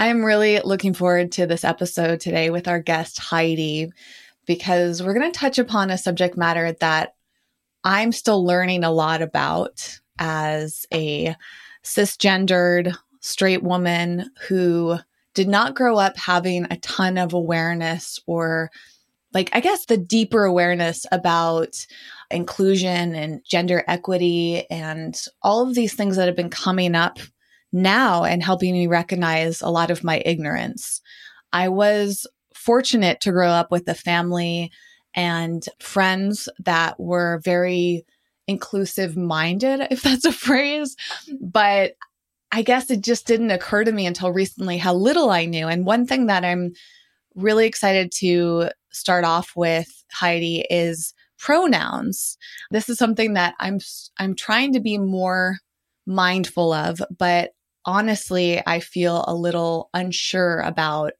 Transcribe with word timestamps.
I'm 0.00 0.24
really 0.24 0.58
looking 0.60 0.94
forward 0.94 1.32
to 1.32 1.44
this 1.44 1.62
episode 1.62 2.20
today 2.20 2.48
with 2.48 2.66
our 2.66 2.80
guest, 2.80 3.18
Heidi, 3.18 3.92
because 4.46 5.02
we're 5.02 5.12
going 5.12 5.30
to 5.30 5.38
touch 5.38 5.58
upon 5.58 5.90
a 5.90 5.98
subject 5.98 6.38
matter 6.38 6.72
that 6.80 7.16
I'm 7.84 8.10
still 8.10 8.42
learning 8.42 8.82
a 8.82 8.90
lot 8.90 9.20
about 9.20 10.00
as 10.18 10.86
a 10.90 11.36
cisgendered 11.84 12.96
straight 13.20 13.62
woman 13.62 14.30
who 14.48 14.96
did 15.34 15.48
not 15.48 15.74
grow 15.74 15.98
up 15.98 16.16
having 16.16 16.66
a 16.70 16.78
ton 16.78 17.18
of 17.18 17.34
awareness 17.34 18.18
or 18.24 18.70
like 19.34 19.50
I 19.52 19.60
guess 19.60 19.84
the 19.84 19.98
deeper 19.98 20.44
awareness 20.44 21.04
about 21.12 21.86
inclusion 22.30 23.14
and 23.14 23.44
gender 23.44 23.84
equity 23.86 24.64
and 24.70 25.22
all 25.42 25.68
of 25.68 25.74
these 25.74 25.92
things 25.92 26.16
that 26.16 26.26
have 26.26 26.36
been 26.36 26.48
coming 26.48 26.94
up 26.94 27.18
now 27.72 28.24
and 28.24 28.42
helping 28.42 28.72
me 28.72 28.86
recognize 28.86 29.60
a 29.60 29.68
lot 29.68 29.90
of 29.90 30.04
my 30.04 30.22
ignorance. 30.24 31.00
I 31.52 31.68
was 31.68 32.26
fortunate 32.54 33.20
to 33.22 33.32
grow 33.32 33.48
up 33.48 33.70
with 33.70 33.88
a 33.88 33.94
family 33.94 34.70
and 35.14 35.64
friends 35.80 36.48
that 36.64 36.98
were 36.98 37.40
very 37.44 38.04
inclusive 38.46 39.16
minded, 39.16 39.86
if 39.90 40.02
that's 40.02 40.24
a 40.24 40.32
phrase. 40.32 40.96
But 41.40 41.94
I 42.52 42.62
guess 42.62 42.90
it 42.90 43.02
just 43.02 43.26
didn't 43.26 43.52
occur 43.52 43.84
to 43.84 43.92
me 43.92 44.06
until 44.06 44.32
recently 44.32 44.78
how 44.78 44.94
little 44.94 45.30
I 45.30 45.44
knew. 45.44 45.68
And 45.68 45.86
one 45.86 46.06
thing 46.06 46.26
that 46.26 46.44
I'm 46.44 46.72
really 47.36 47.66
excited 47.66 48.10
to 48.16 48.70
start 48.90 49.24
off 49.24 49.52
with, 49.54 49.88
Heidi, 50.12 50.64
is 50.68 51.14
pronouns. 51.38 52.36
This 52.70 52.88
is 52.88 52.98
something 52.98 53.34
that 53.34 53.54
I'm 53.60 53.78
I'm 54.18 54.34
trying 54.34 54.72
to 54.74 54.80
be 54.80 54.98
more 54.98 55.58
mindful 56.06 56.72
of, 56.72 57.00
but 57.16 57.52
honestly, 57.90 58.62
I 58.66 58.80
feel 58.80 59.24
a 59.26 59.34
little 59.34 59.90
unsure 59.92 60.60
about 60.60 61.12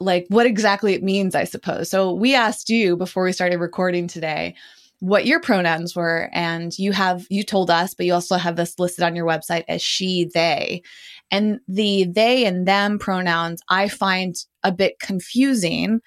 like 0.00 0.26
what 0.28 0.46
exactly 0.46 0.94
it 0.94 1.02
means, 1.02 1.34
I 1.34 1.44
suppose. 1.44 1.90
So 1.90 2.12
we 2.12 2.34
asked 2.34 2.68
you 2.68 2.96
before 2.96 3.24
we 3.24 3.32
started 3.32 3.58
recording 3.58 4.08
today 4.08 4.54
what 5.00 5.26
your 5.26 5.40
pronouns 5.40 5.94
were 5.94 6.30
and 6.32 6.78
you 6.78 6.90
have 6.90 7.26
you 7.28 7.42
told 7.42 7.70
us 7.70 7.92
but 7.92 8.06
you 8.06 8.14
also 8.14 8.36
have 8.36 8.56
this 8.56 8.78
listed 8.78 9.04
on 9.04 9.14
your 9.14 9.26
website 9.26 9.64
as 9.68 9.82
she 9.82 10.30
they 10.32 10.82
and 11.30 11.60
the 11.68 12.04
they 12.04 12.46
and 12.46 12.66
them 12.66 12.98
pronouns 12.98 13.60
i 13.68 13.88
find 13.88 14.36
a 14.62 14.72
bit 14.72 14.98
confusing 14.98 16.00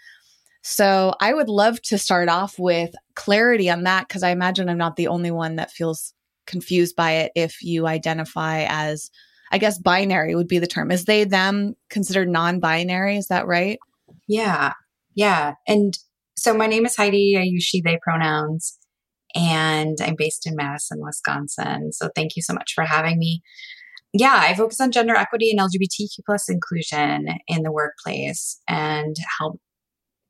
so 0.64 1.14
i 1.22 1.32
would 1.32 1.50
love 1.50 1.80
to 1.84 2.00
start 2.00 2.30
off 2.30 2.58
with 2.58 2.96
clarity 3.14 3.70
on 3.70 3.84
that 3.84 4.08
because 4.08 4.23
i 4.23 4.32
imagine 4.32 4.67
i'm 4.67 4.78
not 4.78 4.95
the 4.95 5.08
only 5.08 5.30
one 5.30 5.58
that 5.58 5.70
feels 5.70 6.16
confused 6.48 6.95
by 6.95 7.12
it 7.12 7.32
if 7.36 7.62
you 7.62 7.86
identify 7.86 8.66
as 8.67 9.12
I 9.52 9.58
guess 9.58 9.80
binary 9.80 10.36
would 10.36 10.48
be 10.48 10.60
the 10.60 10.67
term. 10.67 10.92
Is 10.92 11.05
they 11.05 11.23
them 11.23 11.76
considered 11.89 12.30
non-binary? 12.30 13.17
Is 13.17 13.27
that 13.27 13.48
right? 13.48 13.80
Yeah. 14.27 14.73
Yeah. 15.15 15.55
And 15.67 15.98
so 16.37 16.54
my 16.54 16.67
name 16.67 16.86
is 16.86 16.95
Heidi. 16.95 17.36
I 17.37 17.42
use 17.42 17.64
she 17.64 17.82
they 17.82 17.99
pronouns 18.02 18.77
and 19.36 19.98
I'm 20.02 20.15
based 20.17 20.48
in 20.48 20.55
Madison, 20.55 20.99
Wisconsin. 21.02 21.92
So 21.92 22.09
thank 22.15 22.36
you 22.36 22.42
so 22.42 22.54
much 22.54 22.73
for 22.73 22.83
having 22.83 23.17
me. 23.20 23.42
Yeah, 24.14 24.39
I 24.42 24.55
focus 24.55 24.82
on 24.82 24.92
gender 24.92 25.15
equity 25.15 25.52
and 25.52 25.59
LGBTQ 25.59 26.26
plus 26.26 26.49
inclusion 26.49 27.27
in 27.48 27.64
the 27.64 27.71
workplace 27.71 28.59
and 28.67 29.15
help 29.39 29.59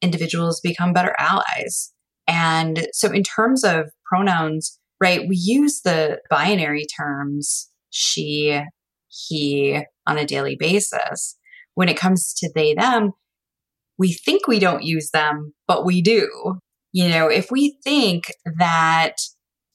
individuals 0.01 0.59
become 0.59 0.91
better 0.91 1.15
allies. 1.17 1.93
And 2.27 2.87
so 2.93 3.11
in 3.11 3.23
terms 3.23 3.63
of 3.63 3.89
pronouns, 4.05 4.77
right, 5.01 5.27
we 5.27 5.37
use 5.37 5.81
the 5.81 6.19
binary 6.29 6.85
terms 6.97 7.69
she, 7.89 8.61
he 9.09 9.81
on 10.07 10.17
a 10.17 10.25
daily 10.25 10.55
basis. 10.55 11.37
When 11.75 11.89
it 11.89 11.97
comes 11.97 12.33
to 12.35 12.51
they, 12.53 12.73
them, 12.73 13.11
we 13.97 14.13
think 14.13 14.47
we 14.47 14.59
don't 14.59 14.83
use 14.83 15.11
them, 15.11 15.53
but 15.67 15.85
we 15.85 16.01
do. 16.01 16.59
You 16.91 17.09
know, 17.09 17.27
if 17.27 17.51
we 17.51 17.77
think 17.83 18.25
that 18.57 19.15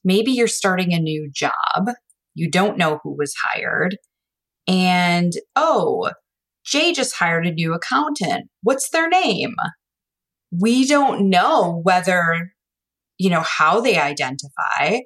maybe 0.02 0.32
you're 0.32 0.48
starting 0.48 0.92
a 0.92 0.98
new 0.98 1.30
job, 1.32 1.90
you 2.34 2.50
don't 2.50 2.78
know 2.78 3.00
who 3.02 3.16
was 3.16 3.34
hired, 3.44 3.96
and 4.66 5.32
oh, 5.56 6.10
Jay 6.64 6.92
just 6.92 7.14
hired 7.14 7.46
a 7.46 7.52
new 7.52 7.74
accountant. 7.74 8.48
What's 8.62 8.90
their 8.90 9.08
name? 9.08 9.54
We 10.50 10.86
don't 10.86 11.28
know 11.28 11.80
whether, 11.82 12.52
you 13.18 13.30
know, 13.30 13.42
how 13.42 13.80
they 13.80 13.98
identify. 13.98 15.00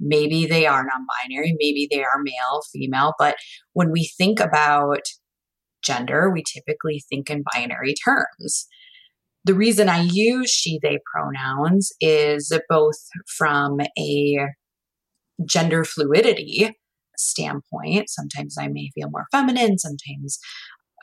Maybe 0.00 0.46
they 0.46 0.66
are 0.66 0.84
non 0.84 1.06
binary, 1.06 1.56
maybe 1.58 1.88
they 1.90 2.02
are 2.02 2.22
male, 2.22 2.62
female. 2.72 3.14
But 3.18 3.36
when 3.72 3.90
we 3.90 4.10
think 4.18 4.40
about 4.40 5.02
gender, 5.82 6.30
we 6.30 6.42
typically 6.42 7.02
think 7.08 7.30
in 7.30 7.44
binary 7.54 7.94
terms. 8.04 8.66
The 9.44 9.54
reason 9.54 9.88
I 9.88 10.02
use 10.02 10.50
she, 10.50 10.80
they 10.82 10.98
pronouns 11.12 11.92
is 12.00 12.52
both 12.68 12.98
from 13.38 13.78
a 13.96 14.38
gender 15.44 15.84
fluidity 15.84 16.74
standpoint. 17.16 18.10
Sometimes 18.10 18.56
I 18.58 18.68
may 18.68 18.90
feel 18.94 19.08
more 19.10 19.26
feminine, 19.30 19.78
sometimes 19.78 20.38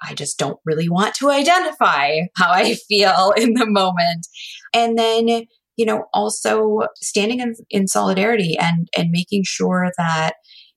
I 0.06 0.14
just 0.14 0.38
don't 0.38 0.60
really 0.66 0.90
want 0.90 1.16
to 1.16 1.30
identify 1.30 2.20
how 2.36 2.52
I 2.52 2.76
feel 2.76 3.34
in 3.38 3.54
the 3.54 3.66
moment. 3.66 4.28
And 4.74 4.98
then 4.98 5.46
you 5.76 5.86
know, 5.86 6.06
also 6.14 6.82
standing 6.98 7.40
in, 7.40 7.56
in 7.70 7.88
solidarity 7.88 8.56
and, 8.60 8.88
and 8.98 9.10
making 9.12 9.44
sure 9.46 9.92
that 9.98 10.34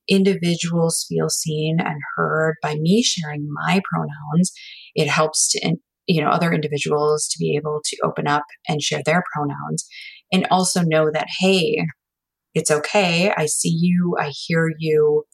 individuals 0.08 1.04
feel 1.08 1.28
seen 1.28 1.78
and 1.80 2.00
heard 2.16 2.54
by 2.62 2.76
me 2.76 3.02
sharing 3.02 3.46
my 3.66 3.80
pronouns. 3.90 4.52
It 4.94 5.08
helps 5.08 5.50
to, 5.50 5.76
you 6.06 6.22
know, 6.22 6.28
other 6.28 6.52
individuals 6.52 7.28
to 7.28 7.38
be 7.38 7.56
able 7.56 7.80
to 7.84 7.96
open 8.04 8.26
up 8.26 8.44
and 8.68 8.80
share 8.80 9.02
their 9.04 9.22
pronouns 9.34 9.86
and 10.32 10.46
also 10.50 10.82
know 10.82 11.10
that, 11.12 11.26
hey, 11.40 11.84
it's 12.54 12.70
okay. 12.70 13.32
I 13.36 13.46
see 13.46 13.76
you. 13.78 14.16
I 14.18 14.30
hear 14.46 14.70
you. 14.78 15.24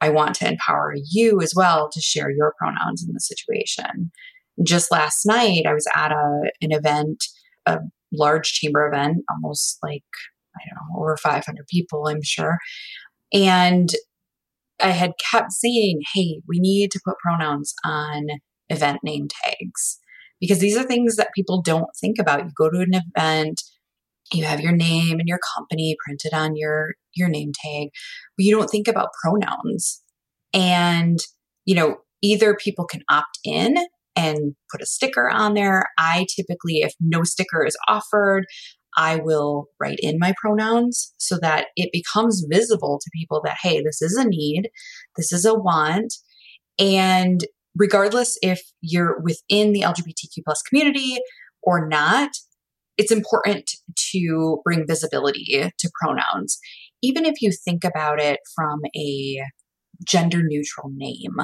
I 0.00 0.10
want 0.10 0.34
to 0.36 0.48
empower 0.48 0.94
you 1.10 1.40
as 1.40 1.54
well 1.56 1.88
to 1.90 2.00
share 2.00 2.30
your 2.30 2.54
pronouns 2.58 3.02
in 3.02 3.12
the 3.12 3.20
situation. 3.20 4.12
Just 4.62 4.92
last 4.92 5.24
night, 5.24 5.66
I 5.66 5.72
was 5.72 5.86
at 5.96 6.12
a, 6.12 6.50
an 6.60 6.70
event, 6.70 7.24
a 7.66 7.78
large 8.12 8.52
chamber 8.52 8.86
event, 8.86 9.18
almost 9.30 9.78
like, 9.82 10.04
I 10.56 10.60
don't 10.68 10.94
know, 10.94 11.02
over 11.02 11.16
500 11.16 11.66
people, 11.68 12.06
I'm 12.06 12.22
sure. 12.22 12.58
And 13.32 13.90
I 14.80 14.90
had 14.90 15.12
kept 15.32 15.52
saying, 15.52 16.02
hey, 16.14 16.40
we 16.48 16.58
need 16.58 16.90
to 16.92 17.00
put 17.04 17.18
pronouns 17.18 17.74
on 17.84 18.26
event 18.68 19.00
name 19.02 19.28
tags 19.28 19.98
because 20.40 20.58
these 20.58 20.76
are 20.76 20.82
things 20.82 21.16
that 21.16 21.32
people 21.34 21.62
don't 21.62 21.90
think 22.00 22.18
about. 22.18 22.44
You 22.44 22.52
go 22.56 22.70
to 22.70 22.80
an 22.80 23.00
event, 23.16 23.62
you 24.32 24.44
have 24.44 24.60
your 24.60 24.72
name 24.72 25.18
and 25.18 25.28
your 25.28 25.38
company 25.56 25.96
printed 26.04 26.32
on 26.32 26.56
your 26.56 26.94
your 27.14 27.28
name 27.28 27.52
tag, 27.54 27.88
but 28.36 28.44
you 28.44 28.56
don't 28.56 28.68
think 28.68 28.88
about 28.88 29.10
pronouns. 29.22 30.02
And 30.52 31.18
you 31.64 31.74
know, 31.74 31.98
either 32.22 32.54
people 32.54 32.84
can 32.84 33.02
opt 33.10 33.38
in 33.44 33.76
and 34.16 34.54
put 34.70 34.82
a 34.82 34.86
sticker 34.86 35.28
on 35.28 35.54
there. 35.54 35.86
I 35.98 36.26
typically, 36.34 36.78
if 36.78 36.94
no 37.00 37.24
sticker 37.24 37.64
is 37.64 37.76
offered, 37.88 38.44
I 38.96 39.16
will 39.16 39.66
write 39.80 39.98
in 40.00 40.18
my 40.18 40.34
pronouns 40.40 41.12
so 41.18 41.38
that 41.42 41.66
it 41.76 41.90
becomes 41.92 42.46
visible 42.48 43.00
to 43.02 43.10
people 43.12 43.40
that, 43.44 43.56
hey, 43.60 43.82
this 43.82 44.00
is 44.00 44.16
a 44.16 44.24
need, 44.24 44.70
this 45.16 45.32
is 45.32 45.44
a 45.44 45.54
want. 45.54 46.14
And 46.78 47.44
regardless 47.76 48.38
if 48.40 48.62
you're 48.80 49.20
within 49.20 49.72
the 49.72 49.80
LGBTQ 49.82 50.44
plus 50.44 50.62
community 50.62 51.18
or 51.62 51.88
not, 51.88 52.30
it's 52.96 53.10
important 53.10 53.70
to 54.12 54.60
bring 54.64 54.86
visibility 54.86 55.70
to 55.76 55.90
pronouns. 56.00 56.58
Even 57.02 57.24
if 57.24 57.34
you 57.40 57.50
think 57.52 57.84
about 57.84 58.20
it 58.20 58.38
from 58.54 58.80
a 58.96 59.42
gender 60.06 60.42
neutral 60.42 60.90
name, 60.94 61.34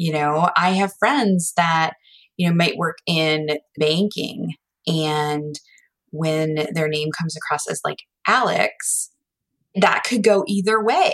you 0.00 0.14
know, 0.14 0.48
I 0.56 0.70
have 0.70 0.94
friends 0.98 1.52
that, 1.58 1.92
you 2.38 2.48
know, 2.48 2.54
might 2.54 2.78
work 2.78 2.96
in 3.06 3.58
banking 3.78 4.54
and 4.86 5.60
when 6.08 6.66
their 6.72 6.88
name 6.88 7.10
comes 7.12 7.36
across 7.36 7.68
as 7.68 7.82
like 7.84 7.98
Alex, 8.26 9.10
that 9.74 10.04
could 10.04 10.24
go 10.24 10.42
either 10.48 10.82
way. 10.82 11.12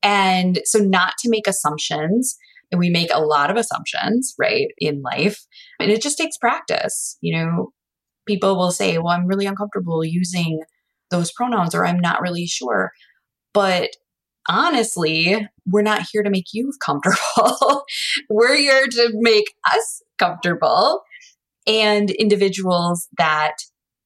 And 0.00 0.60
so, 0.64 0.78
not 0.78 1.14
to 1.18 1.28
make 1.28 1.48
assumptions, 1.48 2.36
and 2.70 2.78
we 2.78 2.88
make 2.88 3.10
a 3.12 3.20
lot 3.20 3.50
of 3.50 3.56
assumptions, 3.56 4.32
right, 4.38 4.68
in 4.78 5.02
life. 5.02 5.44
And 5.80 5.90
it 5.90 6.00
just 6.00 6.16
takes 6.16 6.38
practice. 6.38 7.18
You 7.20 7.36
know, 7.36 7.72
people 8.28 8.56
will 8.56 8.70
say, 8.70 8.96
well, 8.98 9.08
I'm 9.08 9.26
really 9.26 9.46
uncomfortable 9.46 10.04
using 10.04 10.60
those 11.10 11.32
pronouns, 11.32 11.74
or 11.74 11.84
I'm 11.84 11.98
not 11.98 12.20
really 12.20 12.46
sure. 12.46 12.92
But 13.52 13.90
honestly, 14.48 15.46
we're 15.66 15.82
not 15.82 16.02
here 16.12 16.22
to 16.22 16.30
make 16.30 16.46
you 16.52 16.72
comfortable. 16.84 17.84
we're 18.30 18.56
here 18.56 18.86
to 18.86 19.10
make 19.14 19.54
us 19.72 20.02
comfortable. 20.18 21.02
And 21.66 22.10
individuals 22.10 23.08
that 23.16 23.54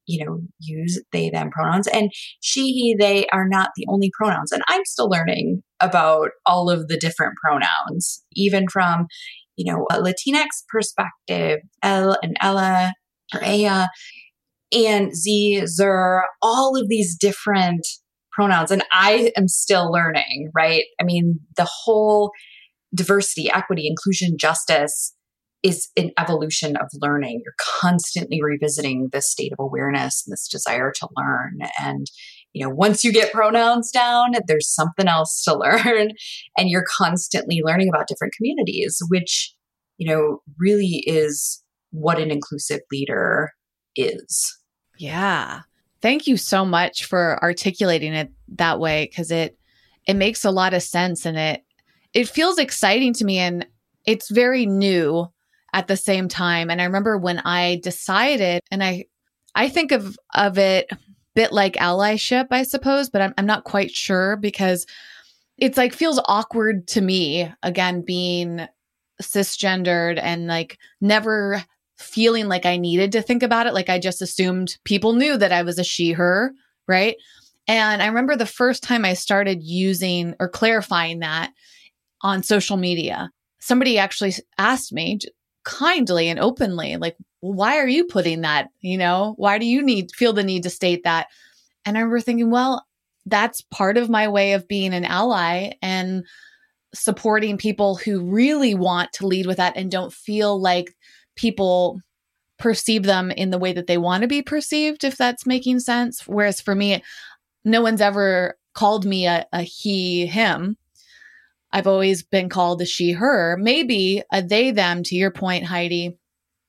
you 0.09 0.25
know, 0.25 0.41
use 0.59 1.01
they, 1.13 1.29
them 1.31 1.51
pronouns. 1.51 1.87
And 1.87 2.11
she, 2.41 2.73
he, 2.73 2.97
they 2.99 3.27
are 3.27 3.47
not 3.47 3.71
the 3.77 3.85
only 3.89 4.11
pronouns. 4.19 4.51
And 4.51 4.63
I'm 4.67 4.85
still 4.87 5.09
learning 5.09 5.63
about 5.81 6.31
all 6.47 6.71
of 6.71 6.89
the 6.89 6.97
different 6.97 7.35
pronouns, 7.45 8.25
even 8.33 8.69
from, 8.69 9.07
you 9.57 9.71
know, 9.71 9.87
a 9.91 10.01
Latinx 10.01 10.47
perspective, 10.69 11.61
El 11.83 12.17
and 12.23 12.37
Ella 12.41 12.95
or 13.35 13.45
Aya 13.45 13.89
and 14.73 15.15
Z, 15.15 15.67
Zer, 15.67 16.25
all 16.41 16.75
of 16.77 16.89
these 16.89 17.17
different 17.17 17.87
pronouns. 18.39 18.71
And 18.71 18.85
I 18.93 19.33
am 19.37 19.49
still 19.49 19.91
learning, 19.91 20.51
right? 20.55 20.85
I 21.01 21.05
mean, 21.05 21.41
the 21.57 21.69
whole 21.69 22.31
diversity, 22.95 23.51
equity, 23.51 23.89
inclusion, 23.89 24.39
justice 24.39 25.13
is 25.65 25.89
an 25.97 26.13
evolution 26.21 26.77
of 26.77 26.87
learning. 27.01 27.43
You're 27.45 27.55
constantly 27.59 28.41
revisiting 28.41 29.09
this 29.11 29.29
state 29.29 29.53
of 29.53 29.59
awareness 29.59 30.23
and 30.25 30.33
this 30.33 30.47
desire 30.47 30.93
to 31.01 31.09
learn. 31.17 31.59
And, 31.81 32.07
you 32.53 32.65
know, 32.65 32.73
once 32.73 33.03
you 33.03 33.13
get 33.13 33.33
pronouns 33.33 33.91
down, 33.91 34.35
there's 34.47 34.73
something 34.73 35.09
else 35.09 35.43
to 35.43 35.55
learn. 35.59 36.11
And 36.57 36.71
you're 36.71 36.87
constantly 36.89 37.61
learning 37.65 37.89
about 37.89 38.07
different 38.07 38.35
communities, 38.35 39.03
which, 39.09 39.53
you 39.97 40.09
know, 40.09 40.43
really 40.61 41.03
is 41.09 41.61
what 41.91 42.21
an 42.21 42.31
inclusive 42.31 42.81
leader 42.93 43.51
is. 43.97 44.57
Yeah. 44.97 45.63
Thank 46.01 46.27
you 46.27 46.37
so 46.37 46.65
much 46.65 47.07
for 47.07 47.43
articulating 47.43 48.15
it 48.15 48.31
that 48.57 48.79
way 48.79 49.07
because 49.07 49.31
it 49.31 49.59
it 50.07 50.15
makes 50.15 50.45
a 50.45 50.51
lot 50.51 50.75
of 50.75 50.83
sense 50.83 51.27
and 51.27 51.37
it 51.37 51.65
it 52.15 52.29
feels 52.29 52.59
exciting 52.59 53.13
to 53.15 53.25
me 53.25 53.39
and 53.39 53.67
it's 54.07 54.31
very 54.31 54.65
new 54.65 55.31
at 55.73 55.87
the 55.87 55.97
same 55.97 56.29
time. 56.29 56.71
And 56.71 56.81
I 56.81 56.85
remember 56.85 57.19
when 57.19 57.41
I 57.41 57.81
decided, 57.83 58.63
and 58.71 58.83
I, 58.83 59.05
I 59.55 59.69
think 59.69 59.93
of 59.93 60.19
of 60.35 60.59
it 60.59 60.91
bit 61.35 61.53
like 61.53 61.75
allyship, 61.75 62.49
I 62.51 62.63
suppose, 62.63 63.11
but 63.11 63.23
I'm, 63.23 63.35
I'm 63.39 63.47
not 63.47 63.65
quite 63.65 63.93
sure 63.93 64.37
because 64.37 64.87
it's 65.57 65.77
like 65.77 65.93
feels 65.93 66.21
awkward 66.25 66.89
to 66.89 67.01
me 67.01 67.53
again 67.63 68.03
being 68.03 68.67
cisgendered 69.23 70.19
and 70.21 70.47
like 70.47 70.79
never 71.01 71.63
feeling 71.99 72.47
like 72.49 72.65
I 72.65 72.77
needed 72.77 73.13
to 73.13 73.23
think 73.23 73.43
about 73.43 73.67
it. 73.67 73.75
Like 73.75 73.89
I 73.89 73.99
just 73.99 74.23
assumed 74.23 74.79
people 74.85 75.13
knew 75.15 75.37
that 75.37 75.53
I 75.53 75.63
was 75.63 75.79
a 75.79 75.85
she, 75.85 76.13
her, 76.13 76.53
right? 76.87 77.17
And 77.67 78.03
I 78.03 78.07
remember 78.07 78.37
the 78.37 78.47
first 78.47 78.83
time 78.83 79.05
I 79.05 79.15
started 79.15 79.63
using 79.63 80.35
or 80.41 80.49
clarifying 80.49 81.19
that 81.21 81.53
on 82.23 82.43
social 82.43 82.77
media, 82.77 83.31
somebody 83.59 83.99
actually 83.99 84.33
asked 84.59 84.93
me, 84.93 85.19
kindly 85.69 86.29
and 86.29 86.39
openly 86.41 86.97
like 86.97 87.15
well, 87.43 87.53
why 87.53 87.77
are 87.77 87.87
you 87.87 88.07
putting 88.07 88.41
that 88.41 88.69
you 88.81 88.97
know 88.97 89.35
why 89.37 89.59
do 89.59 89.67
you 89.67 89.83
need 89.83 90.11
feel 90.13 90.33
the 90.33 90.43
need 90.43 90.63
to 90.63 90.71
state 90.71 91.05
that 91.05 91.27
and 91.85 91.99
i 91.99 92.01
remember 92.01 92.21
thinking 92.21 92.51
well 92.51 92.87
that's 93.27 93.61
part 93.71 93.99
of 93.99 94.09
my 94.09 94.29
way 94.29 94.55
of 94.55 94.67
being 94.67 94.95
an 94.95 95.05
ally 95.05 95.71
and 95.83 96.25
supporting 96.95 97.59
people 97.59 97.97
who 97.97 98.25
really 98.25 98.75
want 98.75 99.13
to 99.13 99.27
lead 99.27 99.45
with 99.45 99.59
that 99.59 99.77
and 99.77 99.91
don't 99.91 100.13
feel 100.13 100.59
like 100.59 100.95
people 101.39 102.01
perceive 102.59 103.05
them 103.05 103.31
in 103.31 103.51
the 103.51 103.59
way 103.59 103.73
that 103.73 103.87
they 103.87 103.97
want 103.97 104.23
to 104.23 104.29
be 104.29 104.43
perceived 104.43 105.05
if 105.05 105.17
that's 105.17 105.47
making 105.47 105.81
sense. 105.81 106.27
Whereas 106.27 106.61
for 106.61 106.75
me 106.75 107.03
no 107.65 107.81
one's 107.81 108.01
ever 108.01 108.59
called 108.75 109.07
me 109.07 109.27
a, 109.27 109.47
a 109.53 109.63
he 109.63 110.27
him. 110.27 110.77
I've 111.73 111.87
always 111.87 112.23
been 112.23 112.49
called 112.49 112.83
a 112.83 112.87
she, 112.87 113.13
her, 113.13 113.57
maybe 113.59 114.23
a 114.33 114.43
they, 114.43 114.71
them, 114.71 115.03
to 115.05 115.15
your 115.15 115.31
point, 115.31 115.65
Heidi, 115.65 116.17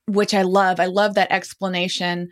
which 0.06 0.34
I 0.34 0.42
love. 0.42 0.78
I 0.78 0.86
love 0.86 1.14
that 1.14 1.32
explanation 1.32 2.30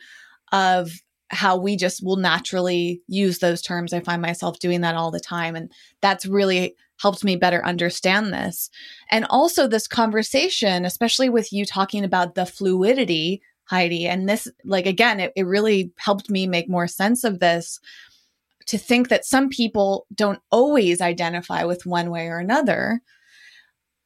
of 0.53 0.93
how 1.31 1.57
we 1.57 1.77
just 1.77 2.03
will 2.03 2.17
naturally 2.17 3.03
use 3.07 3.39
those 3.39 3.61
terms. 3.61 3.93
I 3.93 4.01
find 4.01 4.23
myself 4.23 4.59
doing 4.59 4.81
that 4.81 4.95
all 4.95 5.11
the 5.11 5.21
time. 5.21 5.55
And 5.57 5.71
that's 6.01 6.27
really 6.27 6.75
helped 7.01 7.23
me 7.23 7.37
better 7.37 7.65
understand 7.65 8.33
this. 8.33 8.71
And 9.11 9.27
also, 9.31 9.67
this 9.67 9.87
conversation, 9.87 10.85
especially 10.85 11.29
with 11.29 11.53
you 11.53 11.65
talking 11.65 12.05
about 12.05 12.35
the 12.35 12.47
fluidity, 12.47 13.43
Heidi, 13.65 14.07
and 14.07 14.29
this, 14.29 14.49
like, 14.65 14.87
again, 14.87 15.21
it, 15.21 15.33
it 15.37 15.45
really 15.45 15.93
helped 15.99 16.31
me 16.31 16.47
make 16.47 16.69
more 16.69 16.87
sense 16.87 17.25
of 17.25 17.39
this 17.39 17.79
to 18.67 18.79
think 18.79 19.09
that 19.09 19.25
some 19.25 19.49
people 19.49 20.07
don't 20.15 20.41
always 20.51 21.01
identify 21.01 21.65
with 21.65 21.87
one 21.87 22.11
way 22.11 22.29
or 22.29 22.39
another. 22.39 23.01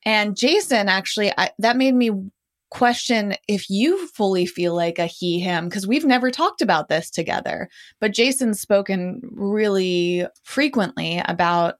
And 0.05 0.37
Jason, 0.37 0.89
actually, 0.89 1.33
I, 1.37 1.51
that 1.59 1.77
made 1.77 1.95
me 1.95 2.11
question 2.73 3.35
if 3.49 3.69
you 3.69 4.09
fully 4.09 4.47
feel 4.47 4.75
like 4.75 4.99
a 4.99 5.07
he, 5.07 5.39
him, 5.39 5.69
because 5.69 5.87
we've 5.87 6.05
never 6.05 6.31
talked 6.31 6.63
about 6.63 6.89
this 6.89 7.11
together. 7.11 7.69
But 8.01 8.15
Jason's 8.15 8.61
spoken 8.61 9.21
really 9.31 10.27
frequently 10.43 11.23
about 11.27 11.77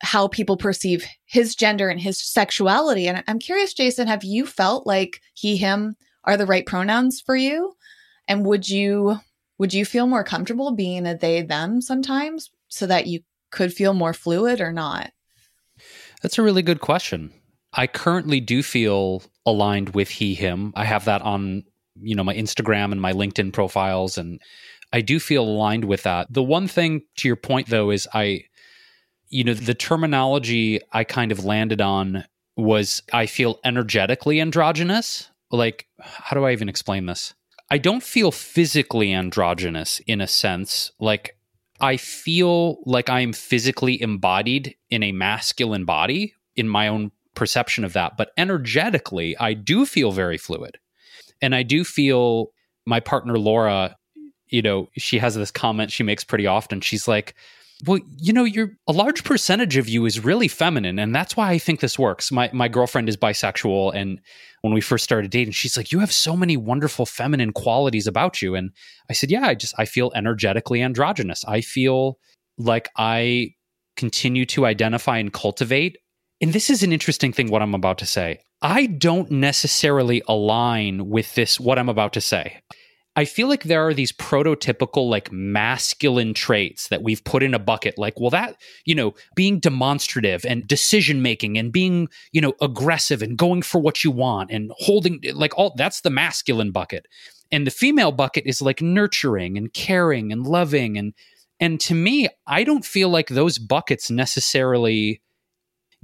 how 0.00 0.28
people 0.28 0.56
perceive 0.56 1.04
his 1.24 1.56
gender 1.56 1.88
and 1.88 2.00
his 2.00 2.18
sexuality. 2.18 3.08
And 3.08 3.24
I'm 3.26 3.38
curious, 3.38 3.74
Jason, 3.74 4.06
have 4.06 4.22
you 4.22 4.46
felt 4.46 4.86
like 4.86 5.20
he, 5.34 5.56
him 5.56 5.96
are 6.24 6.36
the 6.36 6.46
right 6.46 6.64
pronouns 6.64 7.20
for 7.20 7.34
you? 7.34 7.72
And 8.28 8.46
would 8.46 8.68
you 8.68 9.18
would 9.58 9.74
you 9.74 9.84
feel 9.84 10.06
more 10.06 10.24
comfortable 10.24 10.72
being 10.72 11.06
a 11.06 11.16
they 11.16 11.42
them 11.42 11.80
sometimes 11.80 12.50
so 12.68 12.86
that 12.86 13.06
you 13.06 13.20
could 13.50 13.72
feel 13.72 13.94
more 13.94 14.12
fluid 14.12 14.60
or 14.60 14.72
not? 14.72 15.12
That's 16.22 16.38
a 16.38 16.42
really 16.42 16.62
good 16.62 16.80
question. 16.80 17.32
I 17.72 17.86
currently 17.86 18.40
do 18.40 18.62
feel 18.62 19.22
aligned 19.46 19.90
with 19.90 20.08
he 20.08 20.34
him. 20.34 20.72
I 20.76 20.84
have 20.84 21.04
that 21.04 21.22
on, 21.22 21.64
you 22.00 22.14
know, 22.14 22.24
my 22.24 22.34
Instagram 22.34 22.92
and 22.92 23.00
my 23.00 23.12
LinkedIn 23.12 23.52
profiles 23.52 24.18
and 24.18 24.40
I 24.92 25.00
do 25.00 25.18
feel 25.18 25.44
aligned 25.44 25.84
with 25.84 26.04
that. 26.04 26.32
The 26.32 26.42
one 26.42 26.68
thing 26.68 27.02
to 27.16 27.28
your 27.28 27.36
point 27.36 27.68
though 27.68 27.90
is 27.90 28.08
I 28.14 28.44
you 29.28 29.42
know, 29.42 29.54
the 29.54 29.74
terminology 29.74 30.80
I 30.92 31.02
kind 31.02 31.32
of 31.32 31.44
landed 31.44 31.80
on 31.80 32.24
was 32.56 33.02
I 33.12 33.26
feel 33.26 33.58
energetically 33.64 34.40
androgynous. 34.40 35.30
Like 35.50 35.86
how 35.98 36.34
do 36.34 36.44
I 36.44 36.52
even 36.52 36.68
explain 36.68 37.06
this? 37.06 37.34
I 37.70 37.78
don't 37.78 38.02
feel 38.02 38.30
physically 38.30 39.12
androgynous 39.12 40.00
in 40.06 40.20
a 40.20 40.28
sense. 40.28 40.92
Like 41.00 41.36
I 41.80 41.96
feel 41.96 42.78
like 42.86 43.10
I 43.10 43.20
am 43.20 43.32
physically 43.32 44.00
embodied 44.00 44.76
in 44.90 45.02
a 45.02 45.12
masculine 45.12 45.84
body 45.84 46.34
in 46.56 46.68
my 46.68 46.88
own 46.88 47.10
perception 47.34 47.84
of 47.84 47.92
that. 47.92 48.16
But 48.16 48.30
energetically, 48.36 49.36
I 49.38 49.54
do 49.54 49.86
feel 49.86 50.12
very 50.12 50.38
fluid. 50.38 50.78
And 51.42 51.54
I 51.54 51.62
do 51.62 51.84
feel 51.84 52.50
my 52.86 53.00
partner, 53.00 53.38
Laura, 53.38 53.96
you 54.48 54.62
know, 54.62 54.88
she 54.96 55.18
has 55.18 55.34
this 55.34 55.50
comment 55.50 55.90
she 55.90 56.02
makes 56.02 56.24
pretty 56.24 56.46
often. 56.46 56.80
She's 56.80 57.08
like, 57.08 57.34
well, 57.86 57.98
you 58.18 58.32
know, 58.32 58.44
you're 58.44 58.76
a 58.86 58.92
large 58.92 59.24
percentage 59.24 59.76
of 59.76 59.88
you 59.88 60.06
is 60.06 60.24
really 60.24 60.48
feminine, 60.48 60.98
and 60.98 61.14
that's 61.14 61.36
why 61.36 61.50
I 61.50 61.58
think 61.58 61.80
this 61.80 61.98
works. 61.98 62.30
My 62.30 62.48
my 62.52 62.68
girlfriend 62.68 63.08
is 63.08 63.16
bisexual, 63.16 63.94
and 63.94 64.20
when 64.62 64.72
we 64.72 64.80
first 64.80 65.04
started 65.04 65.30
dating, 65.30 65.52
she's 65.52 65.76
like, 65.76 65.90
"You 65.90 65.98
have 65.98 66.12
so 66.12 66.36
many 66.36 66.56
wonderful 66.56 67.04
feminine 67.04 67.52
qualities 67.52 68.06
about 68.06 68.40
you," 68.40 68.54
and 68.54 68.70
I 69.10 69.12
said, 69.12 69.30
"Yeah, 69.30 69.46
I 69.46 69.54
just 69.54 69.74
I 69.76 69.86
feel 69.86 70.12
energetically 70.14 70.82
androgynous. 70.82 71.44
I 71.46 71.60
feel 71.60 72.18
like 72.58 72.90
I 72.96 73.50
continue 73.96 74.46
to 74.46 74.66
identify 74.66 75.18
and 75.18 75.32
cultivate." 75.32 75.98
And 76.44 76.52
this 76.52 76.68
is 76.68 76.82
an 76.82 76.92
interesting 76.92 77.32
thing. 77.32 77.50
What 77.50 77.62
I'm 77.62 77.74
about 77.74 77.96
to 78.00 78.04
say, 78.04 78.40
I 78.60 78.84
don't 78.84 79.30
necessarily 79.30 80.20
align 80.28 81.08
with 81.08 81.34
this. 81.36 81.58
What 81.58 81.78
I'm 81.78 81.88
about 81.88 82.12
to 82.12 82.20
say. 82.20 82.60
I 83.16 83.24
feel 83.24 83.48
like 83.48 83.62
there 83.62 83.88
are 83.88 83.94
these 83.94 84.12
prototypical 84.12 85.08
like 85.08 85.32
masculine 85.32 86.34
traits 86.34 86.88
that 86.88 87.02
we've 87.02 87.24
put 87.24 87.42
in 87.42 87.54
a 87.54 87.58
bucket 87.58 87.96
like 87.96 88.20
well 88.20 88.28
that 88.28 88.60
you 88.84 88.94
know 88.94 89.14
being 89.34 89.58
demonstrative 89.58 90.44
and 90.44 90.68
decision 90.68 91.22
making 91.22 91.56
and 91.56 91.72
being 91.72 92.08
you 92.32 92.42
know 92.42 92.52
aggressive 92.60 93.22
and 93.22 93.38
going 93.38 93.62
for 93.62 93.80
what 93.80 94.04
you 94.04 94.10
want 94.10 94.50
and 94.50 94.70
holding 94.74 95.20
like 95.32 95.56
all 95.56 95.72
that's 95.78 96.02
the 96.02 96.10
masculine 96.10 96.72
bucket 96.72 97.06
and 97.52 97.66
the 97.66 97.70
female 97.70 98.12
bucket 98.12 98.44
is 98.44 98.60
like 98.60 98.82
nurturing 98.82 99.56
and 99.56 99.72
caring 99.72 100.30
and 100.30 100.46
loving 100.46 100.98
and 100.98 101.14
and 101.58 101.80
to 101.80 101.94
me 101.94 102.28
I 102.46 102.64
don't 102.64 102.84
feel 102.84 103.08
like 103.08 103.28
those 103.28 103.56
buckets 103.56 104.10
necessarily 104.10 105.22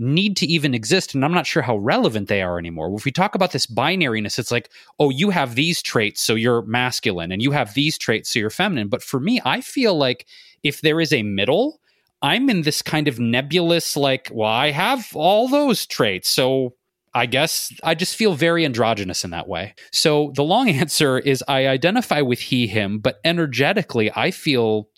need 0.00 0.36
to 0.38 0.46
even 0.46 0.74
exist. 0.74 1.14
And 1.14 1.24
I'm 1.24 1.32
not 1.32 1.46
sure 1.46 1.62
how 1.62 1.76
relevant 1.76 2.28
they 2.28 2.42
are 2.42 2.58
anymore. 2.58 2.92
If 2.96 3.04
we 3.04 3.12
talk 3.12 3.34
about 3.34 3.52
this 3.52 3.66
binariness, 3.66 4.38
it's 4.38 4.50
like, 4.50 4.70
oh, 4.98 5.10
you 5.10 5.30
have 5.30 5.54
these 5.54 5.82
traits, 5.82 6.22
so 6.22 6.34
you're 6.34 6.62
masculine, 6.62 7.30
and 7.30 7.42
you 7.42 7.50
have 7.52 7.74
these 7.74 7.98
traits, 7.98 8.32
so 8.32 8.38
you're 8.38 8.50
feminine. 8.50 8.88
But 8.88 9.02
for 9.02 9.20
me, 9.20 9.40
I 9.44 9.60
feel 9.60 9.96
like 9.96 10.26
if 10.62 10.80
there 10.80 11.00
is 11.00 11.12
a 11.12 11.22
middle, 11.22 11.80
I'm 12.22 12.50
in 12.50 12.62
this 12.62 12.82
kind 12.82 13.08
of 13.08 13.20
nebulous, 13.20 13.96
like, 13.96 14.30
well, 14.32 14.50
I 14.50 14.70
have 14.70 15.08
all 15.14 15.48
those 15.48 15.86
traits. 15.86 16.28
So 16.28 16.74
I 17.12 17.26
guess 17.26 17.72
I 17.82 17.94
just 17.94 18.16
feel 18.16 18.34
very 18.34 18.64
androgynous 18.64 19.24
in 19.24 19.30
that 19.30 19.48
way. 19.48 19.74
So 19.92 20.32
the 20.34 20.44
long 20.44 20.68
answer 20.70 21.18
is 21.18 21.44
I 21.46 21.66
identify 21.66 22.20
with 22.22 22.40
he, 22.40 22.66
him, 22.66 23.00
but 23.00 23.20
energetically, 23.24 24.10
I 24.14 24.30
feel, 24.30 24.88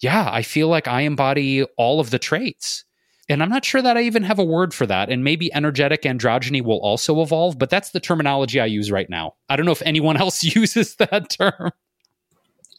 yeah, 0.00 0.28
I 0.30 0.42
feel 0.42 0.68
like 0.68 0.88
I 0.88 1.02
embody 1.02 1.64
all 1.76 2.00
of 2.00 2.10
the 2.10 2.18
traits. 2.18 2.84
And 3.28 3.42
I'm 3.42 3.48
not 3.48 3.64
sure 3.64 3.82
that 3.82 3.96
I 3.96 4.02
even 4.02 4.24
have 4.24 4.38
a 4.38 4.44
word 4.44 4.74
for 4.74 4.86
that. 4.86 5.08
And 5.08 5.22
maybe 5.22 5.52
energetic 5.54 6.02
androgyny 6.02 6.62
will 6.62 6.80
also 6.80 7.22
evolve, 7.22 7.58
but 7.58 7.70
that's 7.70 7.90
the 7.90 8.00
terminology 8.00 8.60
I 8.60 8.66
use 8.66 8.90
right 8.90 9.08
now. 9.08 9.34
I 9.48 9.56
don't 9.56 9.66
know 9.66 9.72
if 9.72 9.82
anyone 9.82 10.16
else 10.20 10.42
uses 10.42 10.96
that 10.96 11.30
term. 11.30 11.70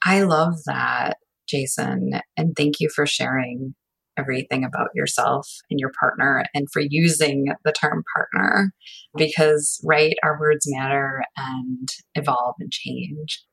I 0.04 0.24
love 0.24 0.56
that, 0.66 1.18
Jason. 1.48 2.20
And 2.36 2.56
thank 2.56 2.80
you 2.80 2.90
for 2.94 3.06
sharing 3.06 3.74
everything 4.18 4.64
about 4.64 4.90
yourself 4.94 5.48
and 5.72 5.80
your 5.80 5.92
partner 6.00 6.44
and 6.54 6.68
for 6.72 6.82
using 6.82 7.48
the 7.64 7.72
term 7.72 8.04
partner 8.14 8.72
because, 9.16 9.82
right, 9.84 10.16
our 10.24 10.40
words 10.40 10.66
matter 10.68 11.24
and 11.36 11.90
evolve 12.16 12.56
and 12.60 12.72
change. 12.72 13.44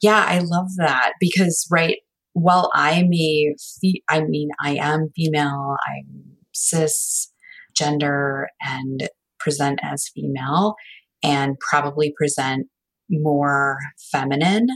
Yeah, 0.00 0.24
I 0.26 0.38
love 0.38 0.68
that 0.76 1.12
because, 1.20 1.66
right, 1.70 1.98
while 2.34 2.70
I'm 2.74 3.10
fe- 3.12 4.02
I 4.08 4.22
mean, 4.22 4.50
I 4.60 4.76
am 4.76 5.10
female, 5.14 5.76
I'm 5.88 6.36
cis 6.54 7.32
gender 7.74 8.48
and 8.60 9.08
present 9.38 9.80
as 9.82 10.08
female 10.14 10.74
and 11.22 11.56
probably 11.58 12.12
present 12.16 12.66
more 13.10 13.78
feminine. 14.10 14.68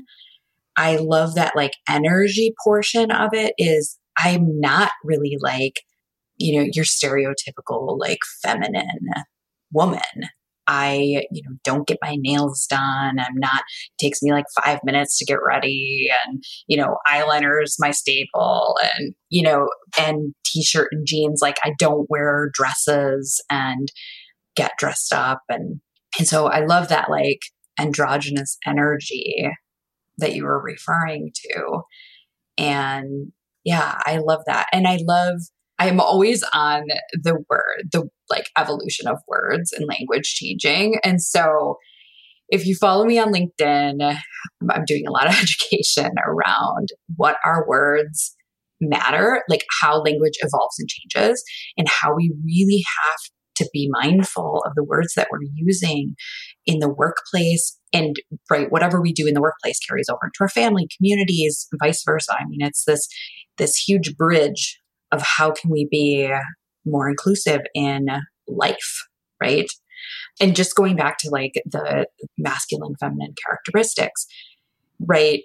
I 0.77 0.97
love 0.97 1.35
that 1.35 1.57
like 1.57 1.73
energy 1.89 2.55
portion 2.65 3.11
of 3.11 3.31
it 3.33 3.55
is 3.59 3.99
I'm 4.19 4.61
not 4.61 4.93
really 5.05 5.37
like, 5.41 5.83
you 6.37 6.59
know, 6.59 6.69
your 6.73 6.85
stereotypical 6.85 7.99
like 7.99 8.19
feminine 8.43 9.09
woman. 9.73 10.01
I, 10.69 11.25
you 11.31 11.43
know, 11.45 11.57
don't 11.65 11.87
get 11.87 11.99
my 12.03 12.17
nails 12.19 12.67
done. 12.69 13.19
I'm 13.19 13.37
not, 13.37 13.61
it 13.61 14.03
takes 14.03 14.23
me 14.23 14.33
like 14.33 14.47
five 14.65 14.81
minutes 14.85 15.19
to 15.19 15.25
get 15.25 15.39
ready. 15.47 16.09
And, 16.27 16.43
you 16.67 16.77
know, 16.77 16.99
eyeliner's 17.07 17.77
my 17.79 17.91
staple 17.91 18.77
and, 18.83 19.15
you 19.29 19.43
know, 19.43 19.69
and 19.99 20.35
t 20.45 20.63
shirt 20.63 20.89
and 20.93 21.07
jeans. 21.07 21.41
Like 21.43 21.59
I 21.63 21.73
don't 21.79 22.09
wear 22.11 22.51
dresses 22.53 23.43
and 23.51 23.89
get 24.57 24.73
dressed 24.79 25.13
up. 25.13 25.43
And, 25.49 25.81
and 26.19 26.27
so 26.27 26.47
I 26.47 26.65
love 26.65 26.89
that 26.89 27.11
like 27.11 27.41
androgynous 27.79 28.59
energy 28.67 29.49
that 30.19 30.35
you 30.35 30.45
were 30.45 30.63
referring 30.63 31.31
to. 31.35 31.83
And 32.59 33.33
yeah, 33.65 33.99
I 34.07 34.19
love 34.19 34.41
that. 34.47 34.67
And 34.73 34.87
I 34.89 34.99
love, 35.03 35.41
I'm 35.79 36.01
always 36.01 36.43
on 36.55 36.85
the 37.13 37.43
word, 37.51 37.91
the 37.93 38.09
like 38.31 38.51
evolution 38.57 39.07
of 39.07 39.19
words 39.29 39.73
and 39.73 39.87
language 39.87 40.35
changing. 40.35 40.99
And 41.05 41.21
so 41.21 41.77
if 42.49 42.67
you 42.67 42.75
follow 42.77 43.05
me 43.05 43.19
on 43.19 43.33
LinkedIn, 43.33 44.19
I'm 44.71 44.85
doing 44.87 45.07
a 45.07 45.13
lot 45.13 45.27
of 45.27 45.35
education 45.43 46.13
around 46.25 46.89
what 47.17 47.37
our 47.45 47.67
words 47.69 48.35
matter, 48.81 49.43
like 49.49 49.65
how 49.81 50.03
language 50.03 50.35
evolves 50.41 50.77
and 50.79 50.89
changes, 50.89 51.43
and 51.77 51.89
how 51.89 52.15
we 52.15 52.35
really 52.45 52.85
have 53.03 53.19
to 53.57 53.69
be 53.73 53.89
mindful 53.91 54.63
of 54.67 54.73
the 54.75 54.85
words 54.85 55.15
that 55.15 55.29
we're 55.31 55.39
using 55.55 56.15
in 56.67 56.79
the 56.79 56.93
workplace 56.93 57.79
and 57.93 58.17
right 58.51 58.71
whatever 58.71 59.01
we 59.01 59.13
do 59.13 59.27
in 59.27 59.35
the 59.35 59.41
workplace 59.41 59.79
carries 59.89 60.09
over 60.11 60.21
into 60.25 60.37
our 60.41 60.49
family 60.49 60.87
communities 60.97 61.67
vice 61.83 62.03
versa 62.05 62.35
i 62.35 62.45
mean 62.49 62.61
it's 62.61 62.85
this 62.85 63.09
this 63.57 63.77
huge 63.77 64.15
bridge 64.17 64.79
of 65.13 65.23
how 65.23 65.53
can 65.53 65.71
we 65.71 65.87
be 65.91 66.33
more 66.85 67.09
inclusive 67.09 67.61
in 67.75 68.07
life, 68.47 69.07
right? 69.41 69.69
And 70.41 70.55
just 70.55 70.77
going 70.77 70.97
back 70.97 71.19
to 71.19 71.31
like 71.31 71.55
the 71.65 72.07
masculine, 72.39 72.95
feminine 73.01 73.35
characteristics, 73.45 74.27
right? 75.01 75.43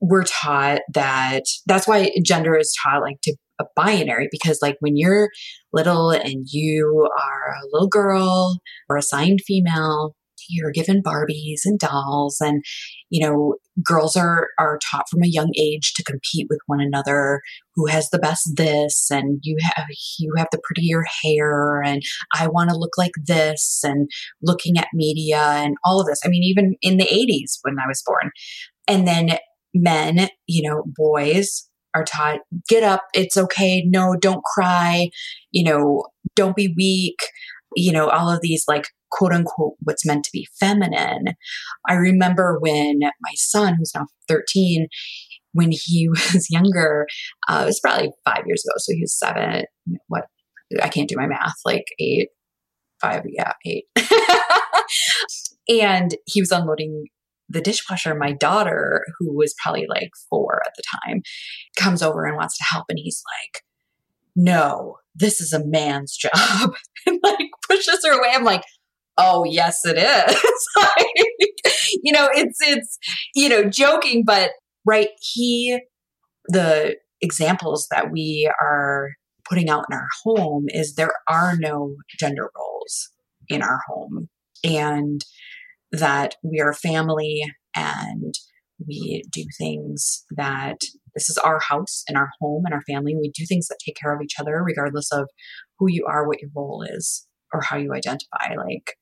We're 0.00 0.24
taught 0.24 0.80
that 0.92 1.44
that's 1.66 1.88
why 1.88 2.10
gender 2.22 2.56
is 2.56 2.74
taught 2.82 3.02
like 3.02 3.20
to 3.22 3.36
a 3.60 3.64
binary 3.76 4.28
because 4.30 4.58
like 4.60 4.76
when 4.80 4.96
you're 4.96 5.30
little 5.72 6.10
and 6.10 6.46
you 6.50 7.08
are 7.16 7.54
a 7.54 7.66
little 7.72 7.88
girl 7.88 8.58
or 8.88 8.96
assigned 8.96 9.40
female 9.46 10.14
you're 10.48 10.72
given 10.72 11.02
Barbies 11.02 11.60
and 11.64 11.78
dolls 11.78 12.38
and 12.40 12.64
you 13.10 13.24
know 13.24 13.54
girls 13.82 14.16
are 14.16 14.48
are 14.58 14.78
taught 14.90 15.08
from 15.08 15.22
a 15.22 15.28
young 15.28 15.52
age 15.58 15.92
to 15.94 16.04
compete 16.04 16.46
with 16.48 16.60
one 16.66 16.80
another. 16.80 17.40
Who 17.74 17.86
has 17.86 18.10
the 18.10 18.18
best 18.18 18.52
this? 18.56 19.08
And 19.10 19.40
you 19.42 19.56
have 19.74 19.86
you 20.18 20.32
have 20.36 20.48
the 20.52 20.60
prettier 20.62 21.04
hair 21.22 21.82
and 21.82 22.02
I 22.34 22.46
want 22.46 22.70
to 22.70 22.76
look 22.76 22.96
like 22.96 23.14
this 23.26 23.80
and 23.82 24.08
looking 24.42 24.78
at 24.78 24.88
media 24.94 25.40
and 25.40 25.76
all 25.84 26.00
of 26.00 26.06
this. 26.06 26.20
I 26.24 26.28
mean 26.28 26.42
even 26.42 26.76
in 26.82 26.96
the 26.96 27.06
80s 27.06 27.58
when 27.62 27.76
I 27.78 27.88
was 27.88 28.02
born. 28.06 28.30
And 28.86 29.08
then 29.08 29.38
men 29.74 30.28
you 30.46 30.68
know 30.68 30.84
boys 30.96 31.68
are 31.94 32.04
taught 32.04 32.40
get 32.68 32.82
up 32.82 33.02
it's 33.12 33.36
okay 33.36 33.82
no 33.86 34.14
don't 34.20 34.42
cry 34.44 35.08
you 35.50 35.64
know 35.64 36.04
don't 36.36 36.56
be 36.56 36.72
weak 36.76 37.18
you 37.74 37.92
know 37.92 38.08
all 38.08 38.30
of 38.30 38.40
these 38.40 38.64
like 38.68 38.86
quote 39.14 39.32
unquote 39.32 39.74
what's 39.80 40.04
meant 40.04 40.24
to 40.24 40.30
be 40.32 40.46
feminine. 40.58 41.34
I 41.88 41.94
remember 41.94 42.58
when 42.60 42.98
my 43.00 43.32
son, 43.34 43.76
who's 43.78 43.92
now 43.94 44.06
13, 44.28 44.88
when 45.52 45.70
he 45.70 46.08
was 46.34 46.48
younger, 46.50 47.06
uh, 47.48 47.60
it 47.62 47.66
was 47.66 47.80
probably 47.80 48.10
five 48.24 48.42
years 48.46 48.64
ago. 48.64 48.74
So 48.78 48.92
he 48.92 49.02
was 49.02 49.18
seven. 49.18 49.64
What? 50.08 50.24
I 50.82 50.88
can't 50.88 51.08
do 51.08 51.16
my 51.16 51.26
math. 51.26 51.54
Like 51.64 51.84
eight, 52.00 52.28
five, 53.00 53.22
yeah, 53.28 53.52
eight. 53.64 53.84
and 55.68 56.16
he 56.26 56.40
was 56.40 56.50
unloading 56.50 57.06
the 57.48 57.60
dishwasher. 57.60 58.14
My 58.14 58.32
daughter, 58.32 59.04
who 59.18 59.36
was 59.36 59.54
probably 59.62 59.86
like 59.88 60.10
four 60.28 60.60
at 60.66 60.72
the 60.76 60.82
time, 61.06 61.22
comes 61.78 62.02
over 62.02 62.24
and 62.24 62.36
wants 62.36 62.56
to 62.58 62.64
help. 62.72 62.86
And 62.88 62.98
he's 63.00 63.22
like, 63.40 63.62
no, 64.34 64.96
this 65.14 65.40
is 65.40 65.52
a 65.52 65.64
man's 65.64 66.16
job. 66.20 66.74
and 67.06 67.20
like 67.22 67.48
pushes 67.68 68.00
her 68.04 68.18
away. 68.18 68.30
I'm 68.32 68.44
like, 68.44 68.64
oh 69.18 69.44
yes 69.44 69.80
it 69.84 69.96
is 69.96 70.66
like, 70.76 71.06
you 72.02 72.12
know 72.12 72.28
it's 72.34 72.58
it's 72.60 72.98
you 73.34 73.48
know 73.48 73.64
joking 73.64 74.22
but 74.24 74.50
right 74.84 75.08
he 75.20 75.78
the 76.48 76.96
examples 77.20 77.86
that 77.90 78.10
we 78.10 78.50
are 78.60 79.10
putting 79.48 79.68
out 79.68 79.84
in 79.90 79.96
our 79.96 80.08
home 80.24 80.66
is 80.68 80.94
there 80.94 81.14
are 81.28 81.54
no 81.58 81.94
gender 82.18 82.50
roles 82.56 83.10
in 83.48 83.62
our 83.62 83.78
home 83.88 84.28
and 84.62 85.24
that 85.92 86.36
we 86.42 86.60
are 86.60 86.72
family 86.72 87.42
and 87.76 88.34
we 88.86 89.22
do 89.30 89.44
things 89.58 90.24
that 90.30 90.78
this 91.14 91.30
is 91.30 91.38
our 91.38 91.60
house 91.60 92.02
and 92.08 92.16
our 92.16 92.30
home 92.40 92.64
and 92.64 92.74
our 92.74 92.82
family. 92.82 93.14
We 93.14 93.30
do 93.30 93.44
things 93.46 93.68
that 93.68 93.78
take 93.84 93.96
care 93.96 94.14
of 94.14 94.22
each 94.22 94.34
other, 94.38 94.62
regardless 94.62 95.12
of 95.12 95.28
who 95.78 95.86
you 95.88 96.06
are, 96.08 96.26
what 96.26 96.40
your 96.40 96.50
role 96.54 96.84
is, 96.88 97.26
or 97.52 97.60
how 97.62 97.76
you 97.76 97.92
identify. 97.94 98.54
Like, 98.56 98.96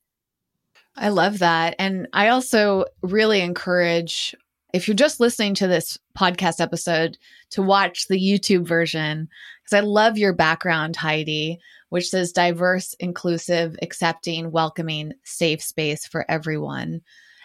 I 0.95 1.09
love 1.09 1.39
that. 1.39 1.75
And 1.79 2.07
I 2.13 2.29
also 2.29 2.85
really 3.01 3.41
encourage 3.41 4.35
if 4.73 4.87
you're 4.87 4.95
just 4.95 5.19
listening 5.19 5.53
to 5.55 5.67
this 5.67 5.99
podcast 6.17 6.59
episode 6.59 7.17
to 7.51 7.61
watch 7.61 8.07
the 8.07 8.19
YouTube 8.19 8.67
version 8.67 9.29
because 9.63 9.77
I 9.77 9.81
love 9.81 10.17
your 10.17 10.33
background, 10.33 10.95
Heidi, 10.95 11.59
which 11.89 12.09
says 12.09 12.31
diverse, 12.31 12.95
inclusive, 12.99 13.75
accepting, 13.81 14.51
welcoming, 14.51 15.13
safe 15.23 15.61
space 15.61 16.07
for 16.07 16.25
everyone. 16.29 17.01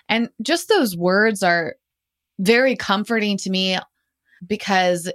And 0.09 0.31
just 0.40 0.69
those 0.69 0.97
words 0.97 1.43
are 1.43 1.76
very 2.38 2.76
comforting 2.76 3.37
to 3.38 3.50
me 3.50 3.78
because 4.47 5.11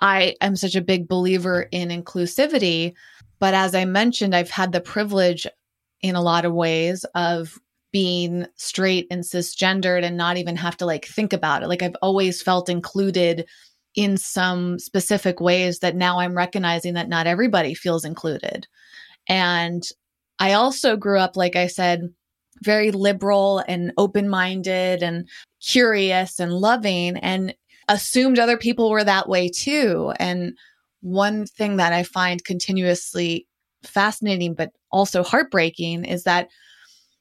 I 0.00 0.36
am 0.40 0.56
such 0.56 0.76
a 0.76 0.80
big 0.80 1.08
believer 1.08 1.68
in 1.70 1.90
inclusivity. 1.90 2.94
But 3.38 3.52
as 3.52 3.74
I 3.74 3.84
mentioned, 3.84 4.34
I've 4.34 4.50
had 4.50 4.72
the 4.72 4.80
privilege 4.80 5.46
in 6.00 6.16
a 6.16 6.22
lot 6.22 6.46
of 6.46 6.54
ways 6.54 7.04
of 7.14 7.58
being 7.92 8.46
straight 8.56 9.06
and 9.10 9.22
cisgendered 9.22 10.04
and 10.04 10.16
not 10.16 10.36
even 10.36 10.56
have 10.56 10.76
to 10.78 10.86
like 10.86 11.06
think 11.06 11.32
about 11.32 11.62
it. 11.62 11.68
Like 11.68 11.82
I've 11.82 11.96
always 12.02 12.42
felt 12.42 12.68
included 12.68 13.46
in 13.96 14.16
some 14.16 14.78
specific 14.78 15.40
ways 15.40 15.80
that 15.80 15.96
now 15.96 16.20
I'm 16.20 16.36
recognizing 16.36 16.94
that 16.94 17.08
not 17.08 17.26
everybody 17.26 17.74
feels 17.74 18.04
included. 18.04 18.66
And 19.28 19.82
I 20.38 20.52
also 20.52 20.96
grew 20.96 21.18
up, 21.18 21.36
like 21.36 21.56
I 21.56 21.66
said, 21.66 22.08
very 22.62 22.90
liberal 22.90 23.64
and 23.66 23.92
open 23.96 24.28
minded 24.28 25.02
and 25.02 25.28
curious 25.60 26.38
and 26.38 26.52
loving 26.52 27.16
and 27.16 27.54
assumed 27.88 28.38
other 28.38 28.56
people 28.56 28.90
were 28.90 29.04
that 29.04 29.28
way 29.28 29.48
too. 29.48 30.12
And 30.18 30.56
one 31.00 31.46
thing 31.46 31.76
that 31.76 31.92
I 31.92 32.02
find 32.02 32.44
continuously 32.44 33.46
fascinating, 33.82 34.54
but 34.54 34.70
also 34.92 35.22
heartbreaking 35.22 36.04
is 36.04 36.24
that 36.24 36.48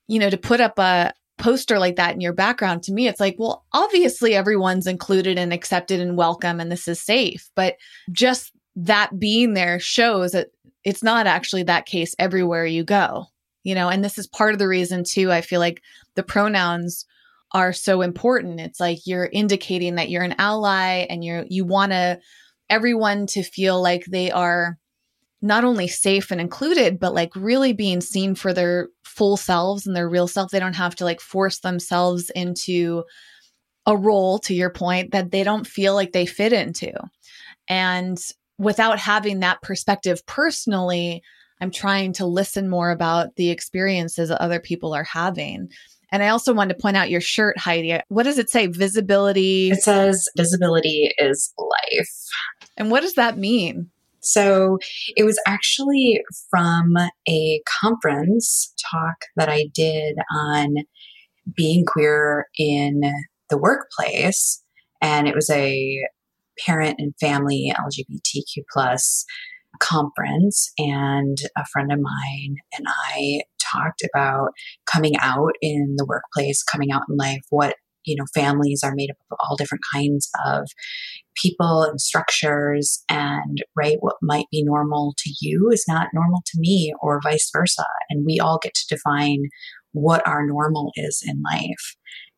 you 0.10 0.20
know, 0.20 0.30
to 0.30 0.38
put 0.38 0.60
up 0.60 0.78
a 0.80 1.14
poster 1.38 1.80
like 1.80 1.96
that 1.96 2.16
in 2.16 2.20
your 2.20 2.34
background, 2.34 2.84
to 2.84 2.92
me, 2.92 3.08
it's 3.08 3.20
like, 3.20 3.36
well, 3.38 3.64
obviously 3.72 4.34
everyone's 4.34 4.88
included 4.88 5.38
and 5.38 5.54
accepted 5.54 6.00
and 6.00 6.18
welcome 6.18 6.60
and 6.60 6.72
this 6.72 6.88
is 6.88 7.00
safe. 7.00 7.50
But 7.56 7.76
just 8.12 8.52
that 8.76 9.20
being 9.20 9.54
there 9.54 9.80
shows 9.80 10.32
that 10.32 10.48
it's 10.84 11.04
not 11.04 11.28
actually 11.28 11.64
that 11.64 11.86
case 11.86 12.16
everywhere 12.18 12.66
you 12.66 12.84
go, 12.84 13.28
you 13.64 13.76
know, 13.76 13.88
and 13.88 14.04
this 14.04 14.18
is 14.18 14.28
part 14.28 14.54
of 14.54 14.60
the 14.60 14.68
reason 14.68 15.04
too. 15.04 15.32
I 15.32 15.42
feel 15.42 15.60
like 15.60 15.82
the 16.16 16.24
pronouns 16.24 17.06
are 17.52 17.72
so 17.72 18.02
important. 18.02 18.60
It's 18.60 18.80
like 18.80 19.00
you're 19.06 19.30
indicating 19.32 19.96
that 19.96 20.10
you're 20.10 20.24
an 20.24 20.36
ally 20.40 21.06
and 21.10 21.24
you're, 21.24 21.46
you 21.50 21.66
want 21.66 21.92
to, 21.92 22.20
everyone 22.70 23.28
to 23.28 23.44
feel 23.44 23.82
like 23.82 24.06
they 24.06 24.32
are 24.32 24.78
not 25.42 25.64
only 25.64 25.88
safe 25.88 26.32
and 26.32 26.42
included, 26.42 27.00
but 27.00 27.14
like 27.14 27.32
really 27.36 27.74
being 27.74 28.02
seen 28.02 28.36
for 28.36 28.54
their 28.54 28.90
full 29.04 29.38
selves 29.38 29.88
and 29.88 29.96
their 29.96 30.10
real 30.10 30.28
self. 30.28 30.52
They 30.52 30.60
don't 30.60 30.74
have 30.74 30.96
to 30.96 31.06
like 31.06 31.22
force 31.22 31.60
themselves 31.60 32.30
into 32.32 33.04
a 33.86 33.96
role, 33.96 34.40
to 34.40 34.54
your 34.54 34.70
point, 34.70 35.12
that 35.12 35.32
they 35.32 35.44
don't 35.44 35.66
feel 35.66 35.96
like 35.96 36.12
they 36.12 36.26
fit 36.26 36.54
into. 36.54 36.92
And 37.68 38.20
without 38.58 39.00
having 39.00 39.40
that 39.40 39.62
perspective 39.62 40.26
personally, 40.26 41.24
I'm 41.62 41.72
trying 41.72 42.14
to 42.14 42.26
listen 42.26 42.70
more 42.70 42.92
about 42.92 43.36
the 43.36 43.50
experiences 43.50 44.30
that 44.30 44.42
other 44.42 44.60
people 44.60 44.94
are 44.94 45.04
having. 45.04 45.70
And 46.12 46.24
I 46.24 46.30
also 46.30 46.54
wanted 46.54 46.74
to 46.76 46.82
point 46.82 46.98
out 46.98 47.10
your 47.10 47.22
shirt, 47.22 47.58
Heidi. 47.58 48.00
What 48.08 48.24
does 48.24 48.38
it 48.38 48.50
say? 48.50 48.68
Visibility. 48.68 49.72
It 49.72 49.84
says 49.84 50.28
visibility 50.36 51.12
is 51.18 51.54
life. 51.58 52.16
And 52.78 52.90
what 52.92 53.02
does 53.02 53.14
that 53.14 53.38
mean? 53.38 53.90
So 54.22 54.78
it 55.16 55.24
was 55.24 55.40
actually 55.48 56.22
from 56.50 56.96
a 57.28 57.62
conference 57.82 58.74
talk 58.92 59.16
that 59.36 59.50
I 59.50 59.70
did 59.74 60.18
on 60.34 60.76
being 61.56 61.86
queer 61.86 62.48
in 62.58 63.02
the 63.50 63.58
workplace. 63.58 64.64
And 65.02 65.28
it 65.28 65.36
was 65.36 65.50
a 65.50 66.06
parent 66.66 66.96
and 67.00 67.14
family 67.20 67.74
LGBTQ 67.76 68.64
plus 68.72 69.26
conference 69.80 70.72
and 70.78 71.38
a 71.58 71.66
friend 71.72 71.92
of 71.92 72.00
mine 72.00 72.56
and 72.78 72.86
I 72.88 73.42
talked 73.72 74.04
about 74.14 74.50
coming 74.92 75.14
out 75.20 75.54
in 75.62 75.96
the 75.98 76.06
workplace, 76.06 76.64
coming 76.64 76.92
out 76.92 77.04
in 77.10 77.18
life, 77.18 77.42
what 77.50 77.76
you 78.06 78.16
know 78.16 78.26
families 78.34 78.82
are 78.84 78.94
made 78.96 79.10
up 79.10 79.18
of 79.32 79.38
all 79.42 79.56
different 79.56 79.84
kinds 79.94 80.30
of 80.46 80.68
people 81.36 81.84
and 81.84 82.02
structures 82.02 83.04
and 83.10 83.64
right 83.76 83.98
what 84.02 84.16
might 84.22 84.46
be 84.52 84.64
normal 84.64 85.14
to 85.18 85.34
you 85.42 85.70
is 85.72 85.86
not 85.88 86.08
normal 86.14 86.42
to 86.46 86.60
me 86.60 86.94
or 87.02 87.22
vice 87.24 87.50
versa 87.52 87.86
and 88.10 88.26
we 88.26 88.40
all 88.40 88.60
get 88.62 88.74
to 88.74 88.96
define 88.96 89.44
what 89.92 90.26
our 90.28 90.46
normal 90.46 90.92
is 90.96 91.24
in 91.26 91.42
life. 91.52 91.96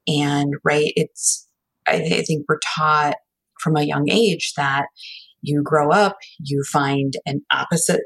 And 0.07 0.53
right 0.63 0.91
it's 0.95 1.47
I, 1.87 1.95
I 1.95 2.21
think 2.21 2.45
we're 2.47 2.59
taught 2.77 3.15
from 3.59 3.75
a 3.75 3.83
young 3.83 4.09
age 4.09 4.53
that 4.57 4.87
you 5.41 5.61
grow 5.63 5.89
up, 5.89 6.17
you 6.39 6.63
find 6.71 7.13
an 7.25 7.41
opposite 7.51 8.01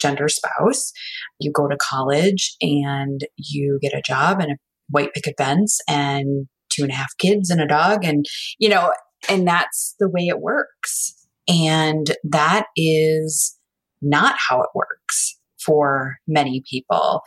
gender 0.00 0.28
spouse, 0.28 0.92
you 1.40 1.50
go 1.52 1.68
to 1.68 1.76
college 1.76 2.56
and 2.60 3.22
you 3.36 3.78
get 3.82 3.94
a 3.94 4.02
job 4.04 4.40
and 4.40 4.52
a 4.52 4.56
white 4.90 5.12
picket 5.12 5.34
fence 5.36 5.78
and 5.88 6.46
two 6.78 6.84
and 6.84 6.92
a 6.92 6.96
half 6.96 7.16
kids 7.18 7.50
and 7.50 7.60
a 7.60 7.66
dog. 7.66 8.04
And, 8.04 8.24
you 8.58 8.68
know, 8.68 8.92
and 9.28 9.46
that's 9.46 9.94
the 9.98 10.08
way 10.08 10.26
it 10.28 10.40
works. 10.40 11.14
And 11.48 12.14
that 12.24 12.66
is 12.76 13.58
not 14.00 14.36
how 14.38 14.60
it 14.60 14.68
works 14.74 15.38
for 15.64 16.16
many 16.26 16.62
people. 16.70 17.22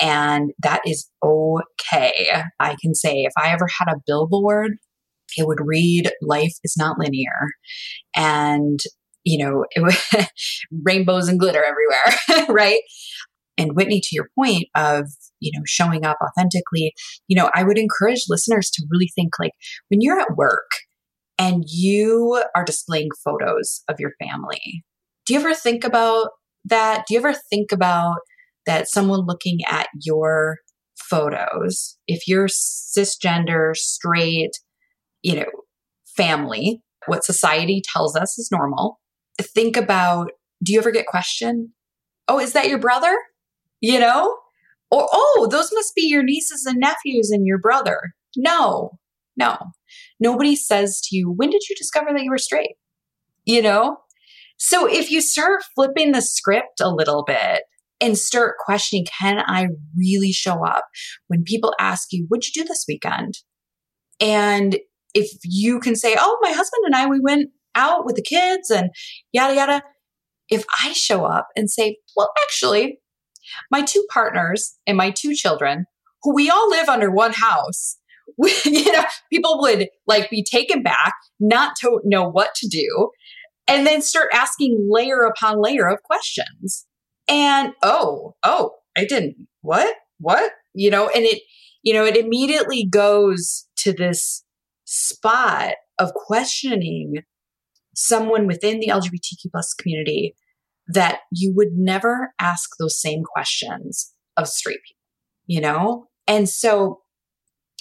And 0.00 0.50
that 0.62 0.80
is 0.86 1.08
okay. 1.24 2.42
I 2.58 2.76
can 2.80 2.94
say 2.94 3.22
if 3.22 3.32
I 3.38 3.50
ever 3.52 3.66
had 3.78 3.92
a 3.92 4.00
billboard 4.06 4.72
it 5.36 5.46
would 5.46 5.60
read 5.64 6.10
life 6.22 6.54
is 6.64 6.74
not 6.76 6.98
linear 6.98 7.48
and 8.14 8.80
you 9.24 9.38
know 9.44 9.64
it 9.70 10.28
rainbows 10.82 11.28
and 11.28 11.38
glitter 11.38 11.62
everywhere 11.64 12.46
right 12.54 12.80
and 13.58 13.74
whitney 13.74 14.00
to 14.00 14.08
your 14.12 14.28
point 14.36 14.64
of 14.74 15.06
you 15.40 15.50
know 15.54 15.62
showing 15.66 16.04
up 16.04 16.18
authentically 16.22 16.92
you 17.28 17.36
know 17.36 17.50
i 17.54 17.62
would 17.62 17.78
encourage 17.78 18.24
listeners 18.28 18.70
to 18.70 18.86
really 18.90 19.10
think 19.14 19.32
like 19.38 19.52
when 19.88 20.00
you're 20.00 20.20
at 20.20 20.36
work 20.36 20.70
and 21.38 21.64
you 21.68 22.42
are 22.54 22.64
displaying 22.64 23.08
photos 23.24 23.82
of 23.88 23.98
your 23.98 24.12
family 24.22 24.84
do 25.26 25.34
you 25.34 25.40
ever 25.40 25.54
think 25.54 25.84
about 25.84 26.28
that 26.64 27.04
do 27.06 27.14
you 27.14 27.20
ever 27.20 27.34
think 27.50 27.72
about 27.72 28.18
that 28.66 28.88
someone 28.88 29.26
looking 29.26 29.58
at 29.68 29.88
your 30.02 30.58
photos 30.98 31.96
if 32.06 32.28
you're 32.28 32.46
cisgender 32.46 33.74
straight 33.74 34.52
you 35.22 35.36
know, 35.36 35.50
family, 36.16 36.82
what 37.06 37.24
society 37.24 37.82
tells 37.92 38.16
us 38.16 38.38
is 38.38 38.50
normal. 38.50 38.98
Think 39.40 39.76
about 39.76 40.32
do 40.62 40.72
you 40.72 40.78
ever 40.78 40.90
get 40.90 41.06
questioned? 41.06 41.68
Oh, 42.28 42.38
is 42.38 42.52
that 42.52 42.68
your 42.68 42.78
brother? 42.78 43.16
You 43.80 43.98
know? 43.98 44.36
Or, 44.90 45.08
oh, 45.12 45.48
those 45.50 45.70
must 45.72 45.94
be 45.94 46.02
your 46.02 46.22
nieces 46.22 46.66
and 46.66 46.78
nephews 46.78 47.30
and 47.30 47.46
your 47.46 47.58
brother. 47.58 48.12
No, 48.36 48.98
no. 49.36 49.56
Nobody 50.18 50.56
says 50.56 51.00
to 51.04 51.16
you, 51.16 51.30
when 51.30 51.50
did 51.50 51.62
you 51.68 51.76
discover 51.76 52.10
that 52.12 52.22
you 52.22 52.30
were 52.30 52.38
straight? 52.38 52.74
You 53.44 53.62
know? 53.62 53.98
So 54.58 54.86
if 54.86 55.10
you 55.10 55.20
start 55.20 55.62
flipping 55.74 56.12
the 56.12 56.20
script 56.20 56.80
a 56.80 56.92
little 56.92 57.24
bit 57.24 57.62
and 58.00 58.18
start 58.18 58.56
questioning, 58.58 59.06
can 59.06 59.42
I 59.46 59.68
really 59.96 60.32
show 60.32 60.64
up 60.64 60.84
when 61.28 61.44
people 61.44 61.74
ask 61.78 62.08
you, 62.12 62.26
what'd 62.28 62.44
you 62.46 62.62
do 62.62 62.68
this 62.68 62.84
weekend? 62.86 63.34
And 64.20 64.78
if 65.14 65.30
you 65.44 65.80
can 65.80 65.96
say, 65.96 66.16
Oh, 66.18 66.38
my 66.42 66.50
husband 66.50 66.82
and 66.84 66.94
I, 66.94 67.06
we 67.06 67.20
went 67.20 67.50
out 67.74 68.04
with 68.04 68.16
the 68.16 68.22
kids 68.22 68.70
and 68.70 68.90
yada, 69.32 69.54
yada. 69.54 69.82
If 70.48 70.64
I 70.84 70.92
show 70.92 71.24
up 71.24 71.48
and 71.56 71.70
say, 71.70 71.96
Well, 72.16 72.30
actually, 72.44 72.98
my 73.70 73.82
two 73.82 74.04
partners 74.12 74.76
and 74.86 74.96
my 74.96 75.10
two 75.10 75.34
children, 75.34 75.86
who 76.22 76.34
we 76.34 76.50
all 76.50 76.70
live 76.70 76.88
under 76.88 77.10
one 77.10 77.32
house, 77.32 77.98
we, 78.38 78.54
you 78.64 78.92
know, 78.92 79.04
people 79.32 79.60
would 79.60 79.88
like 80.06 80.30
be 80.30 80.44
taken 80.44 80.82
back, 80.82 81.14
not 81.38 81.76
to 81.80 82.00
know 82.04 82.28
what 82.28 82.54
to 82.56 82.68
do, 82.68 83.10
and 83.66 83.86
then 83.86 84.02
start 84.02 84.28
asking 84.32 84.88
layer 84.90 85.22
upon 85.22 85.62
layer 85.62 85.88
of 85.88 86.02
questions. 86.02 86.86
And 87.28 87.72
oh, 87.82 88.34
oh, 88.42 88.72
I 88.96 89.04
didn't. 89.04 89.36
What? 89.62 89.94
What? 90.18 90.52
You 90.74 90.90
know, 90.90 91.08
and 91.08 91.24
it, 91.24 91.42
you 91.82 91.92
know, 91.92 92.04
it 92.04 92.16
immediately 92.16 92.84
goes 92.84 93.66
to 93.78 93.92
this 93.92 94.44
spot 94.84 95.74
of 95.98 96.12
questioning 96.14 97.16
someone 97.94 98.46
within 98.46 98.80
the 98.80 98.88
LGBTQ 98.88 99.50
plus 99.50 99.74
community 99.74 100.34
that 100.92 101.20
you 101.32 101.52
would 101.54 101.72
never 101.74 102.32
ask 102.40 102.70
those 102.78 103.00
same 103.00 103.22
questions 103.24 104.12
of 104.36 104.48
straight 104.48 104.80
people, 104.86 105.02
you 105.46 105.60
know? 105.60 106.06
And 106.26 106.48
so 106.48 107.00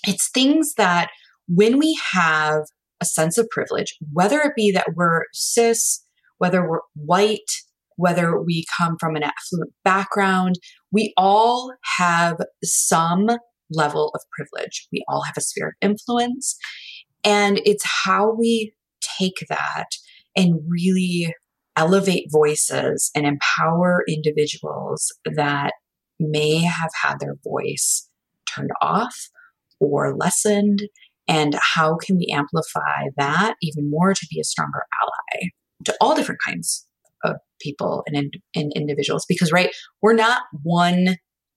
it's 0.07 0.29
things 0.29 0.73
that 0.75 1.09
when 1.47 1.77
we 1.77 1.99
have 2.11 2.63
a 3.01 3.05
sense 3.05 3.37
of 3.37 3.49
privilege, 3.49 3.95
whether 4.11 4.39
it 4.39 4.53
be 4.55 4.71
that 4.71 4.93
we're 4.95 5.23
cis, 5.33 6.03
whether 6.37 6.67
we're 6.67 6.81
white, 6.95 7.51
whether 7.95 8.41
we 8.41 8.65
come 8.77 8.95
from 8.99 9.15
an 9.15 9.23
affluent 9.23 9.71
background, 9.83 10.55
we 10.91 11.13
all 11.17 11.73
have 11.97 12.37
some 12.63 13.29
level 13.71 14.11
of 14.15 14.21
privilege. 14.31 14.87
We 14.91 15.03
all 15.09 15.23
have 15.23 15.35
a 15.37 15.41
sphere 15.41 15.67
of 15.67 15.73
influence. 15.81 16.55
And 17.23 17.59
it's 17.65 17.83
how 18.05 18.33
we 18.33 18.73
take 19.19 19.45
that 19.49 19.87
and 20.35 20.61
really 20.67 21.33
elevate 21.79 22.27
voices 22.29 23.09
and 23.15 23.25
empower 23.25 24.03
individuals 24.07 25.13
that 25.23 25.71
may 26.19 26.59
have 26.59 26.91
had 27.01 27.19
their 27.19 27.35
voice 27.41 28.09
turned 28.45 28.71
off 28.81 29.15
or 29.79 30.13
lessened. 30.15 30.83
And 31.27 31.55
how 31.61 31.95
can 31.95 32.17
we 32.17 32.27
amplify 32.35 33.07
that 33.15 33.55
even 33.61 33.89
more 33.89 34.13
to 34.13 34.27
be 34.29 34.41
a 34.41 34.43
stronger 34.43 34.81
ally 35.01 35.47
to 35.85 35.95
all 36.01 36.15
different 36.15 36.41
kinds 36.45 36.85
of 37.23 37.37
people 37.61 38.03
and, 38.07 38.33
and 38.53 38.73
individuals? 38.75 39.25
Because, 39.29 39.51
right, 39.53 39.73
we're 40.01 40.13
not 40.13 40.41
one 40.63 41.15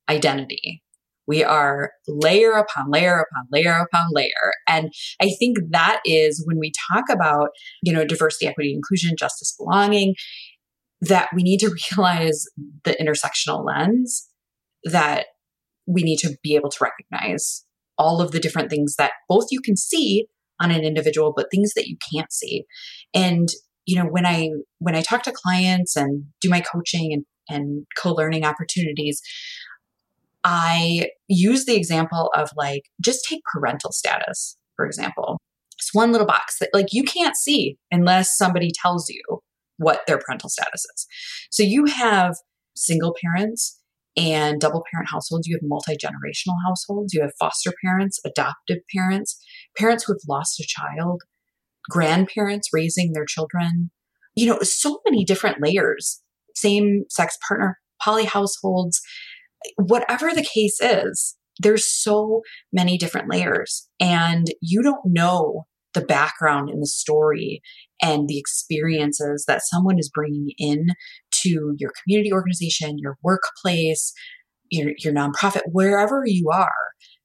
identity. 0.08 0.81
We 1.26 1.44
are 1.44 1.92
layer 2.08 2.52
upon 2.52 2.90
layer 2.90 3.14
upon 3.14 3.46
layer 3.50 3.72
upon 3.72 4.08
layer. 4.12 4.52
And 4.68 4.92
I 5.20 5.30
think 5.38 5.58
that 5.70 6.00
is 6.04 6.42
when 6.46 6.58
we 6.58 6.72
talk 6.92 7.04
about, 7.10 7.50
you 7.82 7.92
know, 7.92 8.04
diversity, 8.04 8.46
equity, 8.46 8.74
inclusion, 8.74 9.16
justice, 9.18 9.54
belonging, 9.56 10.14
that 11.00 11.28
we 11.34 11.42
need 11.42 11.58
to 11.60 11.74
realize 11.90 12.44
the 12.84 12.96
intersectional 13.00 13.64
lens 13.64 14.28
that 14.84 15.26
we 15.86 16.02
need 16.02 16.18
to 16.18 16.36
be 16.42 16.54
able 16.54 16.70
to 16.70 16.78
recognize 16.80 17.64
all 17.98 18.20
of 18.20 18.32
the 18.32 18.40
different 18.40 18.70
things 18.70 18.96
that 18.96 19.12
both 19.28 19.46
you 19.50 19.60
can 19.60 19.76
see 19.76 20.26
on 20.60 20.70
an 20.70 20.84
individual, 20.84 21.32
but 21.34 21.46
things 21.50 21.74
that 21.74 21.88
you 21.88 21.96
can't 22.12 22.32
see. 22.32 22.64
And, 23.14 23.48
you 23.84 23.96
know, 23.96 24.08
when 24.08 24.24
I 24.24 24.50
when 24.78 24.94
I 24.94 25.02
talk 25.02 25.22
to 25.24 25.32
clients 25.32 25.96
and 25.96 26.24
do 26.40 26.48
my 26.48 26.60
coaching 26.60 27.12
and 27.12 27.24
and 27.48 27.86
co-learning 27.98 28.44
opportunities, 28.44 29.20
I 30.44 31.08
use 31.28 31.64
the 31.64 31.76
example 31.76 32.30
of 32.34 32.50
like, 32.56 32.82
just 33.00 33.24
take 33.24 33.42
parental 33.52 33.92
status, 33.92 34.56
for 34.76 34.86
example. 34.86 35.40
It's 35.78 35.90
one 35.92 36.12
little 36.12 36.26
box 36.26 36.58
that 36.60 36.70
like 36.72 36.88
you 36.92 37.04
can't 37.04 37.36
see 37.36 37.76
unless 37.90 38.36
somebody 38.36 38.70
tells 38.82 39.08
you, 39.08 39.22
what 39.82 40.02
their 40.06 40.18
parental 40.18 40.48
status 40.48 40.86
is. 40.94 41.06
So 41.50 41.62
you 41.62 41.86
have 41.86 42.36
single 42.76 43.14
parents 43.20 43.78
and 44.16 44.60
double 44.60 44.84
parent 44.92 45.08
households, 45.10 45.46
you 45.46 45.56
have 45.56 45.62
multi 45.64 45.96
generational 45.96 46.56
households, 46.66 47.12
you 47.12 47.22
have 47.22 47.32
foster 47.38 47.72
parents, 47.82 48.20
adoptive 48.24 48.78
parents, 48.94 49.42
parents 49.76 50.04
who 50.04 50.12
have 50.12 50.20
lost 50.28 50.60
a 50.60 50.66
child, 50.66 51.22
grandparents 51.88 52.68
raising 52.72 53.12
their 53.12 53.24
children. 53.24 53.90
You 54.34 54.46
know, 54.46 54.58
so 54.60 55.00
many 55.06 55.24
different 55.24 55.62
layers, 55.62 56.22
same 56.54 57.04
sex 57.10 57.36
partner, 57.46 57.78
poly 58.02 58.24
households, 58.24 59.00
whatever 59.76 60.32
the 60.32 60.44
case 60.44 60.80
is, 60.80 61.36
there's 61.58 61.84
so 61.84 62.42
many 62.72 62.96
different 62.98 63.30
layers. 63.30 63.88
And 64.00 64.48
you 64.60 64.82
don't 64.82 65.04
know 65.04 65.66
the 65.94 66.00
background 66.00 66.70
and 66.70 66.80
the 66.80 66.86
story 66.86 67.60
and 68.00 68.28
the 68.28 68.38
experiences 68.38 69.44
that 69.46 69.62
someone 69.62 69.98
is 69.98 70.10
bringing 70.12 70.52
in 70.58 70.86
to 71.42 71.74
your 71.78 71.92
community 72.02 72.32
organization, 72.32 72.96
your 72.98 73.16
workplace, 73.22 74.12
your, 74.70 74.92
your 74.98 75.12
nonprofit, 75.12 75.62
wherever 75.66 76.22
you 76.24 76.48
are. 76.52 76.72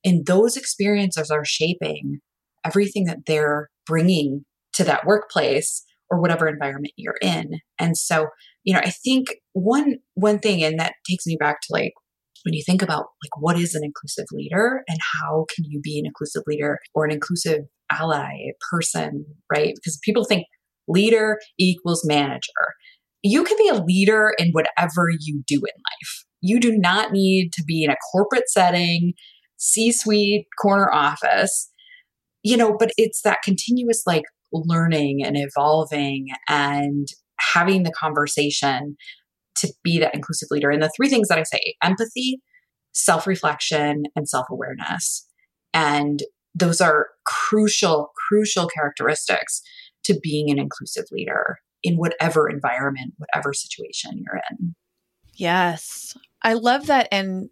And 0.04 0.26
those 0.26 0.58
experiences 0.58 1.32
are 1.32 1.45
shaping 1.45 2.19
everything 2.65 3.06
that 3.06 3.19
they're 3.26 3.69
bringing 3.86 4.43
to 4.73 4.84
that 4.84 5.06
workplace 5.06 5.84
or 6.10 6.21
whatever 6.21 6.47
environment 6.47 6.93
you're 6.97 7.17
in. 7.21 7.60
And 7.80 7.97
so, 7.97 8.28
you 8.63 8.73
know, 8.73 8.80
I 8.80 8.91
think 8.91 9.36
one 9.54 9.95
one 10.13 10.39
thing 10.39 10.63
and 10.63 10.80
that 10.80 10.93
takes 11.10 11.26
me 11.26 11.38
back 11.39 11.62
to 11.62 11.67
like 11.71 11.93
when 12.43 12.54
you 12.54 12.63
think 12.65 12.82
about 12.82 13.06
like 13.23 13.39
what 13.39 13.58
is 13.58 13.76
an 13.76 13.84
inclusive 13.84 14.26
leader 14.32 14.84
and 14.88 14.97
how 15.19 15.45
can 15.54 15.65
you 15.67 15.80
be 15.82 16.00
an 16.00 16.06
inclusive 16.06 16.43
leader 16.47 16.80
or 16.93 17.06
an 17.06 17.12
inclusive 17.12 17.62
ally 17.91 18.34
person, 18.71 19.26
right? 19.52 19.73
Because 19.76 20.00
people 20.04 20.26
think 20.26 20.45
leader 20.88 21.39
equals 21.60 22.04
manager. 22.06 22.73
You 23.23 23.43
can 23.43 23.58
be 23.58 23.69
a 23.69 23.84
leader 23.84 24.34
in 24.38 24.52
whatever 24.52 25.08
you 25.19 25.43
do 25.47 25.56
in 25.56 25.62
life. 25.62 26.26
You 26.41 26.60
do 26.60 26.78
not 26.78 27.12
need 27.12 27.52
to 27.54 27.63
be 27.63 27.84
in 27.84 27.89
a 27.89 27.97
corporate 28.12 28.50
setting, 28.50 29.13
C 29.58 29.91
suite, 29.91 30.45
corner 30.62 30.91
office, 30.91 31.71
you 32.43 32.56
know, 32.56 32.76
but 32.78 32.91
it's 32.97 33.21
that 33.23 33.41
continuous 33.43 34.04
like 34.06 34.23
learning 34.54 35.23
and 35.26 35.36
evolving 35.36 36.28
and 36.47 37.08
having 37.54 37.84
the 37.84 37.91
conversation 37.91 38.95
to 39.58 39.74
be 39.84 40.00
that 40.00 40.15
inclusive 40.15 40.50
leader. 40.52 40.70
And 40.70 40.82
the 40.82 40.91
three 40.96 41.10
things 41.10 41.28
that 41.28 41.39
I 41.39 41.43
say 41.43 41.76
empathy, 41.84 42.41
self 42.93 43.28
reflection, 43.28 44.04
and 44.15 44.28
self 44.28 44.48
awareness. 44.50 45.28
And 45.74 46.24
those 46.56 46.82
are 46.82 47.08
crucial, 47.26 48.12
crucial 48.28 48.67
characteristics 48.67 49.62
to 50.06 50.20
being 50.24 50.50
an 50.50 50.58
inclusive 50.58 51.06
leader 51.12 51.58
in 51.84 51.98
whatever 51.98 52.50
environment, 52.50 53.13
whatever 53.17 53.54
situation 53.54 54.24
you're 54.26 54.41
in. 54.50 54.76
Yes. 55.34 56.17
I 56.41 56.54
love 56.54 56.88
that. 56.88 57.08
And 57.12 57.50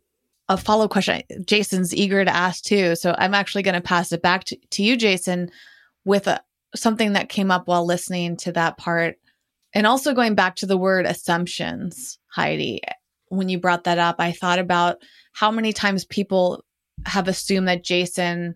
a 0.48 0.58
follow 0.58 0.88
question 0.88 1.22
Jason's 1.46 1.94
eager 1.96 2.24
to 2.24 2.36
ask 2.36 2.64
too. 2.64 2.96
So 2.96 3.16
I'm 3.18 3.34
actually 3.34 3.64
going 3.64 3.76
to 3.76 3.82
pass 3.82 4.12
it 4.12 4.22
back 4.22 4.44
to, 4.46 4.58
to 4.72 4.84
you, 4.84 4.96
Jason, 4.98 5.50
with 6.04 6.28
a, 6.28 6.42
something 6.76 7.14
that 7.14 7.30
came 7.30 7.52
up 7.52 7.68
while 7.68 7.86
listening 7.86 8.38
to 8.38 8.52
that 8.54 8.78
part. 8.78 9.18
And 9.76 9.86
also 9.86 10.14
going 10.14 10.36
back 10.36 10.56
to 10.58 10.66
the 10.66 10.78
word 10.78 11.06
assumptions, 11.06 12.18
Heidi. 12.34 12.82
When 13.28 13.50
you 13.50 13.60
brought 13.60 13.84
that 13.84 14.00
up, 14.00 14.16
I 14.20 14.32
thought 14.32 14.58
about 14.58 14.98
how 15.34 15.52
many 15.52 15.74
times 15.74 16.06
people 16.06 16.64
have 17.06 17.28
assumed 17.28 17.68
that 17.68 17.84
Jason 17.84 18.56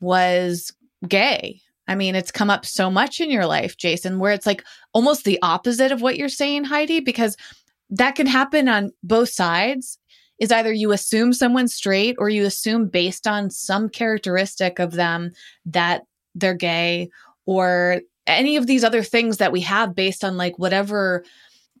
was 0.00 0.72
gay. 1.08 1.60
I 1.88 1.94
mean, 1.94 2.14
it's 2.14 2.30
come 2.30 2.50
up 2.50 2.66
so 2.66 2.90
much 2.90 3.18
in 3.18 3.30
your 3.30 3.46
life, 3.46 3.78
Jason, 3.78 4.18
where 4.18 4.32
it's 4.32 4.44
like 4.44 4.62
almost 4.92 5.24
the 5.24 5.38
opposite 5.40 5.90
of 5.90 6.02
what 6.02 6.18
you're 6.18 6.28
saying, 6.28 6.64
Heidi, 6.64 7.00
because 7.00 7.34
that 7.88 8.14
can 8.14 8.26
happen 8.26 8.68
on 8.68 8.92
both 9.02 9.30
sides. 9.30 9.98
Is 10.38 10.52
either 10.52 10.72
you 10.72 10.92
assume 10.92 11.32
someone's 11.32 11.74
straight 11.74 12.14
or 12.18 12.28
you 12.28 12.44
assume 12.44 12.86
based 12.86 13.26
on 13.26 13.50
some 13.50 13.88
characteristic 13.88 14.78
of 14.78 14.92
them 14.92 15.32
that 15.66 16.02
they're 16.36 16.54
gay 16.54 17.10
or 17.44 18.02
any 18.28 18.56
of 18.56 18.66
these 18.66 18.84
other 18.84 19.02
things 19.02 19.38
that 19.38 19.52
we 19.52 19.62
have 19.62 19.94
based 19.94 20.22
on 20.22 20.36
like 20.36 20.58
whatever 20.58 21.24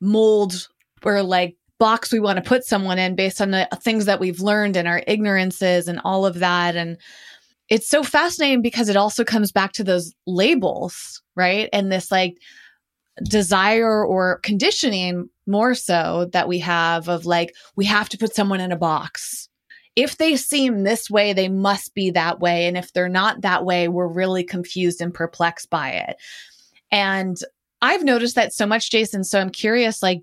mold 0.00 0.68
or 1.04 1.22
like 1.22 1.56
box 1.78 2.12
we 2.12 2.18
want 2.18 2.36
to 2.36 2.48
put 2.48 2.64
someone 2.64 2.98
in 2.98 3.14
based 3.14 3.40
on 3.40 3.52
the 3.52 3.68
things 3.82 4.06
that 4.06 4.18
we've 4.18 4.40
learned 4.40 4.76
and 4.76 4.88
our 4.88 5.02
ignorances 5.06 5.86
and 5.86 6.00
all 6.04 6.26
of 6.26 6.40
that. 6.40 6.74
And 6.74 6.96
it's 7.68 7.88
so 7.88 8.02
fascinating 8.02 8.62
because 8.62 8.88
it 8.88 8.96
also 8.96 9.24
comes 9.24 9.52
back 9.52 9.72
to 9.74 9.84
those 9.84 10.12
labels, 10.26 11.22
right? 11.36 11.68
And 11.72 11.92
this 11.92 12.10
like 12.10 12.38
desire 13.24 14.04
or 14.04 14.40
conditioning 14.42 15.28
more 15.46 15.74
so 15.74 16.28
that 16.32 16.48
we 16.48 16.58
have 16.58 17.08
of 17.08 17.26
like, 17.26 17.54
we 17.76 17.84
have 17.84 18.08
to 18.08 18.18
put 18.18 18.34
someone 18.34 18.60
in 18.60 18.72
a 18.72 18.76
box. 18.76 19.47
If 19.98 20.16
they 20.16 20.36
seem 20.36 20.84
this 20.84 21.10
way, 21.10 21.32
they 21.32 21.48
must 21.48 21.92
be 21.92 22.10
that 22.12 22.38
way. 22.38 22.68
And 22.68 22.76
if 22.76 22.92
they're 22.92 23.08
not 23.08 23.40
that 23.40 23.64
way, 23.64 23.88
we're 23.88 24.06
really 24.06 24.44
confused 24.44 25.00
and 25.00 25.12
perplexed 25.12 25.70
by 25.70 25.90
it. 25.90 26.16
And 26.92 27.36
I've 27.82 28.04
noticed 28.04 28.36
that 28.36 28.52
so 28.52 28.64
much, 28.64 28.92
Jason. 28.92 29.24
So 29.24 29.40
I'm 29.40 29.50
curious, 29.50 30.00
like, 30.00 30.22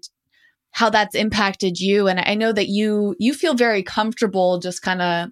how 0.72 0.90
that's 0.90 1.14
impacted 1.14 1.78
you. 1.78 2.08
And 2.08 2.22
I 2.22 2.36
know 2.36 2.54
that 2.54 2.70
you 2.70 3.18
you 3.20 3.34
feel 3.34 3.54
very 3.54 3.84
comfortable 3.84 4.60
just 4.60 4.82
kind 4.82 5.02
of 5.02 5.30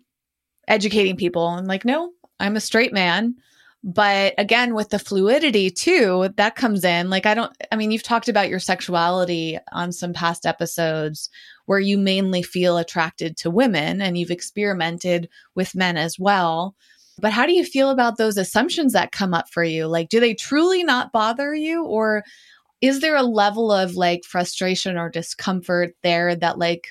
educating 0.68 1.16
people 1.16 1.56
and 1.56 1.66
like, 1.66 1.86
no, 1.86 2.12
I'm 2.38 2.58
a 2.58 2.62
straight 2.62 2.92
man. 2.92 3.36
But 3.82 4.34
again, 4.38 4.76
with 4.76 4.90
the 4.90 5.00
fluidity 5.00 5.70
too, 5.70 6.30
that 6.36 6.56
comes 6.56 6.84
in. 6.84 7.10
Like, 7.10 7.26
I 7.26 7.34
don't, 7.34 7.56
I 7.72 7.78
mean, 7.78 7.92
you've 7.92 8.04
talked 8.04 8.28
about 8.28 8.50
your 8.50 8.60
sexuality 8.60 9.58
on 9.72 9.94
some 9.94 10.12
past 10.12 10.46
episodes 10.46 11.30
where 11.66 11.80
you 11.80 11.98
mainly 11.98 12.44
feel 12.44 12.78
attracted 12.78 13.38
to 13.38 13.50
women 13.50 14.02
and 14.02 14.18
you've 14.18 14.32
experimented 14.32 15.30
with 15.56 15.76
men 15.76 15.98
as 15.98 16.20
well. 16.20 16.76
But 17.20 17.32
how 17.32 17.46
do 17.46 17.54
you 17.54 17.64
feel 17.64 17.90
about 17.90 18.18
those 18.18 18.38
assumptions 18.38 18.94
that 18.94 19.12
come 19.12 19.34
up 19.34 19.50
for 19.50 19.64
you? 19.64 19.88
Like, 19.88 20.10
do 20.10 20.20
they 20.20 20.34
truly 20.34 20.84
not 20.84 21.12
bother 21.12 21.54
you? 21.54 21.86
Or 21.86 22.24
is 22.82 23.00
there 23.00 23.16
a 23.16 23.24
level 23.24 23.72
of 23.72 23.96
like 23.96 24.24
frustration 24.26 24.98
or 24.98 25.10
discomfort 25.10 25.96
there 26.04 26.36
that 26.36 26.58
like 26.58 26.88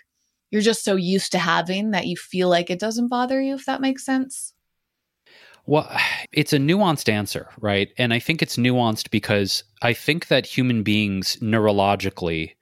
you're 0.50 0.62
just 0.62 0.84
so 0.84 0.96
used 0.96 1.32
to 1.32 1.38
having 1.38 1.90
that 1.90 2.06
you 2.06 2.16
feel 2.16 2.48
like 2.48 2.70
it 2.70 2.78
doesn't 2.78 3.08
bother 3.08 3.40
you, 3.40 3.54
if 3.54 3.66
that 3.66 3.80
makes 3.80 4.04
sense? 4.04 4.54
Well, 5.66 5.90
it's 6.32 6.52
a 6.52 6.58
nuanced 6.58 7.08
answer, 7.08 7.48
right? 7.60 7.88
And 7.98 8.14
I 8.14 8.18
think 8.18 8.42
it's 8.42 8.56
nuanced 8.56 9.10
because 9.10 9.64
I 9.82 9.92
think 9.92 10.28
that 10.28 10.46
human 10.46 10.82
beings 10.82 11.36
neurologically 11.42 12.52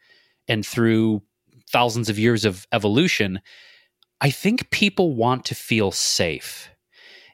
and 0.49 0.65
through 0.65 1.23
thousands 1.73 2.09
of 2.09 2.19
years 2.19 2.45
of 2.45 2.67
evolution, 2.73 3.41
I 4.21 4.31
think 4.31 4.71
people 4.71 5.15
want 5.15 5.45
to 5.47 5.55
feel 5.55 5.91
safe. 5.91 6.71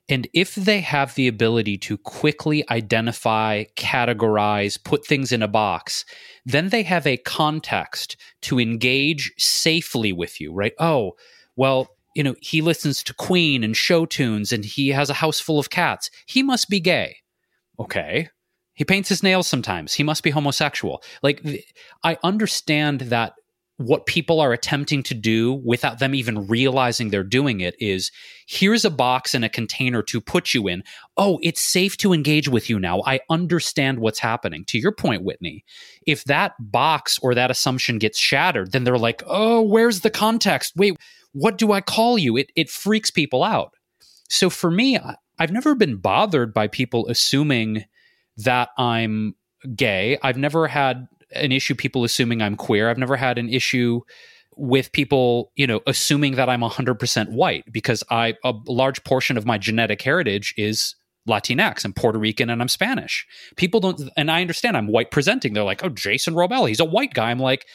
And 0.09 0.29
if 0.33 0.55
they 0.55 0.81
have 0.81 1.15
the 1.15 1.27
ability 1.27 1.79
to 1.79 1.99
quickly 1.99 2.69
identify, 2.71 3.65
categorize, 3.77 4.83
put 4.83 5.05
things 5.05 5.33
in 5.33 5.43
a 5.43 5.49
box, 5.49 6.05
then 6.45 6.69
they 6.69 6.85
have 6.85 7.07
a 7.07 7.17
context 7.17 8.17
to 8.43 8.61
engage 8.61 9.33
safely 9.37 10.13
with 10.13 10.41
you, 10.41 10.53
right? 10.53 10.75
Oh, 10.79 11.15
well, 11.57 11.89
you 12.15 12.23
know, 12.23 12.37
he 12.41 12.63
listens 12.63 13.03
to 13.03 13.15
Queen 13.15 13.65
and 13.65 13.77
show 13.77 14.07
tunes 14.07 14.53
and 14.53 14.65
he 14.65 14.89
has 14.91 15.11
a 15.11 15.15
house 15.15 15.41
full 15.41 15.59
of 15.59 15.71
cats. 15.71 16.09
He 16.27 16.43
must 16.43 16.71
be 16.71 16.79
gay. 16.79 17.17
Okay. 17.81 18.29
He 18.75 18.85
paints 18.85 19.09
his 19.09 19.23
nails 19.23 19.49
sometimes. 19.49 19.95
He 19.95 20.03
must 20.03 20.23
be 20.23 20.31
homosexual. 20.31 21.03
Like, 21.23 21.43
I 22.05 22.17
understand 22.23 23.01
that 23.03 23.33
what 23.79 24.07
people 24.07 24.41
are 24.41 24.53
attempting 24.53 25.03
to 25.03 25.15
do 25.15 25.53
without 25.65 25.99
them 25.99 26.15
even 26.15 26.47
realizing 26.47 27.11
they're 27.11 27.23
doing 27.23 27.61
it 27.61 27.75
is 27.79 28.11
here's 28.47 28.87
a 28.87 28.91
box 28.91 29.35
and 29.35 29.45
a 29.45 29.51
container 29.51 30.03
to 30.03 30.21
put 30.21 30.55
you 30.55 30.67
in. 30.67 30.83
Oh, 31.19 31.39
it's 31.43 31.61
safe 31.61 31.97
to 31.99 32.15
engage 32.15 32.49
with 32.49 32.71
you 32.71 32.79
now. 32.79 33.03
I 33.05 33.21
understand 33.29 33.99
what's 33.99 34.19
happening. 34.19 34.65
To 34.67 34.79
your 34.79 34.93
point, 34.93 35.25
Whitney, 35.25 35.65
if 36.07 36.25
that 36.25 36.55
box 36.59 37.19
or 37.21 37.35
that 37.35 37.51
assumption 37.51 37.99
gets 37.99 38.19
shattered, 38.19 38.73
then 38.73 38.85
they're 38.85 38.99
like, 38.99 39.23
oh, 39.27 39.61
where's 39.61 40.01
the 40.01 40.11
context? 40.11 40.73
Wait, 40.77 40.97
what 41.33 41.59
do 41.59 41.73
I 41.73 41.83
call 41.83 42.17
you? 42.17 42.39
It, 42.39 42.51
it 42.57 42.71
freaks 42.71 43.11
people 43.11 43.45
out. 43.45 43.75
So 44.31 44.49
for 44.49 44.71
me, 44.71 44.99
I've 45.39 45.53
never 45.53 45.75
been 45.75 45.97
bothered 45.97 46.55
by 46.55 46.67
people 46.67 47.07
assuming 47.09 47.85
that 48.39 48.71
I'm 48.79 49.35
gay. 49.75 50.19
I've 50.23 50.39
never 50.39 50.67
had 50.67 51.09
an 51.33 51.53
issue 51.53 51.75
people 51.75 52.05
assuming 52.05 52.43
I'm 52.43 52.57
queer. 52.57 52.89
I've 52.89 52.99
never 52.99 53.17
had 53.17 53.39
an 53.39 53.49
issue 53.49 54.01
with 54.57 54.91
people, 54.93 55.53
you 55.55 55.67
know, 55.67 55.81
assuming 55.87 56.37
that 56.37 56.49
I'm 56.49 56.63
100% 56.63 57.31
white 57.31 57.65
because 57.71 58.03
I 58.11 58.35
a 58.43 58.55
large 58.67 59.05
portion 59.05 59.37
of 59.37 59.45
my 59.45 59.59
genetic 59.59 60.01
heritage 60.01 60.55
is 60.57 60.95
Latinx 61.29 61.85
and 61.85 61.95
Puerto 61.95 62.19
Rican 62.19 62.49
and 62.49 62.63
I'm 62.63 62.69
Spanish. 62.69 63.27
People 63.57 63.81
don't 63.81 64.01
and 64.17 64.31
I 64.31 64.41
understand 64.41 64.77
I'm 64.77 64.87
white 64.87 65.11
presenting. 65.11 65.53
They're 65.53 65.65
like, 65.65 65.85
"Oh, 65.85 65.89
Jason 65.89 66.35
Wrobel, 66.35 66.69
he's 66.69 66.81
a 66.81 66.85
white 66.85 67.15
guy." 67.15 67.31
I'm 67.31 67.41
like, 67.41 67.67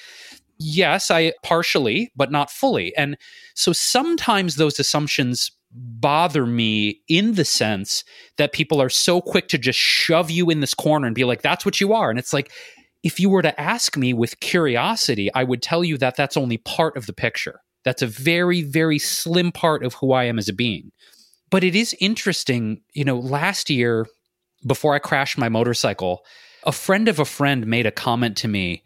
"Yes, 0.58 1.12
I 1.12 1.34
partially, 1.44 2.12
but 2.16 2.32
not 2.32 2.50
fully." 2.50 2.96
And 2.96 3.18
so 3.54 3.74
sometimes 3.74 4.56
those 4.56 4.80
assumptions 4.80 5.52
bother 5.74 6.46
me 6.46 7.02
in 7.08 7.36
the 7.36 7.46
sense 7.46 8.04
that 8.38 8.54
people 8.54 8.82
are 8.82 8.90
so 8.90 9.22
quick 9.22 9.48
to 9.50 9.58
just 9.58 9.80
shove 9.80 10.32
you 10.32 10.50
in 10.50 10.62
this 10.62 10.74
corner 10.74 11.06
and 11.06 11.16
be 11.16 11.26
like, 11.26 11.42
"That's 11.42 11.66
what 11.66 11.80
you 11.82 11.94
are." 11.94 12.10
And 12.10 12.18
it's 12.18 12.34
like 12.34 12.52
if 13.04 13.20
you 13.20 13.30
were 13.30 13.42
to 13.42 13.60
ask 13.60 13.98
me 13.98 14.14
with 14.14 14.40
curiosity, 14.40 15.34
I 15.34 15.44
would 15.44 15.62
tell 15.62 15.84
you 15.84 15.98
that 15.98 16.16
that's 16.16 16.38
only 16.38 16.58
part 16.58 16.98
of 16.98 17.06
the 17.06 17.14
picture. 17.14 17.62
That's 17.84 18.02
a 18.02 18.08
very, 18.08 18.62
very 18.62 19.00
slim 19.00 19.52
part 19.52 19.84
of 19.84 19.96
who 19.96 20.14
I 20.14 20.26
am 20.26 20.38
as 20.38 20.48
a 20.48 20.54
being. 20.54 20.92
But 21.50 21.64
it 21.64 21.76
is 21.76 21.96
interesting, 22.00 22.82
you 22.94 23.04
know, 23.04 23.18
last 23.20 23.70
year, 23.70 24.08
before 24.66 24.94
I 24.94 25.00
crashed 25.00 25.38
my 25.38 25.50
motorcycle, 25.50 26.24
a 26.64 26.72
friend 26.72 27.08
of 27.08 27.20
a 27.20 27.26
friend 27.26 27.66
made 27.66 27.88
a 27.88 27.92
comment 27.92 28.38
to 28.38 28.48
me 28.48 28.84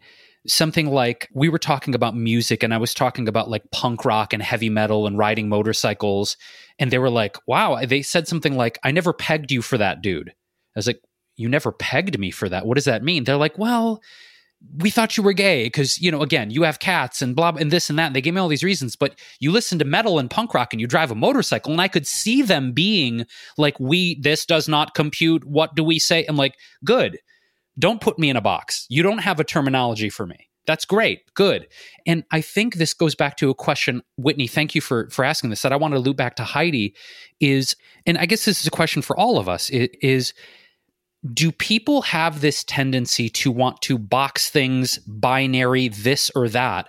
something 0.48 0.86
like 0.86 1.28
we 1.34 1.48
were 1.48 1.58
talking 1.58 1.94
about 1.94 2.16
music 2.16 2.62
and 2.62 2.72
I 2.72 2.78
was 2.78 2.94
talking 2.94 3.28
about 3.28 3.50
like 3.50 3.70
punk 3.70 4.04
rock 4.04 4.32
and 4.32 4.42
heavy 4.42 4.70
metal 4.70 5.06
and 5.06 5.18
riding 5.18 5.48
motorcycles. 5.48 6.36
And 6.78 6.90
they 6.90 6.98
were 6.98 7.10
like, 7.10 7.36
wow, 7.46 7.84
they 7.84 8.02
said 8.02 8.28
something 8.28 8.56
like, 8.56 8.78
I 8.82 8.90
never 8.90 9.12
pegged 9.12 9.50
you 9.50 9.62
for 9.62 9.78
that, 9.78 10.02
dude. 10.02 10.30
I 10.30 10.78
was 10.78 10.86
like, 10.86 11.00
you 11.36 11.48
never 11.48 11.72
pegged 11.72 12.18
me 12.18 12.30
for 12.30 12.48
that. 12.48 12.66
What 12.66 12.74
does 12.74 12.84
that 12.84 13.02
mean? 13.02 13.24
They're 13.24 13.36
like, 13.36 13.58
well, 13.58 14.02
we 14.78 14.90
thought 14.90 15.16
you 15.16 15.22
were 15.22 15.32
gay 15.32 15.64
because 15.64 16.00
you 16.00 16.10
know 16.10 16.22
again 16.22 16.50
you 16.50 16.62
have 16.62 16.78
cats 16.78 17.22
and 17.22 17.36
blah 17.36 17.52
and 17.58 17.70
this 17.70 17.90
and 17.90 17.98
that 17.98 18.06
and 18.06 18.16
they 18.16 18.20
gave 18.20 18.34
me 18.34 18.40
all 18.40 18.48
these 18.48 18.64
reasons 18.64 18.96
but 18.96 19.18
you 19.38 19.50
listen 19.50 19.78
to 19.78 19.84
metal 19.84 20.18
and 20.18 20.30
punk 20.30 20.54
rock 20.54 20.72
and 20.72 20.80
you 20.80 20.86
drive 20.86 21.10
a 21.10 21.14
motorcycle 21.14 21.72
and 21.72 21.80
i 21.80 21.88
could 21.88 22.06
see 22.06 22.42
them 22.42 22.72
being 22.72 23.26
like 23.58 23.78
we 23.78 24.18
this 24.20 24.46
does 24.46 24.68
not 24.68 24.94
compute. 24.94 25.44
What 25.44 25.74
do 25.74 25.84
we 25.84 25.98
say 25.98 26.24
i'm 26.26 26.36
like 26.36 26.56
good. 26.84 27.18
Don't 27.78 28.00
put 28.00 28.18
me 28.18 28.30
in 28.30 28.36
a 28.36 28.40
box. 28.40 28.86
You 28.88 29.02
don't 29.02 29.18
have 29.18 29.38
a 29.38 29.44
terminology 29.44 30.08
for 30.08 30.26
me. 30.26 30.48
That's 30.66 30.86
great. 30.86 31.22
Good. 31.34 31.68
And 32.06 32.24
i 32.32 32.40
think 32.40 32.76
this 32.76 32.94
goes 32.94 33.14
back 33.14 33.36
to 33.36 33.50
a 33.50 33.54
question 33.54 34.02
whitney 34.16 34.46
thank 34.46 34.74
you 34.74 34.80
for 34.80 35.08
for 35.10 35.24
asking 35.24 35.50
this 35.50 35.62
that 35.62 35.72
i 35.72 35.76
want 35.76 35.94
to 35.94 36.00
loop 36.00 36.16
back 36.16 36.36
to 36.36 36.44
heidi 36.44 36.94
is 37.40 37.76
and 38.06 38.16
i 38.18 38.26
guess 38.26 38.46
this 38.46 38.60
is 38.60 38.66
a 38.66 38.70
question 38.70 39.02
for 39.02 39.16
all 39.18 39.38
of 39.38 39.48
us 39.48 39.68
is 39.70 40.32
do 41.32 41.52
people 41.52 42.02
have 42.02 42.40
this 42.40 42.64
tendency 42.64 43.28
to 43.30 43.50
want 43.50 43.80
to 43.82 43.98
box 43.98 44.50
things 44.50 44.98
binary 45.06 45.88
this 45.88 46.30
or 46.34 46.48
that? 46.48 46.88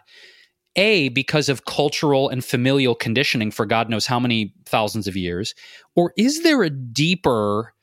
A 0.76 1.10
because 1.10 1.50
of 1.50 1.66
cultural 1.66 2.30
and 2.30 2.46
familial 2.46 2.94
conditioning 2.94 3.50
for 3.50 3.66
god 3.66 3.90
knows 3.90 4.06
how 4.06 4.20
many 4.20 4.54
thousands 4.66 5.08
of 5.08 5.16
years 5.16 5.56
or 5.96 6.14
is 6.18 6.44
there 6.44 6.62
a 6.62 6.70
deeper 6.70 7.74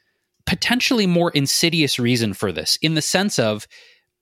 potentially 0.46 1.06
more 1.06 1.32
insidious 1.32 1.98
reason 1.98 2.34
for 2.34 2.52
this 2.52 2.78
in 2.82 2.94
the 2.94 3.02
sense 3.02 3.38
of 3.38 3.66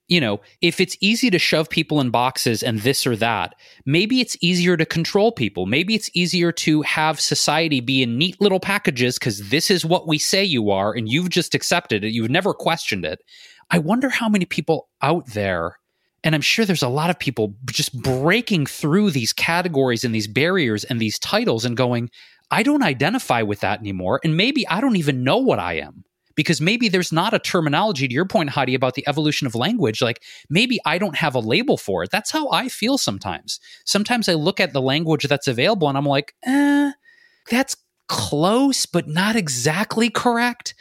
you 0.09 0.21
know, 0.21 0.41
if 0.61 0.81
it's 0.81 0.97
easy 1.01 1.31
to 1.31 1.39
shove 1.39 1.71
people 1.71 2.01
in 2.01 2.11
boxes 2.11 2.63
and 2.63 2.81
this 2.81 3.07
or 3.07 3.17
that, 3.17 3.55
maybe 3.87 4.21
it's 4.21 4.37
easier 4.41 4.77
to 4.77 4.85
control 4.85 5.33
people. 5.33 5.67
Maybe 5.67 5.95
it's 5.95 6.11
easier 6.13 6.53
to 6.53 6.83
have 6.83 7.21
society 7.21 7.81
be 7.81 8.03
in 8.03 8.19
neat 8.19 8.41
little 8.41 8.61
packages 8.61 9.19
because 9.19 9.49
this 9.49 9.71
is 9.71 9.85
what 9.85 10.07
we 10.07 10.19
say 10.19 10.45
you 10.45 10.71
are 10.71 10.93
and 10.93 11.09
you've 11.09 11.31
just 11.31 11.55
accepted 11.55 12.05
it. 12.05 12.13
You've 12.13 12.31
never 12.31 12.53
questioned 12.53 13.05
it. 13.05 13.21
I 13.71 13.79
wonder 13.79 14.11
how 14.11 14.29
many 14.29 14.45
people 14.45 14.89
out 15.01 15.27
there, 15.29 15.79
and 16.23 16.35
I'm 16.35 16.43
sure 16.43 16.65
there's 16.65 16.83
a 16.83 16.89
lot 16.89 17.09
of 17.09 17.19
people 17.19 17.55
just 17.67 17.99
breaking 18.03 18.67
through 18.67 19.13
these 19.13 19.33
categories 19.33 20.05
and 20.05 20.15
these 20.15 20.29
barriers 20.29 20.85
and 20.85 21.01
these 21.01 21.19
titles 21.19 21.65
and 21.65 21.77
going, 21.77 22.11
I 22.51 22.63
don't 22.63 22.83
identify 22.83 23.41
with 23.41 23.61
that 23.61 23.81
anymore. 23.81 24.21
And 24.23 24.37
maybe 24.37 24.69
I 24.69 24.83
don't 24.83 24.97
even 24.97 25.25
know 25.25 25.39
what 25.39 25.59
I 25.59 25.79
am 25.79 26.05
because 26.35 26.61
maybe 26.61 26.89
there's 26.89 27.13
not 27.13 27.35
a 27.35 27.39
terminology 27.39 28.09
to 28.09 28.15
your 28.15 28.25
point 28.25 28.51
Heidi 28.51 28.75
about 28.75 28.95
the 28.95 29.07
evolution 29.09 29.47
of 29.47 29.55
language. 29.55 30.03
Like 30.03 30.23
maybe 30.49 30.79
I 30.85 30.99
don't 30.99 31.17
have 31.17 31.35
a 31.35 31.41
label 31.41 31.77
for 31.77 32.03
it. 32.03 32.11
That's 32.11 32.31
how 32.31 32.51
I 32.51 32.69
feel 32.69 32.99
sometimes. 32.99 33.61
Sometimes 33.85 34.29
I 34.29 34.35
look 34.35 34.61
at 34.61 34.73
the 34.73 34.83
language 34.83 35.25
that's 35.29 35.49
available 35.49 35.89
and 35.89 35.99
I'm 35.99 36.07
like 36.07 36.35
eh 36.45 36.93
that's 37.51 37.77
close 38.09 38.87
but 38.87 39.09
not 39.09 39.37
exactly 39.37 40.11
correct. 40.11 40.75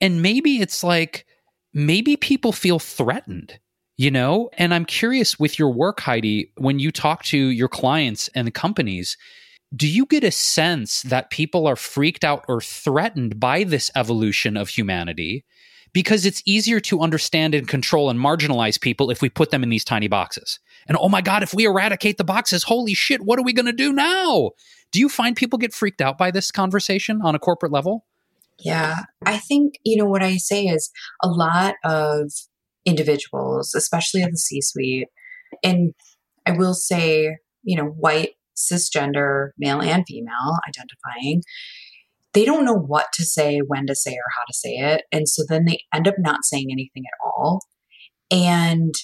And 0.00 0.22
maybe 0.22 0.60
it's 0.60 0.84
like 0.84 1.26
maybe 1.72 2.16
people 2.16 2.52
feel 2.52 2.78
threatened 2.78 3.58
you 3.96 4.10
know? 4.10 4.50
And 4.58 4.74
I'm 4.74 4.84
curious 4.84 5.38
with 5.38 5.58
your 5.58 5.70
work 5.70 6.00
Heidi 6.00 6.52
when 6.56 6.78
you 6.78 6.90
talk 6.90 7.24
to 7.24 7.38
your 7.38 7.68
clients 7.68 8.28
and 8.34 8.46
the 8.46 8.52
companies 8.52 9.16
do 9.74 9.88
you 9.88 10.06
get 10.06 10.24
a 10.24 10.30
sense 10.30 11.02
that 11.02 11.30
people 11.30 11.66
are 11.66 11.76
freaked 11.76 12.24
out 12.24 12.44
or 12.48 12.60
threatened 12.60 13.40
by 13.40 13.64
this 13.64 13.90
evolution 13.96 14.56
of 14.56 14.68
humanity 14.68 15.44
because 15.92 16.26
it's 16.26 16.42
easier 16.44 16.78
to 16.78 17.00
understand 17.00 17.54
and 17.54 17.66
control 17.66 18.10
and 18.10 18.20
marginalize 18.20 18.80
people 18.80 19.10
if 19.10 19.22
we 19.22 19.28
put 19.28 19.50
them 19.50 19.62
in 19.62 19.70
these 19.70 19.84
tiny 19.84 20.08
boxes? 20.08 20.60
And 20.86 20.96
oh 21.00 21.08
my 21.08 21.20
God, 21.20 21.42
if 21.42 21.54
we 21.54 21.64
eradicate 21.64 22.18
the 22.18 22.24
boxes, 22.24 22.64
holy 22.64 22.94
shit, 22.94 23.22
what 23.22 23.38
are 23.38 23.44
we 23.44 23.52
going 23.52 23.66
to 23.66 23.72
do 23.72 23.92
now? 23.92 24.50
Do 24.92 25.00
you 25.00 25.08
find 25.08 25.34
people 25.34 25.58
get 25.58 25.74
freaked 25.74 26.00
out 26.00 26.16
by 26.16 26.30
this 26.30 26.50
conversation 26.50 27.20
on 27.22 27.34
a 27.34 27.38
corporate 27.38 27.72
level? 27.72 28.04
Yeah, 28.58 29.00
I 29.24 29.38
think, 29.38 29.74
you 29.84 29.96
know, 29.96 30.06
what 30.06 30.22
I 30.22 30.36
say 30.36 30.66
is 30.66 30.90
a 31.22 31.28
lot 31.28 31.74
of 31.84 32.30
individuals, 32.84 33.74
especially 33.74 34.22
in 34.22 34.30
the 34.30 34.38
C 34.38 34.60
suite, 34.62 35.08
and 35.62 35.92
I 36.46 36.52
will 36.52 36.74
say, 36.74 37.36
you 37.64 37.76
know, 37.76 37.86
white 37.86 38.35
cisgender, 38.56 39.50
male 39.58 39.80
and 39.80 40.04
female 40.06 40.58
identifying, 40.68 41.42
they 42.32 42.44
don't 42.44 42.64
know 42.64 42.74
what 42.74 43.06
to 43.14 43.24
say, 43.24 43.60
when 43.66 43.86
to 43.86 43.94
say, 43.94 44.12
or 44.12 44.30
how 44.36 44.44
to 44.46 44.52
say 44.52 44.74
it. 44.74 45.04
And 45.10 45.28
so 45.28 45.42
then 45.48 45.64
they 45.64 45.80
end 45.94 46.06
up 46.06 46.16
not 46.18 46.44
saying 46.44 46.68
anything 46.70 47.04
at 47.06 47.26
all. 47.26 47.62
And 48.30 48.94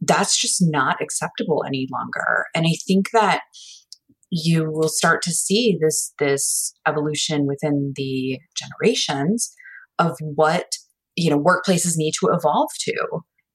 that's 0.00 0.40
just 0.40 0.58
not 0.60 1.00
acceptable 1.00 1.62
any 1.66 1.86
longer. 1.92 2.46
And 2.54 2.66
I 2.66 2.74
think 2.86 3.10
that 3.12 3.42
you 4.30 4.70
will 4.70 4.88
start 4.88 5.22
to 5.22 5.32
see 5.32 5.76
this 5.80 6.12
this 6.18 6.72
evolution 6.86 7.46
within 7.46 7.92
the 7.96 8.38
generations 8.56 9.52
of 9.98 10.16
what 10.20 10.66
you 11.16 11.28
know 11.30 11.38
workplaces 11.38 11.94
need 11.96 12.12
to 12.20 12.28
evolve 12.32 12.70
to 12.78 12.94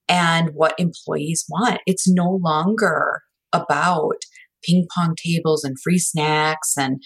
and 0.09 0.49
what 0.53 0.75
employees 0.77 1.45
want 1.49 1.79
it's 1.87 2.07
no 2.07 2.39
longer 2.43 3.21
about 3.53 4.17
ping 4.65 4.87
pong 4.95 5.15
tables 5.23 5.63
and 5.63 5.77
free 5.83 5.99
snacks 5.99 6.73
and, 6.77 7.01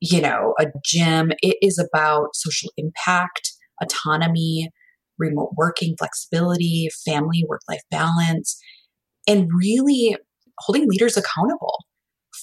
you 0.00 0.20
know, 0.20 0.54
a 0.58 0.66
gym. 0.84 1.32
It 1.42 1.56
is 1.62 1.78
about 1.78 2.34
social 2.34 2.70
impact, 2.76 3.52
autonomy, 3.82 4.70
remote 5.18 5.52
working, 5.56 5.94
flexibility, 5.98 6.88
family, 7.04 7.44
work 7.48 7.60
life 7.68 7.82
balance, 7.90 8.58
and 9.28 9.48
really 9.56 10.16
holding 10.58 10.88
leaders 10.88 11.16
accountable 11.16 11.84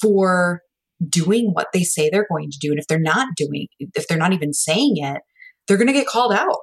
for 0.02 0.62
doing 1.10 1.52
what 1.54 1.68
they 1.74 1.84
say 1.84 2.10
they're 2.10 2.28
going 2.30 2.50
to 2.50 2.58
do. 2.60 2.72
And 2.72 2.80
if 2.80 2.88
they're 2.88 3.00
not 3.00 3.30
doing, 3.36 3.68
if 3.80 4.08
they're 4.08 4.18
not 4.18 4.34
even 4.34 4.54
saying 4.54 4.96
it, 4.98 5.22
they're 5.68 5.78
going 5.78 5.88
to 5.88 5.94
get 5.94 6.08
called 6.08 6.34
out. 6.34 6.60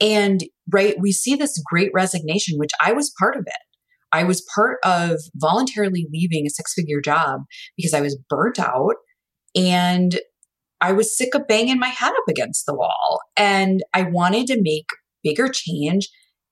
And 0.00 0.42
right, 0.72 0.94
we 1.00 1.12
see 1.12 1.36
this 1.36 1.60
great 1.70 1.90
resignation, 1.94 2.58
which 2.58 2.70
I 2.80 2.92
was 2.92 3.12
part 3.18 3.36
of 3.36 3.44
it. 3.46 3.65
I 4.12 4.24
was 4.24 4.46
part 4.54 4.78
of 4.84 5.20
voluntarily 5.34 6.06
leaving 6.12 6.46
a 6.46 6.50
six 6.50 6.72
figure 6.74 7.00
job 7.00 7.40
because 7.76 7.94
I 7.94 8.00
was 8.00 8.18
burnt 8.28 8.58
out 8.58 8.94
and 9.54 10.20
I 10.80 10.92
was 10.92 11.16
sick 11.16 11.34
of 11.34 11.46
banging 11.48 11.78
my 11.78 11.88
head 11.88 12.10
up 12.10 12.28
against 12.28 12.66
the 12.66 12.74
wall. 12.74 13.20
And 13.36 13.82
I 13.94 14.02
wanted 14.02 14.46
to 14.48 14.60
make 14.60 14.86
bigger 15.22 15.48
change 15.48 16.08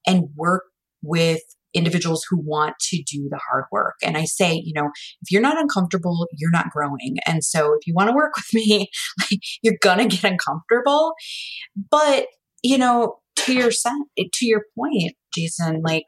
and 0.06 0.28
work 0.36 0.64
with 1.02 1.40
individuals 1.74 2.24
who 2.28 2.40
want 2.40 2.74
to 2.78 3.02
do 3.02 3.28
the 3.28 3.40
hard 3.50 3.64
work. 3.72 3.96
And 4.02 4.16
I 4.16 4.24
say, 4.24 4.54
you 4.64 4.72
know, 4.74 4.90
if 5.22 5.30
you're 5.30 5.42
not 5.42 5.60
uncomfortable, 5.60 6.28
you're 6.32 6.50
not 6.50 6.70
growing. 6.70 7.16
And 7.26 7.44
so 7.44 7.74
if 7.74 7.86
you 7.86 7.94
want 7.94 8.08
to 8.08 8.14
work 8.14 8.34
with 8.36 8.54
me, 8.54 8.88
like, 9.20 9.40
you're 9.62 9.78
going 9.82 9.98
to 9.98 10.16
get 10.16 10.30
uncomfortable. 10.30 11.12
But, 11.90 12.26
you 12.62 12.78
know, 12.78 13.16
to 13.36 13.52
your 13.52 13.70
to 13.70 14.46
your 14.46 14.62
point, 14.78 15.14
Jason, 15.34 15.82
like 15.84 16.04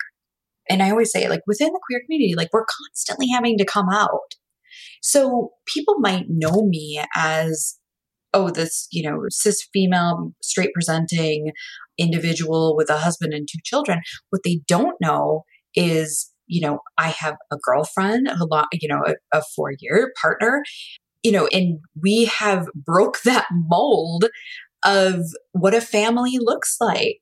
and 0.69 0.83
I 0.83 0.91
always 0.91 1.13
say, 1.13 1.29
like 1.29 1.43
within 1.47 1.73
the 1.73 1.81
queer 1.87 2.01
community, 2.05 2.35
like 2.37 2.49
we're 2.53 2.67
constantly 2.89 3.29
having 3.29 3.59
to 3.59 3.65
come 3.65 3.89
out. 3.91 4.35
So 5.03 5.51
people 5.73 5.97
might 5.99 6.27
know 6.29 6.67
me 6.67 7.03
as, 7.15 7.79
oh, 8.35 8.51
this, 8.51 8.89
you 8.91 9.09
know, 9.09 9.21
cis 9.29 9.67
female, 9.73 10.33
straight 10.43 10.73
presenting 10.75 11.53
individual 11.99 12.77
with 12.77 12.91
a 12.91 12.99
husband 12.99 13.33
and 13.33 13.49
two 13.51 13.61
children. 13.65 14.01
What 14.31 14.43
they 14.45 14.61
don't 14.67 14.97
know 15.01 15.45
is, 15.75 16.31
you 16.47 16.61
know, 16.61 16.81
I 16.99 17.09
have 17.09 17.37
a 17.53 17.57
girlfriend, 17.63 18.29
a 18.29 18.45
lot, 18.45 18.69
you 18.73 18.89
know, 18.89 19.03
a, 19.07 19.39
a 19.39 19.43
four 19.55 19.73
year 19.79 20.13
partner, 20.21 20.63
you 21.23 21.33
know, 21.33 21.47
and 21.49 21.79
we 22.01 22.27
have 22.27 22.67
broke 22.75 23.23
that 23.23 23.47
mold 23.53 24.27
of 24.85 25.21
what 25.53 25.75
a 25.75 25.81
family 25.81 26.39
looks 26.39 26.77
like. 26.81 27.21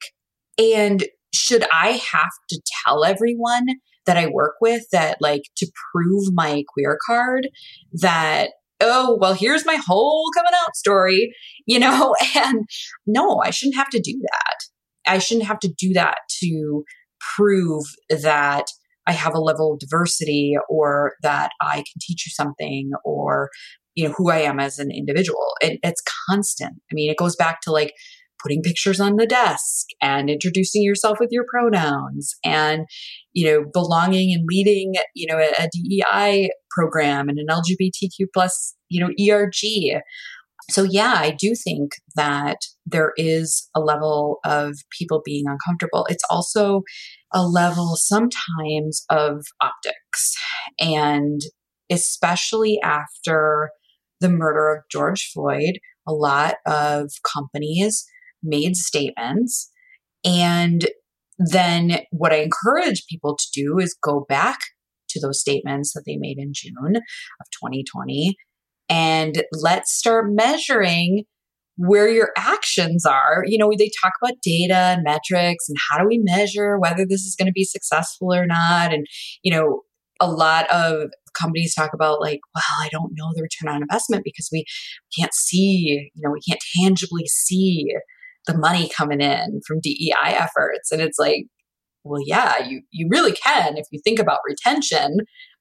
And 0.59 1.04
should 1.35 1.64
I 1.73 2.01
have 2.12 2.31
to 2.51 2.61
tell 2.85 3.05
everyone 3.05 3.66
that 4.07 4.16
I 4.16 4.27
work 4.27 4.57
with 4.61 4.85
that, 4.92 5.18
like, 5.20 5.42
to 5.57 5.70
prove 5.92 6.33
my 6.33 6.62
queer 6.73 6.99
card, 7.07 7.49
that, 7.92 8.51
oh, 8.81 9.16
well, 9.20 9.35
here's 9.35 9.64
my 9.64 9.77
whole 9.77 10.31
coming 10.35 10.53
out 10.62 10.77
story, 10.77 11.33
you 11.66 11.79
know? 11.79 12.14
And 12.37 12.66
no, 13.07 13.40
I 13.40 13.51
shouldn't 13.51 13.77
have 13.77 13.90
to 13.90 14.01
do 14.01 14.20
that. 14.20 14.57
I 15.07 15.18
shouldn't 15.18 15.47
have 15.47 15.59
to 15.61 15.73
do 15.77 15.92
that 15.94 16.18
to 16.42 16.85
prove 17.37 17.85
that 18.11 18.66
I 19.07 19.12
have 19.12 19.35
a 19.35 19.40
level 19.40 19.73
of 19.73 19.81
diversity 19.81 20.57
or 20.68 21.12
that 21.23 21.51
I 21.61 21.77
can 21.77 22.01
teach 22.01 22.27
you 22.27 22.31
something 22.31 22.92
or, 23.05 23.51
you 23.94 24.09
know, 24.09 24.14
who 24.16 24.31
I 24.31 24.38
am 24.38 24.59
as 24.61 24.79
an 24.79 24.90
individual. 24.90 25.55
It, 25.61 25.79
it's 25.83 26.03
constant. 26.29 26.75
I 26.90 26.94
mean, 26.94 27.11
it 27.11 27.18
goes 27.18 27.37
back 27.37 27.61
to 27.62 27.73
like 27.73 27.92
putting 28.44 28.62
pictures 28.62 29.00
on 29.00 29.16
the 29.16 29.26
desk 29.26 29.87
and 30.02 30.28
introducing 30.28 30.83
yourself 30.83 31.18
with 31.18 31.30
your 31.33 31.44
pronouns 31.50 32.35
and 32.44 32.87
you 33.33 33.46
know 33.46 33.64
belonging 33.72 34.33
and 34.35 34.44
leading 34.46 34.92
you 35.14 35.26
know 35.26 35.38
a, 35.38 35.64
a 35.64 35.68
DEI 35.72 36.50
program 36.70 37.28
and 37.28 37.38
an 37.38 37.46
LGBTQ 37.48 38.26
plus 38.33 38.74
you 38.88 39.00
know 39.00 39.11
ERG 39.18 40.00
so 40.70 40.83
yeah 40.83 41.14
I 41.16 41.30
do 41.38 41.54
think 41.54 41.92
that 42.16 42.59
there 42.87 43.12
is 43.16 43.68
a 43.74 43.80
level 43.80 44.38
of 44.44 44.76
people 44.98 45.22
being 45.24 45.44
uncomfortable. 45.46 46.07
It's 46.09 46.24
also 46.30 46.83
a 47.33 47.46
level 47.46 47.96
sometimes 47.96 49.04
of 49.11 49.44
optics 49.61 50.35
and 50.78 51.40
especially 51.90 52.80
after 52.83 53.70
the 54.20 54.30
murder 54.30 54.74
of 54.74 54.85
George 54.90 55.30
Floyd 55.33 55.78
a 56.07 56.12
lot 56.12 56.57
of 56.66 57.11
companies 57.35 58.07
made 58.44 58.76
statements. 58.76 59.70
And 60.24 60.87
then 61.38 62.00
what 62.11 62.33
I 62.33 62.37
encourage 62.37 63.07
people 63.11 63.37
to 63.37 63.46
do 63.52 63.78
is 63.78 63.96
go 64.02 64.24
back 64.28 64.59
to 65.11 65.20
those 65.20 65.40
statements 65.40 65.92
that 65.92 66.04
they 66.07 66.16
made 66.16 66.38
in 66.38 66.52
June 66.54 66.96
of 66.96 67.46
2020 67.61 68.37
and 68.88 69.42
let's 69.52 69.92
start 69.92 70.26
measuring 70.28 71.24
where 71.76 72.09
your 72.09 72.30
actions 72.37 73.04
are. 73.04 73.42
You 73.46 73.59
know, 73.59 73.72
they 73.76 73.90
talk 74.02 74.12
about 74.22 74.40
data 74.42 74.74
and 74.74 75.02
metrics 75.02 75.68
and 75.68 75.76
how 75.90 75.98
do 75.98 76.07
we 76.07 76.18
measure 76.18 76.78
whether 76.78 77.04
this 77.04 77.22
is 77.22 77.35
going 77.37 77.46
to 77.46 77.52
be 77.52 77.64
successful 77.64 78.33
or 78.33 78.46
not. 78.46 78.92
And, 78.92 79.07
you 79.42 79.52
know, 79.52 79.80
a 80.20 80.30
lot 80.30 80.70
of 80.70 81.11
companies 81.38 81.74
talk 81.74 81.90
about 81.92 82.20
like, 82.20 82.40
well, 82.54 82.62
I 82.80 82.88
don't 82.92 83.12
know 83.14 83.33
the 83.35 83.42
return 83.42 83.74
on 83.74 83.83
investment 83.83 84.22
because 84.24 84.48
we 84.52 84.64
can't 85.18 85.35
see, 85.35 86.11
you 86.14 86.22
know, 86.22 86.30
we 86.30 86.40
can't 86.48 86.62
tangibly 86.80 87.26
see 87.26 87.92
the 88.46 88.57
money 88.57 88.90
coming 88.94 89.20
in 89.20 89.61
from 89.66 89.80
DEI 89.83 90.14
efforts. 90.24 90.90
And 90.92 91.00
it's 91.00 91.18
like, 91.18 91.46
well, 92.04 92.20
yeah, 92.24 92.64
you, 92.66 92.83
you 92.90 93.09
really 93.11 93.33
can 93.33 93.76
if 93.76 93.87
you 93.90 94.00
think 94.04 94.18
about 94.18 94.40
retention 94.46 95.18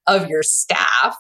of 0.08 0.28
your 0.28 0.44
staff 0.44 1.16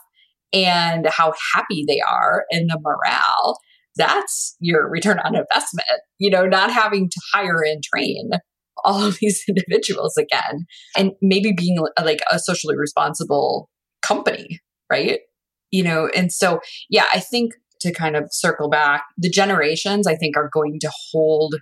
and 0.52 1.08
how 1.08 1.34
happy 1.54 1.84
they 1.88 2.00
are 2.02 2.46
and 2.52 2.70
the 2.70 2.80
morale. 2.82 3.58
That's 3.96 4.56
your 4.60 4.90
return 4.90 5.20
on 5.20 5.36
investment, 5.36 6.02
you 6.18 6.30
know, 6.30 6.46
not 6.46 6.72
having 6.72 7.10
to 7.10 7.22
hire 7.34 7.62
and 7.64 7.82
train 7.84 8.32
all 8.84 9.04
of 9.04 9.18
these 9.20 9.44
individuals 9.48 10.18
again 10.18 10.66
and 10.98 11.12
maybe 11.22 11.54
being 11.56 11.78
like 12.04 12.22
a 12.32 12.40
socially 12.40 12.76
responsible 12.78 13.70
company, 14.02 14.60
right? 14.92 15.20
You 15.72 15.84
know, 15.84 16.10
and 16.16 16.32
so, 16.32 16.60
yeah, 16.90 17.06
I 17.14 17.20
think 17.20 17.54
to 17.84 17.94
kind 17.94 18.16
of 18.16 18.26
circle 18.32 18.70
back, 18.70 19.04
the 19.18 19.30
generations 19.30 20.08
I 20.08 20.16
think 20.16 20.36
are 20.36 20.50
going 20.52 20.80
to 20.82 20.92
hold 21.12 21.56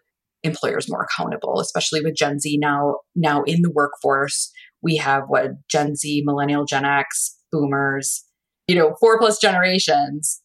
employers 0.44 0.90
more 0.90 1.06
accountable, 1.06 1.60
especially 1.60 2.02
with 2.02 2.16
Gen 2.16 2.40
Z 2.40 2.58
now 2.60 2.98
now 3.16 3.44
in 3.44 3.62
the 3.62 3.72
workforce. 3.72 4.52
We 4.82 4.96
have 4.98 5.26
what 5.28 5.52
Gen 5.70 5.96
Z, 5.96 6.24
Millennial, 6.26 6.66
Gen 6.66 6.86
X, 6.86 7.38
Boomers, 7.52 8.24
you 8.68 8.76
know, 8.76 8.96
four 9.00 9.20
plus 9.20 9.40
generations 9.40 10.42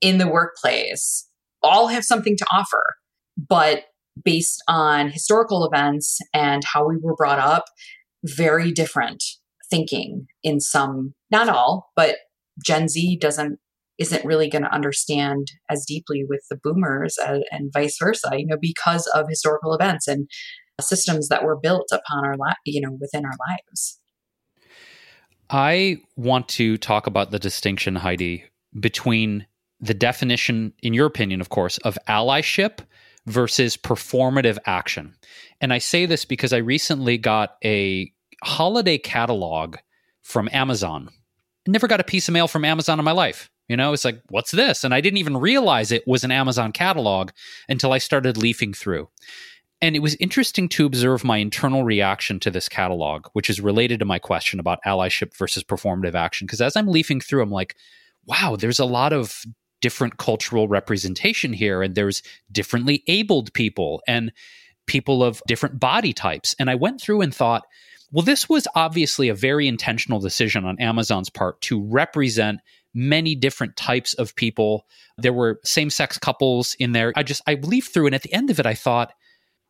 in 0.00 0.18
the 0.18 0.28
workplace 0.28 1.26
all 1.62 1.88
have 1.88 2.04
something 2.04 2.36
to 2.36 2.46
offer. 2.52 2.84
But 3.36 3.84
based 4.22 4.62
on 4.68 5.10
historical 5.10 5.64
events 5.64 6.18
and 6.34 6.62
how 6.64 6.86
we 6.86 6.96
were 7.00 7.14
brought 7.14 7.38
up, 7.38 7.64
very 8.24 8.72
different 8.72 9.22
thinking 9.70 10.26
in 10.42 10.60
some, 10.60 11.14
not 11.30 11.48
all, 11.48 11.90
but 11.96 12.16
Gen 12.64 12.88
Z 12.88 13.18
doesn't 13.20 13.58
isn't 14.00 14.24
really 14.24 14.48
going 14.48 14.62
to 14.62 14.74
understand 14.74 15.52
as 15.68 15.84
deeply 15.86 16.24
with 16.28 16.40
the 16.50 16.56
boomers 16.56 17.16
and, 17.18 17.44
and 17.52 17.70
vice 17.72 17.96
versa, 18.00 18.30
you 18.32 18.46
know, 18.46 18.56
because 18.60 19.06
of 19.14 19.28
historical 19.28 19.74
events 19.74 20.08
and 20.08 20.26
systems 20.80 21.28
that 21.28 21.44
were 21.44 21.58
built 21.60 21.88
upon 21.92 22.24
our 22.24 22.36
li- 22.36 22.54
you 22.64 22.80
know 22.80 22.96
within 23.00 23.24
our 23.24 23.36
lives. 23.48 23.98
I 25.50 25.98
want 26.16 26.48
to 26.50 26.78
talk 26.78 27.06
about 27.06 27.30
the 27.30 27.38
distinction, 27.38 27.96
Heidi, 27.96 28.44
between 28.78 29.46
the 29.80 29.94
definition, 29.94 30.72
in 30.82 30.94
your 30.94 31.06
opinion, 31.06 31.40
of 31.40 31.48
course, 31.48 31.78
of 31.78 31.98
allyship 32.08 32.78
versus 33.26 33.76
performative 33.76 34.58
action. 34.66 35.14
And 35.60 35.72
I 35.72 35.78
say 35.78 36.06
this 36.06 36.24
because 36.24 36.52
I 36.52 36.58
recently 36.58 37.18
got 37.18 37.56
a 37.64 38.12
holiday 38.42 38.96
catalog 38.96 39.76
from 40.22 40.48
Amazon. 40.52 41.10
I 41.66 41.70
never 41.70 41.88
got 41.88 42.00
a 42.00 42.04
piece 42.04 42.28
of 42.28 42.32
mail 42.32 42.48
from 42.48 42.64
Amazon 42.64 42.98
in 42.98 43.04
my 43.04 43.12
life. 43.12 43.50
You 43.70 43.76
know, 43.76 43.92
it's 43.92 44.04
like, 44.04 44.20
what's 44.30 44.50
this? 44.50 44.82
And 44.82 44.92
I 44.92 45.00
didn't 45.00 45.18
even 45.18 45.36
realize 45.36 45.92
it 45.92 46.04
was 46.04 46.24
an 46.24 46.32
Amazon 46.32 46.72
catalog 46.72 47.30
until 47.68 47.92
I 47.92 47.98
started 47.98 48.36
leafing 48.36 48.74
through. 48.74 49.08
And 49.80 49.94
it 49.94 50.00
was 50.00 50.16
interesting 50.16 50.68
to 50.70 50.86
observe 50.86 51.22
my 51.22 51.36
internal 51.36 51.84
reaction 51.84 52.40
to 52.40 52.50
this 52.50 52.68
catalog, 52.68 53.28
which 53.32 53.48
is 53.48 53.60
related 53.60 54.00
to 54.00 54.04
my 54.04 54.18
question 54.18 54.58
about 54.58 54.80
allyship 54.84 55.36
versus 55.36 55.62
performative 55.62 56.16
action. 56.16 56.48
Because 56.48 56.60
as 56.60 56.74
I'm 56.74 56.88
leafing 56.88 57.20
through, 57.20 57.44
I'm 57.44 57.52
like, 57.52 57.76
wow, 58.26 58.56
there's 58.58 58.80
a 58.80 58.84
lot 58.84 59.12
of 59.12 59.44
different 59.80 60.18
cultural 60.18 60.66
representation 60.66 61.52
here, 61.52 61.80
and 61.80 61.94
there's 61.94 62.24
differently 62.50 63.04
abled 63.06 63.54
people 63.54 64.02
and 64.08 64.32
people 64.88 65.22
of 65.22 65.40
different 65.46 65.78
body 65.78 66.12
types. 66.12 66.56
And 66.58 66.68
I 66.68 66.74
went 66.74 67.00
through 67.00 67.20
and 67.20 67.32
thought, 67.32 67.68
well, 68.10 68.24
this 68.24 68.48
was 68.48 68.66
obviously 68.74 69.28
a 69.28 69.34
very 69.34 69.68
intentional 69.68 70.18
decision 70.18 70.64
on 70.64 70.80
Amazon's 70.80 71.30
part 71.30 71.60
to 71.60 71.80
represent 71.80 72.58
many 72.94 73.34
different 73.34 73.76
types 73.76 74.14
of 74.14 74.34
people. 74.34 74.86
There 75.18 75.32
were 75.32 75.60
same 75.64 75.90
sex 75.90 76.18
couples 76.18 76.74
in 76.78 76.92
there. 76.92 77.12
I 77.16 77.22
just, 77.22 77.42
I 77.46 77.54
leafed 77.54 77.92
through, 77.92 78.06
and 78.06 78.14
at 78.14 78.22
the 78.22 78.32
end 78.32 78.50
of 78.50 78.58
it, 78.58 78.66
I 78.66 78.74
thought, 78.74 79.12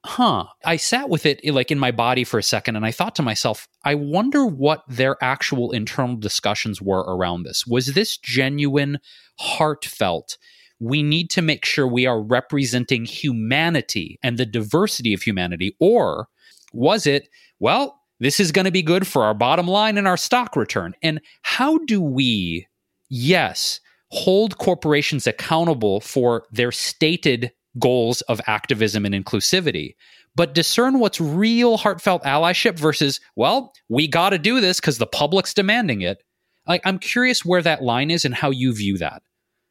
huh. 0.05 0.47
I 0.65 0.77
sat 0.77 1.09
with 1.11 1.27
it 1.27 1.45
like 1.53 1.71
in 1.71 1.79
my 1.79 1.91
body 1.91 2.25
for 2.25 2.39
a 2.39 2.43
second, 2.43 2.77
and 2.77 2.87
I 2.87 2.91
thought 2.91 3.15
to 3.17 3.23
myself, 3.23 3.69
I 3.85 3.95
wonder 3.95 4.47
what 4.47 4.83
their 4.89 5.17
actual 5.23 5.73
internal 5.73 6.17
discussions 6.17 6.81
were 6.81 7.01
around 7.01 7.43
this. 7.43 7.67
Was 7.67 7.89
this 7.89 8.17
genuine, 8.17 8.99
heartfelt? 9.39 10.39
We 10.79 11.03
need 11.03 11.29
to 11.31 11.43
make 11.43 11.67
sure 11.67 11.87
we 11.87 12.07
are 12.07 12.23
representing 12.23 13.05
humanity 13.05 14.19
and 14.23 14.39
the 14.39 14.47
diversity 14.47 15.13
of 15.13 15.21
humanity. 15.21 15.77
Or 15.79 16.29
was 16.73 17.07
it, 17.07 17.29
well, 17.59 18.01
this 18.19 18.41
is 18.41 18.53
going 18.53 18.65
to 18.65 18.71
be 18.71 18.83
good 18.83 19.07
for 19.07 19.25
our 19.25 19.35
bottom 19.35 19.69
line 19.69 19.99
and 19.99 20.09
our 20.09 20.17
stock 20.17 20.57
return. 20.57 20.95
And 21.03 21.21
how 21.43 21.77
do 21.79 22.01
we, 22.01 22.67
yes, 23.11 23.81
hold 24.11 24.59
corporations 24.59 25.27
accountable 25.27 26.01
for 26.01 26.45
their 26.51 26.73
stated 26.73 27.53
goals 27.79 28.23
of 28.23 28.41
activism 28.47 29.05
and 29.05 29.15
inclusivity, 29.15 29.95
but 30.35 30.55
discern 30.55 30.99
what's 30.99 31.21
real 31.21 31.77
heartfelt 31.77 32.23
allyship 32.25 32.79
versus, 32.79 33.21
well, 33.37 33.73
we 33.89 34.09
got 34.09 34.31
to 34.31 34.39
do 34.39 34.61
this 34.61 34.81
because 34.81 34.99
the 34.99 35.07
public's 35.07 35.55
demanding 35.55 36.01
it. 36.01 36.23
Like, 36.67 36.83
I'm 36.85 36.99
curious 36.99 37.45
where 37.45 37.63
that 37.63 37.83
line 37.83 38.11
is 38.11 38.25
and 38.25 38.35
how 38.35 38.51
you 38.51 38.73
view 38.75 38.97
that. 38.99 39.23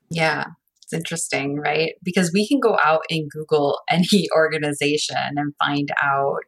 Yeah, 0.09 0.45
it's 0.83 0.93
interesting, 0.93 1.57
right? 1.57 1.93
Because 2.03 2.31
we 2.33 2.47
can 2.47 2.59
go 2.59 2.77
out 2.83 3.03
and 3.09 3.29
Google 3.31 3.79
any 3.89 4.27
organization 4.35 5.17
and 5.17 5.53
find 5.59 5.91
out 6.01 6.41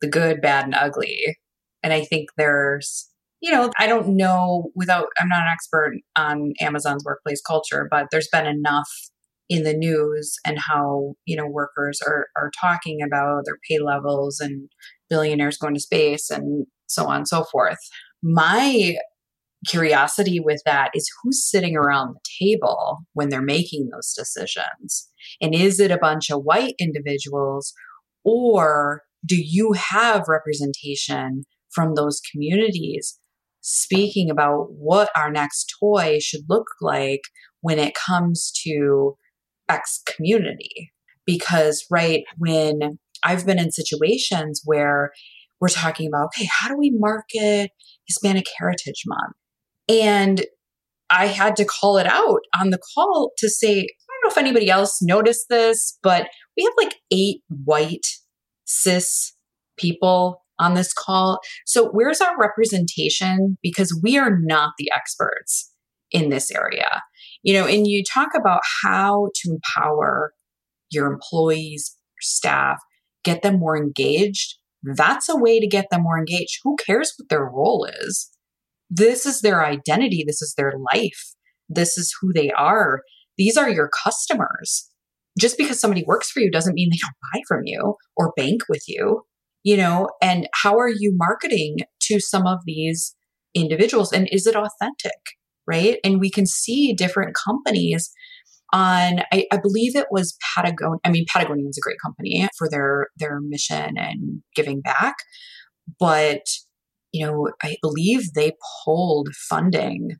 the 0.00 0.08
good, 0.08 0.40
bad, 0.40 0.64
and 0.64 0.74
ugly 0.74 1.36
and 1.84 1.92
I 1.92 2.02
think 2.02 2.30
there's, 2.38 3.10
you 3.44 3.50
know, 3.50 3.70
I 3.78 3.86
don't 3.86 4.16
know 4.16 4.70
without, 4.74 5.08
I'm 5.20 5.28
not 5.28 5.42
an 5.42 5.52
expert 5.52 5.98
on 6.16 6.54
Amazon's 6.62 7.04
workplace 7.04 7.42
culture, 7.46 7.86
but 7.90 8.06
there's 8.10 8.28
been 8.32 8.46
enough 8.46 8.88
in 9.50 9.64
the 9.64 9.74
news 9.74 10.36
and 10.46 10.58
how, 10.58 11.12
you 11.26 11.36
know, 11.36 11.46
workers 11.46 12.00
are, 12.00 12.28
are 12.38 12.50
talking 12.58 13.02
about 13.02 13.42
their 13.44 13.58
pay 13.68 13.80
levels 13.80 14.40
and 14.40 14.70
billionaires 15.10 15.58
going 15.58 15.74
to 15.74 15.80
space 15.80 16.30
and 16.30 16.64
so 16.86 17.04
on 17.04 17.18
and 17.18 17.28
so 17.28 17.44
forth. 17.44 17.76
My 18.22 18.96
curiosity 19.68 20.40
with 20.40 20.62
that 20.64 20.92
is 20.94 21.06
who's 21.22 21.46
sitting 21.46 21.76
around 21.76 22.14
the 22.14 22.46
table 22.46 23.00
when 23.12 23.28
they're 23.28 23.42
making 23.42 23.90
those 23.92 24.14
decisions? 24.16 25.06
And 25.42 25.54
is 25.54 25.80
it 25.80 25.90
a 25.90 25.98
bunch 25.98 26.30
of 26.30 26.44
white 26.44 26.76
individuals 26.78 27.74
or 28.24 29.02
do 29.26 29.36
you 29.36 29.72
have 29.72 30.28
representation 30.28 31.44
from 31.70 31.94
those 31.94 32.22
communities 32.32 33.18
speaking 33.66 34.30
about 34.30 34.66
what 34.72 35.08
our 35.16 35.30
next 35.30 35.74
toy 35.80 36.18
should 36.20 36.42
look 36.50 36.66
like 36.82 37.22
when 37.62 37.78
it 37.78 37.94
comes 37.94 38.52
to 38.62 39.16
X 39.70 40.02
community. 40.06 40.92
Because, 41.24 41.86
right, 41.90 42.24
when 42.36 42.98
I've 43.24 43.46
been 43.46 43.58
in 43.58 43.72
situations 43.72 44.60
where 44.66 45.12
we're 45.60 45.68
talking 45.68 46.06
about, 46.06 46.26
okay, 46.26 46.46
how 46.50 46.68
do 46.68 46.76
we 46.76 46.92
market 46.94 47.70
Hispanic 48.06 48.44
Heritage 48.58 49.02
Month? 49.06 49.34
And 49.88 50.44
I 51.08 51.26
had 51.26 51.56
to 51.56 51.64
call 51.64 51.96
it 51.96 52.06
out 52.06 52.40
on 52.60 52.68
the 52.68 52.80
call 52.94 53.30
to 53.38 53.48
say, 53.48 53.78
I 53.78 53.80
don't 53.80 54.24
know 54.24 54.30
if 54.30 54.36
anybody 54.36 54.68
else 54.68 55.00
noticed 55.00 55.46
this, 55.48 55.98
but 56.02 56.28
we 56.54 56.64
have 56.64 56.74
like 56.76 56.96
eight 57.10 57.40
white 57.48 58.06
cis 58.66 59.32
people 59.78 60.43
on 60.58 60.74
this 60.74 60.92
call. 60.92 61.40
So, 61.66 61.88
where's 61.90 62.20
our 62.20 62.38
representation? 62.38 63.58
Because 63.62 63.98
we 64.02 64.18
are 64.18 64.38
not 64.40 64.72
the 64.78 64.90
experts 64.94 65.70
in 66.10 66.30
this 66.30 66.50
area. 66.50 67.02
You 67.42 67.54
know, 67.54 67.66
and 67.66 67.86
you 67.86 68.02
talk 68.04 68.30
about 68.34 68.62
how 68.82 69.30
to 69.34 69.50
empower 69.50 70.32
your 70.90 71.12
employees 71.12 71.96
staff, 72.20 72.78
get 73.24 73.42
them 73.42 73.58
more 73.58 73.76
engaged, 73.76 74.56
that's 74.84 75.28
a 75.28 75.36
way 75.36 75.60
to 75.60 75.66
get 75.66 75.86
them 75.90 76.02
more 76.02 76.18
engaged. 76.18 76.60
Who 76.62 76.76
cares 76.76 77.14
what 77.16 77.28
their 77.28 77.44
role 77.44 77.88
is? 78.00 78.30
This 78.90 79.24
is 79.24 79.40
their 79.40 79.64
identity. 79.64 80.24
This 80.26 80.42
is 80.42 80.54
their 80.56 80.74
life. 80.92 81.34
This 81.68 81.96
is 81.96 82.14
who 82.20 82.32
they 82.32 82.50
are. 82.50 83.02
These 83.38 83.56
are 83.56 83.70
your 83.70 83.88
customers. 84.04 84.90
Just 85.38 85.56
because 85.58 85.80
somebody 85.80 86.04
works 86.06 86.30
for 86.30 86.40
you 86.40 86.50
doesn't 86.50 86.74
mean 86.74 86.90
they 86.90 86.98
don't 86.98 87.32
buy 87.32 87.40
from 87.48 87.62
you 87.64 87.96
or 88.16 88.32
bank 88.36 88.60
with 88.68 88.84
you, 88.86 89.22
you 89.64 89.76
know? 89.76 90.08
And 90.22 90.48
how 90.54 90.78
are 90.78 90.88
you 90.88 91.12
marketing 91.16 91.78
to 92.02 92.20
some 92.20 92.46
of 92.46 92.60
these 92.64 93.16
individuals? 93.54 94.12
And 94.12 94.28
is 94.30 94.46
it 94.46 94.54
authentic? 94.54 95.18
Right. 95.66 95.98
And 96.04 96.20
we 96.20 96.30
can 96.30 96.46
see 96.46 96.92
different 96.92 97.34
companies 97.34 98.12
on 98.72 99.20
I, 99.32 99.46
I, 99.52 99.58
believe 99.62 99.94
it 99.94 100.08
was 100.10 100.36
Patagonia. 100.54 100.98
I 101.04 101.10
mean, 101.10 101.24
Patagonia 101.32 101.68
is 101.68 101.78
a 101.78 101.80
great 101.80 101.96
company 102.04 102.48
for 102.58 102.68
their 102.68 103.06
their 103.16 103.40
mission 103.40 103.94
and 103.96 104.42
giving 104.56 104.80
back, 104.80 105.14
but 105.98 106.40
you 107.12 107.24
know, 107.24 107.50
I 107.62 107.76
believe 107.80 108.32
they 108.34 108.52
pulled 108.84 109.28
funding 109.48 110.16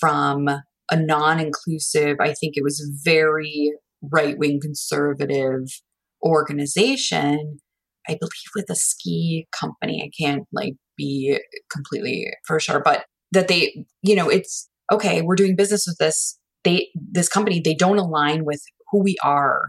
from 0.00 0.48
a 0.48 0.96
non-inclusive. 0.96 2.16
I 2.20 2.32
think 2.32 2.54
it 2.56 2.64
was 2.64 2.90
very 3.04 3.72
right-wing 4.02 4.60
conservative 4.62 5.64
organization. 6.24 7.58
I 8.08 8.16
believe 8.18 8.50
with 8.54 8.70
a 8.70 8.76
ski 8.76 9.46
company. 9.58 10.02
I 10.02 10.10
can't 10.22 10.44
like 10.52 10.74
be 10.96 11.38
completely 11.72 12.26
for 12.46 12.60
sure, 12.60 12.80
but 12.80 13.06
that 13.32 13.48
they, 13.48 13.84
you 14.02 14.14
know, 14.14 14.28
it's 14.28 14.68
okay. 14.92 15.22
We're 15.22 15.34
doing 15.34 15.56
business 15.56 15.84
with 15.86 15.98
this 15.98 16.38
they 16.64 16.88
this 16.94 17.28
company 17.28 17.60
they 17.60 17.74
don't 17.74 17.98
align 17.98 18.44
with 18.44 18.62
who 18.90 19.02
we 19.02 19.16
are 19.22 19.68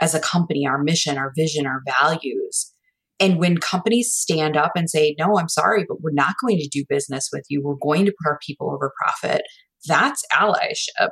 as 0.00 0.14
a 0.14 0.20
company 0.20 0.66
our 0.66 0.82
mission 0.82 1.18
our 1.18 1.32
vision 1.36 1.66
our 1.66 1.82
values 2.00 2.72
and 3.20 3.38
when 3.38 3.58
companies 3.58 4.16
stand 4.16 4.56
up 4.56 4.72
and 4.74 4.88
say 4.88 5.14
no 5.18 5.36
i'm 5.38 5.48
sorry 5.48 5.84
but 5.86 6.00
we're 6.00 6.10
not 6.12 6.36
going 6.40 6.56
to 6.56 6.68
do 6.68 6.84
business 6.88 7.28
with 7.32 7.44
you 7.48 7.60
we're 7.62 7.74
going 7.82 8.06
to 8.06 8.12
put 8.12 8.30
our 8.30 8.38
people 8.46 8.70
over 8.72 8.92
profit 9.04 9.42
that's 9.86 10.24
allyship 10.32 11.10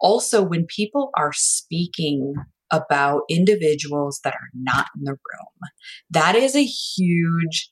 also 0.00 0.42
when 0.42 0.66
people 0.66 1.10
are 1.16 1.32
speaking 1.32 2.34
about 2.74 3.22
individuals 3.28 4.20
that 4.24 4.34
are 4.34 4.50
not 4.54 4.86
in 4.96 5.04
the 5.04 5.12
room. 5.12 5.70
That 6.10 6.34
is 6.34 6.54
a 6.54 6.64
huge 6.64 7.70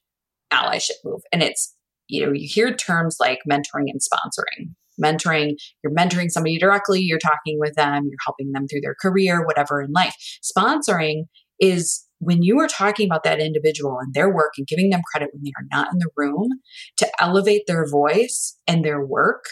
allyship 0.52 0.96
move. 1.04 1.22
And 1.32 1.42
it's 1.42 1.74
you 2.08 2.24
know 2.24 2.32
you 2.32 2.48
hear 2.50 2.74
terms 2.74 3.16
like 3.20 3.40
mentoring 3.50 3.88
and 3.88 4.00
sponsoring. 4.00 4.74
Mentoring, 5.02 5.54
you're 5.82 5.94
mentoring 5.94 6.30
somebody 6.30 6.58
directly, 6.58 7.00
you're 7.00 7.18
talking 7.18 7.58
with 7.58 7.74
them, 7.74 8.04
you're 8.04 8.18
helping 8.26 8.52
them 8.52 8.68
through 8.68 8.82
their 8.82 8.94
career, 9.00 9.44
whatever 9.44 9.80
in 9.80 9.90
life. 9.90 10.14
Sponsoring 10.42 11.24
is 11.58 12.06
when 12.18 12.42
you 12.42 12.60
are 12.60 12.68
talking 12.68 13.06
about 13.06 13.24
that 13.24 13.40
individual 13.40 13.98
and 13.98 14.12
their 14.14 14.32
work 14.32 14.52
and 14.58 14.66
giving 14.66 14.90
them 14.90 15.00
credit 15.10 15.30
when 15.32 15.42
they 15.42 15.52
are 15.56 15.66
not 15.72 15.92
in 15.92 15.98
the 15.98 16.10
room 16.16 16.48
to 16.98 17.10
elevate 17.18 17.62
their 17.66 17.88
voice 17.88 18.56
and 18.68 18.84
their 18.84 19.04
work 19.04 19.44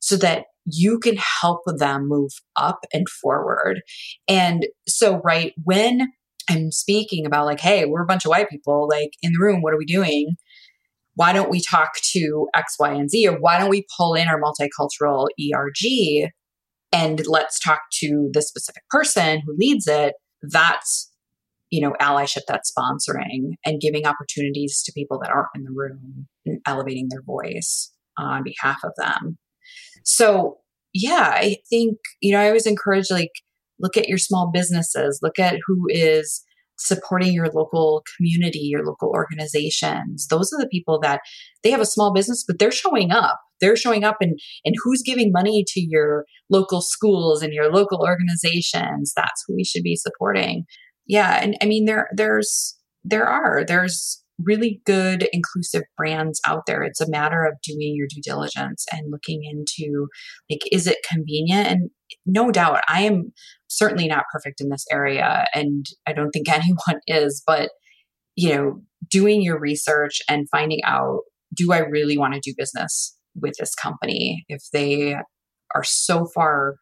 so 0.00 0.16
that 0.16 0.46
you 0.70 0.98
can 0.98 1.16
help 1.16 1.60
them 1.66 2.08
move 2.08 2.32
up 2.56 2.80
and 2.92 3.08
forward. 3.08 3.80
And 4.26 4.66
so, 4.86 5.20
right, 5.24 5.52
when 5.64 6.08
I'm 6.48 6.70
speaking 6.72 7.26
about 7.26 7.46
like, 7.46 7.60
hey, 7.60 7.84
we're 7.84 8.02
a 8.02 8.06
bunch 8.06 8.24
of 8.24 8.30
white 8.30 8.48
people, 8.48 8.88
like 8.90 9.10
in 9.22 9.32
the 9.32 9.38
room, 9.40 9.62
what 9.62 9.74
are 9.74 9.78
we 9.78 9.84
doing? 9.84 10.36
why 11.18 11.32
don't 11.32 11.50
we 11.50 11.60
talk 11.60 11.90
to 12.12 12.46
X, 12.54 12.76
Y, 12.78 12.92
and 12.92 13.10
Z? 13.10 13.26
Or 13.26 13.40
why 13.40 13.58
don't 13.58 13.70
we 13.70 13.84
pull 13.96 14.14
in 14.14 14.28
our 14.28 14.40
multicultural 14.40 15.26
ERG 15.36 16.30
and 16.92 17.26
let's 17.26 17.58
talk 17.58 17.80
to 17.94 18.30
the 18.32 18.40
specific 18.40 18.84
person 18.88 19.42
who 19.44 19.56
leads 19.58 19.88
it? 19.88 20.14
That's, 20.42 21.10
you 21.70 21.80
know, 21.80 21.94
allyship, 22.00 22.42
that's 22.46 22.72
sponsoring 22.72 23.54
and 23.66 23.80
giving 23.80 24.06
opportunities 24.06 24.80
to 24.84 24.92
people 24.92 25.18
that 25.18 25.30
aren't 25.30 25.48
in 25.56 25.64
the 25.64 25.72
room 25.74 26.28
and 26.46 26.60
elevating 26.64 27.08
their 27.10 27.22
voice 27.22 27.92
on 28.16 28.44
behalf 28.44 28.78
of 28.84 28.92
them. 28.96 29.38
So, 30.08 30.56
yeah, 30.94 31.34
I 31.34 31.56
think, 31.68 31.98
you 32.22 32.32
know, 32.32 32.40
I 32.40 32.46
always 32.46 32.66
encourage 32.66 33.10
like, 33.10 33.30
look 33.78 33.98
at 33.98 34.08
your 34.08 34.16
small 34.16 34.50
businesses, 34.50 35.20
look 35.22 35.38
at 35.38 35.58
who 35.66 35.84
is 35.90 36.42
supporting 36.78 37.34
your 37.34 37.48
local 37.48 38.02
community, 38.16 38.60
your 38.60 38.86
local 38.86 39.10
organizations. 39.10 40.26
Those 40.28 40.50
are 40.50 40.58
the 40.58 40.68
people 40.68 40.98
that 41.00 41.20
they 41.62 41.70
have 41.70 41.82
a 41.82 41.86
small 41.86 42.14
business, 42.14 42.42
but 42.46 42.58
they're 42.58 42.70
showing 42.72 43.10
up. 43.10 43.38
They're 43.60 43.76
showing 43.76 44.02
up 44.02 44.16
and 44.22 44.38
and 44.64 44.74
who's 44.82 45.02
giving 45.02 45.30
money 45.30 45.62
to 45.68 45.80
your 45.80 46.24
local 46.48 46.80
schools 46.80 47.42
and 47.42 47.52
your 47.52 47.70
local 47.70 48.00
organizations. 48.00 49.12
That's 49.14 49.44
who 49.46 49.56
we 49.56 49.64
should 49.64 49.82
be 49.82 49.96
supporting. 49.96 50.64
Yeah. 51.06 51.38
And 51.42 51.54
I 51.60 51.66
mean 51.66 51.84
there 51.84 52.08
there's 52.14 52.78
there 53.04 53.26
are. 53.26 53.62
There's 53.66 54.22
really 54.42 54.80
good 54.86 55.28
inclusive 55.32 55.82
brands 55.96 56.40
out 56.46 56.62
there. 56.66 56.82
It's 56.82 57.00
a 57.00 57.10
matter 57.10 57.44
of 57.44 57.54
doing 57.62 57.94
your 57.96 58.06
due 58.08 58.22
diligence 58.22 58.86
and 58.92 59.10
looking 59.10 59.42
into 59.44 60.06
like, 60.50 60.60
is 60.70 60.86
it 60.86 60.98
convenient? 61.08 61.66
And 61.66 61.90
no 62.24 62.50
doubt, 62.50 62.82
I 62.88 63.02
am 63.02 63.32
certainly 63.68 64.06
not 64.06 64.24
perfect 64.32 64.60
in 64.60 64.68
this 64.68 64.86
area, 64.90 65.46
and 65.54 65.86
I 66.06 66.12
don't 66.12 66.30
think 66.30 66.48
anyone 66.52 67.00
is, 67.06 67.42
but 67.46 67.70
you 68.36 68.54
know, 68.54 68.80
doing 69.10 69.42
your 69.42 69.58
research 69.58 70.20
and 70.28 70.48
finding 70.50 70.80
out 70.84 71.20
do 71.54 71.72
I 71.72 71.78
really 71.78 72.18
want 72.18 72.34
to 72.34 72.40
do 72.40 72.54
business 72.56 73.16
with 73.34 73.54
this 73.58 73.74
company 73.74 74.44
if 74.48 74.62
they 74.72 75.14
are 75.74 75.84
so 75.84 76.26
far 76.34 76.76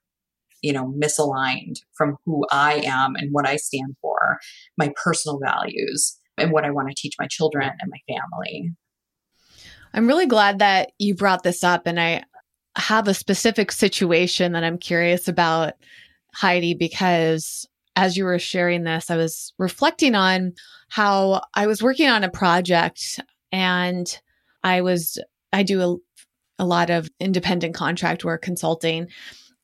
you 0.62 0.72
know 0.72 0.92
misaligned 1.00 1.76
from 1.96 2.16
who 2.24 2.44
I 2.50 2.82
am 2.84 3.14
and 3.14 3.28
what 3.30 3.46
I 3.46 3.56
stand 3.56 3.94
for, 4.00 4.38
my 4.76 4.92
personal 5.02 5.38
values 5.42 6.18
and 6.38 6.52
what 6.52 6.64
I 6.64 6.70
want 6.70 6.88
to 6.88 6.94
teach 6.96 7.14
my 7.18 7.26
children 7.26 7.70
and 7.80 7.90
my 7.90 8.14
family. 8.14 8.72
I'm 9.94 10.06
really 10.06 10.26
glad 10.26 10.58
that 10.58 10.92
you 10.98 11.14
brought 11.14 11.42
this 11.42 11.64
up. 11.64 11.86
And 11.86 11.98
I 11.98 12.24
have 12.76 13.08
a 13.08 13.14
specific 13.14 13.72
situation 13.72 14.52
that 14.52 14.64
I'm 14.64 14.78
curious 14.78 15.28
about, 15.28 15.74
Heidi, 16.34 16.74
because 16.74 17.66
as 17.96 18.16
you 18.16 18.24
were 18.24 18.38
sharing 18.38 18.84
this, 18.84 19.10
I 19.10 19.16
was 19.16 19.54
reflecting 19.58 20.14
on 20.14 20.52
how 20.88 21.40
I 21.54 21.66
was 21.66 21.82
working 21.82 22.08
on 22.08 22.24
a 22.24 22.30
project 22.30 23.20
and 23.50 24.20
I 24.62 24.82
was, 24.82 25.18
I 25.52 25.62
do 25.62 25.80
a, 26.58 26.62
a 26.62 26.66
lot 26.66 26.90
of 26.90 27.08
independent 27.18 27.74
contract 27.74 28.24
work 28.24 28.42
consulting. 28.42 29.08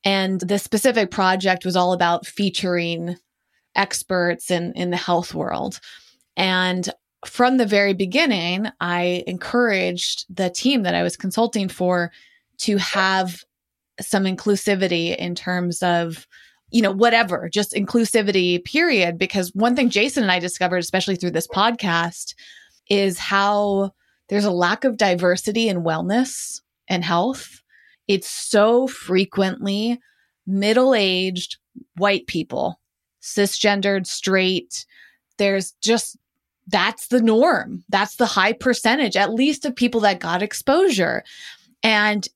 And 0.04 0.40
this 0.40 0.62
specific 0.62 1.10
project 1.10 1.64
was 1.64 1.76
all 1.76 1.92
about 1.92 2.26
featuring 2.26 3.16
experts 3.74 4.50
in, 4.50 4.72
in 4.74 4.90
the 4.90 4.96
health 4.96 5.34
world. 5.34 5.78
And 6.36 6.88
from 7.26 7.56
the 7.56 7.66
very 7.66 7.94
beginning, 7.94 8.66
I 8.80 9.22
encouraged 9.26 10.24
the 10.34 10.50
team 10.50 10.82
that 10.82 10.94
I 10.94 11.02
was 11.02 11.16
consulting 11.16 11.68
for 11.68 12.10
to 12.58 12.76
have 12.78 13.44
some 14.00 14.24
inclusivity 14.24 15.16
in 15.16 15.34
terms 15.34 15.82
of 15.82 16.26
you 16.70 16.80
know 16.80 16.90
whatever 16.90 17.48
just 17.52 17.74
inclusivity 17.74 18.64
period. 18.64 19.18
Because 19.18 19.52
one 19.54 19.76
thing 19.76 19.90
Jason 19.90 20.22
and 20.22 20.32
I 20.32 20.38
discovered 20.38 20.78
especially 20.78 21.16
through 21.16 21.32
this 21.32 21.46
podcast 21.46 22.34
is 22.88 23.18
how 23.18 23.92
there's 24.28 24.44
a 24.44 24.50
lack 24.50 24.84
of 24.84 24.96
diversity 24.96 25.68
in 25.68 25.84
wellness 25.84 26.60
and 26.88 27.04
health. 27.04 27.60
It's 28.08 28.28
so 28.28 28.86
frequently 28.86 30.00
middle-aged 30.46 31.58
white 31.96 32.26
people 32.26 32.80
cisgendered 33.22 34.06
straight. 34.06 34.84
There's 35.38 35.72
just 35.82 36.16
that's 36.72 37.08
the 37.08 37.22
norm. 37.22 37.84
That's 37.88 38.16
the 38.16 38.26
high 38.26 38.54
percentage, 38.54 39.16
at 39.16 39.32
least 39.32 39.64
of 39.64 39.76
people 39.76 40.00
that 40.00 40.20
got 40.20 40.42
exposure. 40.42 41.22
And 41.82 42.26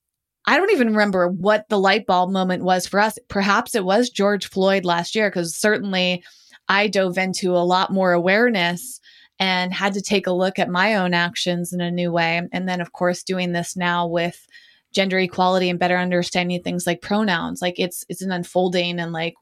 I 0.45 0.55
don't 0.55 0.71
even 0.71 0.87
remember 0.87 1.27
what 1.27 1.67
the 1.67 1.79
light 1.79 2.05
bulb 2.05 2.29
moment 2.29 2.63
was 2.63 2.87
for 2.87 3.01
us. 3.01 3.19
Perhaps 3.27 3.75
it 3.75 3.83
was 3.83 4.09
George 4.09 4.49
Floyd 4.49 4.85
last 4.85 5.15
year, 5.15 5.29
because 5.29 5.55
certainly 5.55 6.23
I 6.69 6.87
dove 6.87 7.17
into 7.17 7.51
a 7.51 7.65
lot 7.65 7.91
more 7.91 8.13
awareness 8.13 9.01
and 9.39 9.73
had 9.73 9.93
to 9.93 10.01
take 10.01 10.27
a 10.27 10.31
look 10.31 10.57
at 10.57 10.69
my 10.69 10.95
own 10.95 11.13
actions 11.13 11.73
in 11.73 11.81
a 11.81 11.91
new 11.91 12.11
way. 12.11 12.41
And 12.51 12.69
then, 12.69 12.79
of 12.79 12.93
course, 12.93 13.23
doing 13.23 13.51
this 13.51 13.75
now 13.75 14.07
with 14.07 14.47
gender 14.93 15.19
equality 15.19 15.69
and 15.69 15.79
better 15.79 15.97
understanding 15.97 16.61
things 16.61 16.87
like 16.87 17.01
pronouns. 17.01 17.61
Like 17.61 17.79
it's 17.79 18.05
it's 18.09 18.21
an 18.21 18.31
unfolding 18.31 18.99
and 18.99 19.11
like, 19.11 19.35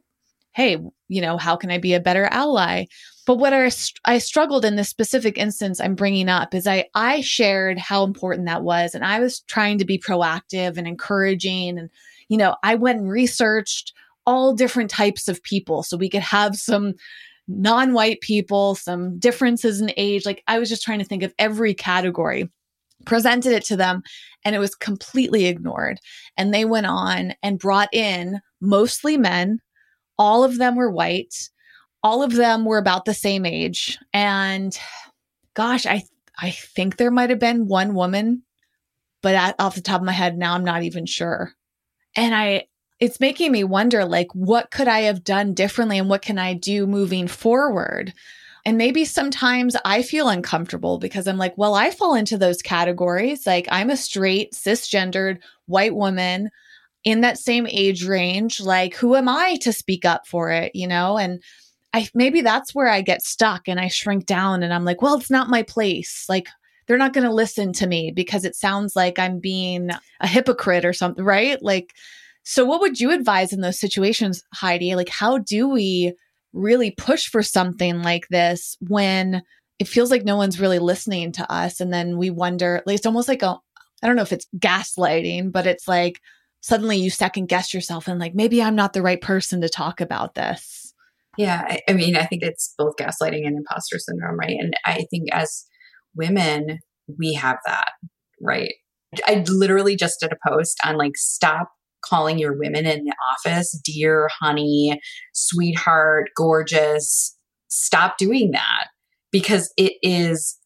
hey, 0.54 0.78
you 1.08 1.22
know, 1.22 1.38
how 1.38 1.56
can 1.56 1.70
I 1.70 1.78
be 1.78 1.94
a 1.94 2.00
better 2.00 2.26
ally? 2.26 2.86
But 3.26 3.36
what 3.36 3.54
I, 3.54 3.72
I 4.06 4.20
struggled 4.20 4.66
in 4.66 4.76
this 4.76 4.90
specific 4.90 5.38
instance 5.38 5.82
I'm 5.82 5.96
bringing 5.96 6.30
up 6.30 6.54
is 6.54 6.68
I, 6.68 6.86
I 6.94 7.22
shared 7.22 7.80
how 7.80 8.04
important 8.04 8.46
that 8.46 8.64
was. 8.64 8.94
And 8.94 9.04
I 9.04 9.20
was 9.20 9.42
trying 9.42 9.80
to 9.80 9.86
be 9.86 9.98
proactive 9.98 10.78
and 10.78 10.88
encouraging. 10.88 11.80
And, 11.80 11.90
you 12.30 12.38
know, 12.38 12.56
I 12.64 12.76
went 12.76 13.00
and 13.00 13.10
researched 13.10 13.94
all 14.28 14.54
different 14.54 14.90
types 14.90 15.28
of 15.28 15.42
people 15.44 15.84
so 15.84 15.98
we 15.98 16.10
could 16.10 16.22
have 16.22 16.56
some 16.56 16.94
non 17.48 17.94
white 17.94 18.22
people, 18.22 18.76
some 18.76 19.18
differences 19.18 19.82
in 19.82 19.92
age. 19.98 20.26
Like 20.26 20.44
I 20.48 20.60
was 20.60 20.70
just 20.70 20.84
trying 20.84 21.00
to 21.00 21.06
think 21.06 21.24
of 21.24 21.34
every 21.40 21.74
category, 21.74 22.50
presented 23.06 23.54
it 23.54 23.66
to 23.66 23.76
them, 23.76 24.04
and 24.44 24.56
it 24.56 24.60
was 24.60 24.76
completely 24.76 25.46
ignored. 25.46 26.00
And 26.38 26.54
they 26.54 26.66
went 26.66 26.86
on 26.86 27.34
and 27.42 27.60
brought 27.60 27.92
in 27.92 28.40
mostly 28.62 29.18
men. 29.18 29.60
All 30.18 30.44
of 30.44 30.58
them 30.58 30.76
were 30.76 30.92
white 30.92 31.50
all 32.06 32.22
of 32.22 32.34
them 32.34 32.66
were 32.66 32.78
about 32.78 33.06
the 33.06 33.16
same 33.16 33.48
age. 33.48 33.98
And 34.14 34.78
gosh, 35.56 35.88
I 35.88 36.04
I 36.40 36.52
think 36.52 36.98
there 36.98 37.10
might 37.10 37.32
have 37.32 37.40
been 37.40 37.68
one 37.68 37.96
woman, 37.96 38.44
but 39.24 39.34
at, 39.34 39.56
off 39.58 39.74
the 39.74 39.82
top 39.82 40.02
of 40.02 40.06
my 40.06 40.12
head 40.12 40.38
now 40.38 40.54
I'm 40.54 40.64
not 40.64 40.84
even 40.84 41.08
sure. 41.08 41.54
And 42.16 42.36
I 42.36 42.68
it's 43.00 43.20
making 43.20 43.52
me 43.52 43.64
wonder 43.64 44.06
like 44.06 44.28
what 44.34 44.70
could 44.70 44.88
I 44.88 45.02
have 45.02 45.24
done 45.24 45.56
differently 45.56 45.98
and 45.98 46.08
what 46.08 46.22
can 46.22 46.38
I 46.38 46.54
do 46.54 46.86
moving 46.86 47.28
forward? 47.28 48.14
And 48.68 48.78
maybe 48.78 49.04
sometimes 49.04 49.76
I 49.84 50.04
feel 50.04 50.30
uncomfortable 50.30 51.00
because 51.00 51.28
I'm 51.28 51.38
like, 51.38 51.58
well, 51.58 51.74
I 51.74 51.90
fall 51.90 52.14
into 52.14 52.38
those 52.38 52.62
categories. 52.62 53.48
Like 53.48 53.68
I'm 53.72 53.90
a 53.90 53.98
straight, 53.98 54.54
cisgendered 54.54 55.40
white 55.66 55.96
woman 55.96 56.52
in 57.04 57.22
that 57.22 57.40
same 57.40 57.66
age 57.68 58.06
range. 58.06 58.60
Like, 58.60 58.96
who 58.96 59.16
am 59.16 59.28
I 59.28 59.58
to 59.62 59.74
speak 59.74 60.06
up 60.06 60.28
for 60.28 60.52
it, 60.52 60.76
you 60.76 60.88
know? 60.88 61.18
And 61.18 61.42
I 61.96 62.10
maybe 62.14 62.42
that's 62.42 62.76
where 62.76 62.90
I 62.90 63.02
get 63.02 63.24
stuck 63.24 63.70
and 63.70 63.80
I 63.80 63.88
shrink 63.88 64.26
down 64.26 64.64
and 64.64 64.74
I'm 64.74 64.84
like, 64.84 65.02
well, 65.02 65.16
it's 65.16 65.32
not 65.32 65.50
my 65.50 65.64
place. 65.64 66.26
Like, 66.28 66.50
they're 66.88 66.98
not 66.98 67.14
going 67.14 67.26
to 67.26 67.34
listen 67.34 67.72
to 67.74 67.88
me 67.88 68.12
because 68.12 68.44
it 68.44 68.54
sounds 68.54 68.98
like 68.98 69.18
I'm 69.18 69.40
being 69.40 69.92
a 70.20 70.28
hypocrite 70.28 70.84
or 70.84 70.92
something, 70.92 71.24
right? 71.24 71.58
Like, 71.64 71.94
so 72.44 72.66
what 72.66 72.82
would 72.82 73.00
you 73.00 73.12
advise 73.12 73.54
in 73.54 73.62
those 73.62 73.80
situations, 73.80 74.44
Heidi? 74.54 74.96
Like, 74.96 75.08
how 75.08 75.38
do 75.38 75.70
we 75.70 76.14
really 76.52 76.92
push 76.92 77.28
for 77.28 77.42
something 77.42 78.02
like 78.02 78.28
this 78.28 78.76
when 78.82 79.42
it 79.80 79.88
feels 79.88 80.12
like 80.12 80.26
no 80.26 80.36
one's 80.36 80.60
really 80.60 80.80
listening 80.80 81.32
to 81.34 81.52
us. 81.52 81.80
And 81.80 81.94
then 81.94 82.18
we 82.18 82.30
wonder, 82.30 82.82
like, 82.86 82.96
it's 82.96 83.06
almost 83.06 83.28
like 83.30 83.42
a, 83.42 83.58
I 84.04 84.08
don't 84.08 84.16
know 84.18 84.22
if 84.22 84.34
it's 84.34 84.48
gaslighting, 84.58 85.52
but 85.52 85.66
it's 85.66 85.88
like 85.88 86.22
suddenly 86.60 86.98
you 86.98 87.10
second 87.10 87.48
guess 87.48 87.74
yourself 87.74 88.08
and 88.08 88.20
like, 88.20 88.36
maybe 88.36 88.62
I'm 88.62 88.76
not 88.76 88.94
the 88.94 89.02
right 89.02 89.22
person 89.22 89.62
to 89.62 89.70
talk 89.70 90.02
about 90.02 90.36
this. 90.36 90.85
Yeah. 91.38 91.66
I, 91.68 91.80
I 91.90 91.94
mean, 91.94 92.16
I 92.16 92.26
think 92.26 92.44
it's 92.44 92.74
both 92.78 92.96
gaslighting 93.00 93.46
and 93.46 93.58
imposter 93.58 94.00
syndrome, 94.00 94.38
right? 94.38 94.56
And 94.60 94.74
I 94.86 95.06
think 95.10 95.30
as 95.32 95.66
women, 96.16 96.80
we 97.20 97.34
have 97.34 97.58
that, 97.66 97.92
right? 98.42 98.74
I 99.28 99.44
literally 99.48 99.96
just 99.96 100.20
did 100.20 100.32
a 100.32 100.50
post 100.50 100.78
on 100.86 100.98
like, 100.98 101.16
stop 101.16 101.70
calling 102.04 102.38
your 102.38 102.58
women 102.58 102.86
in 102.86 103.04
the 103.04 103.14
office 103.32 103.80
dear, 103.84 104.30
honey, 104.40 105.00
sweetheart, 105.34 106.30
gorgeous. 106.36 107.36
Stop 107.68 108.18
doing 108.18 108.52
that 108.52 108.88
because 109.32 109.72
it 109.78 109.94
is 110.02 110.58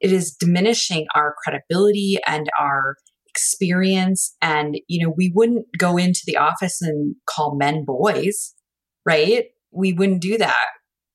it 0.00 0.12
is 0.12 0.36
diminishing 0.38 1.06
our 1.14 1.34
credibility 1.42 2.18
and 2.26 2.48
our 2.60 2.96
experience 3.28 4.36
and 4.40 4.76
you 4.86 5.04
know 5.04 5.12
we 5.16 5.32
wouldn't 5.34 5.66
go 5.76 5.96
into 5.96 6.20
the 6.26 6.36
office 6.36 6.80
and 6.80 7.16
call 7.28 7.56
men 7.56 7.84
boys 7.84 8.54
right 9.04 9.46
we 9.74 9.92
wouldn't 9.92 10.22
do 10.22 10.38
that. 10.38 10.66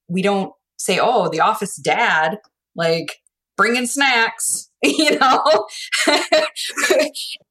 We 0.08 0.22
don't 0.22 0.54
say 0.78 1.00
oh 1.02 1.30
the 1.30 1.42
office 1.42 1.76
dad 1.76 2.38
like 2.76 3.18
bringing 3.58 3.86
snacks 3.86 4.70
you 4.84 5.18
know? 5.20 5.68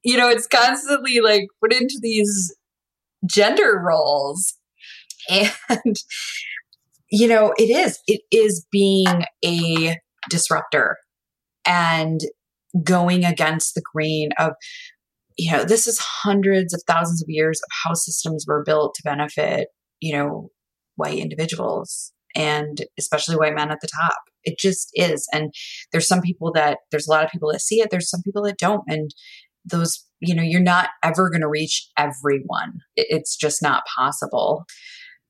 You 0.04 0.16
know 0.16 0.28
it's 0.28 0.46
constantly 0.46 1.20
like 1.20 1.48
put 1.60 1.72
into 1.72 1.98
these 2.00 2.54
gender 3.26 3.82
roles. 3.84 4.54
And 5.28 5.96
you 7.10 7.28
know 7.28 7.52
it 7.58 7.70
is 7.70 7.98
it 8.06 8.22
is 8.30 8.66
being 8.70 9.24
a 9.44 9.96
disruptor 10.30 10.96
and 11.66 12.20
going 12.82 13.24
against 13.24 13.74
the 13.74 13.82
grain 13.94 14.30
of 14.38 14.52
you 15.36 15.50
know 15.50 15.64
this 15.64 15.86
is 15.86 15.98
hundreds 15.98 16.72
of 16.72 16.82
thousands 16.86 17.22
of 17.22 17.28
years 17.28 17.60
of 17.60 17.68
how 17.84 17.94
systems 17.94 18.44
were 18.46 18.62
built 18.64 18.94
to 18.94 19.02
benefit 19.02 19.68
you 20.00 20.16
know 20.16 20.50
white 20.98 21.18
individuals 21.18 22.12
and 22.36 22.84
especially 22.98 23.36
white 23.36 23.54
men 23.54 23.70
at 23.70 23.78
the 23.80 23.88
top 23.88 24.18
it 24.48 24.58
just 24.58 24.90
is. 24.94 25.28
And 25.32 25.52
there's 25.92 26.08
some 26.08 26.20
people 26.20 26.52
that, 26.54 26.78
there's 26.90 27.06
a 27.06 27.10
lot 27.10 27.24
of 27.24 27.30
people 27.30 27.50
that 27.52 27.60
see 27.60 27.80
it, 27.80 27.90
there's 27.90 28.10
some 28.10 28.22
people 28.22 28.42
that 28.44 28.58
don't. 28.58 28.82
And 28.88 29.10
those, 29.64 30.04
you 30.20 30.34
know, 30.34 30.42
you're 30.42 30.60
not 30.60 30.88
ever 31.04 31.30
going 31.30 31.42
to 31.42 31.48
reach 31.48 31.88
everyone. 31.98 32.80
It's 32.96 33.36
just 33.36 33.62
not 33.62 33.82
possible. 33.96 34.64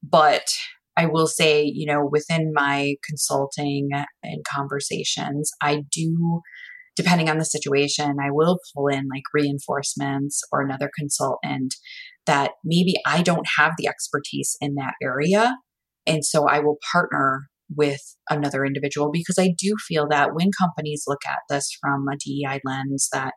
But 0.02 0.48
I 0.96 1.06
will 1.06 1.26
say, 1.26 1.64
you 1.64 1.86
know, 1.86 2.08
within 2.10 2.52
my 2.54 2.94
consulting 3.04 3.88
and 4.22 4.44
conversations, 4.44 5.50
I 5.62 5.82
do, 5.90 6.40
depending 6.96 7.28
on 7.28 7.38
the 7.38 7.44
situation, 7.44 8.16
I 8.22 8.30
will 8.30 8.58
pull 8.74 8.88
in 8.88 9.08
like 9.12 9.24
reinforcements 9.32 10.42
or 10.52 10.60
another 10.60 10.90
consultant 10.96 11.74
that 12.28 12.52
maybe 12.64 12.94
I 13.04 13.22
don't 13.22 13.46
have 13.58 13.72
the 13.76 13.88
expertise 13.88 14.56
in 14.60 14.76
that 14.76 14.94
area. 15.02 15.56
And 16.06 16.24
so 16.24 16.46
I 16.46 16.60
will 16.60 16.78
partner 16.92 17.48
with 17.74 18.00
another 18.30 18.64
individual 18.64 19.10
because 19.12 19.38
I 19.38 19.52
do 19.58 19.74
feel 19.86 20.06
that 20.08 20.34
when 20.34 20.50
companies 20.58 21.04
look 21.06 21.20
at 21.26 21.40
this 21.50 21.76
from 21.80 22.06
a 22.08 22.16
DEI 22.16 22.60
lens, 22.64 23.08
that 23.12 23.34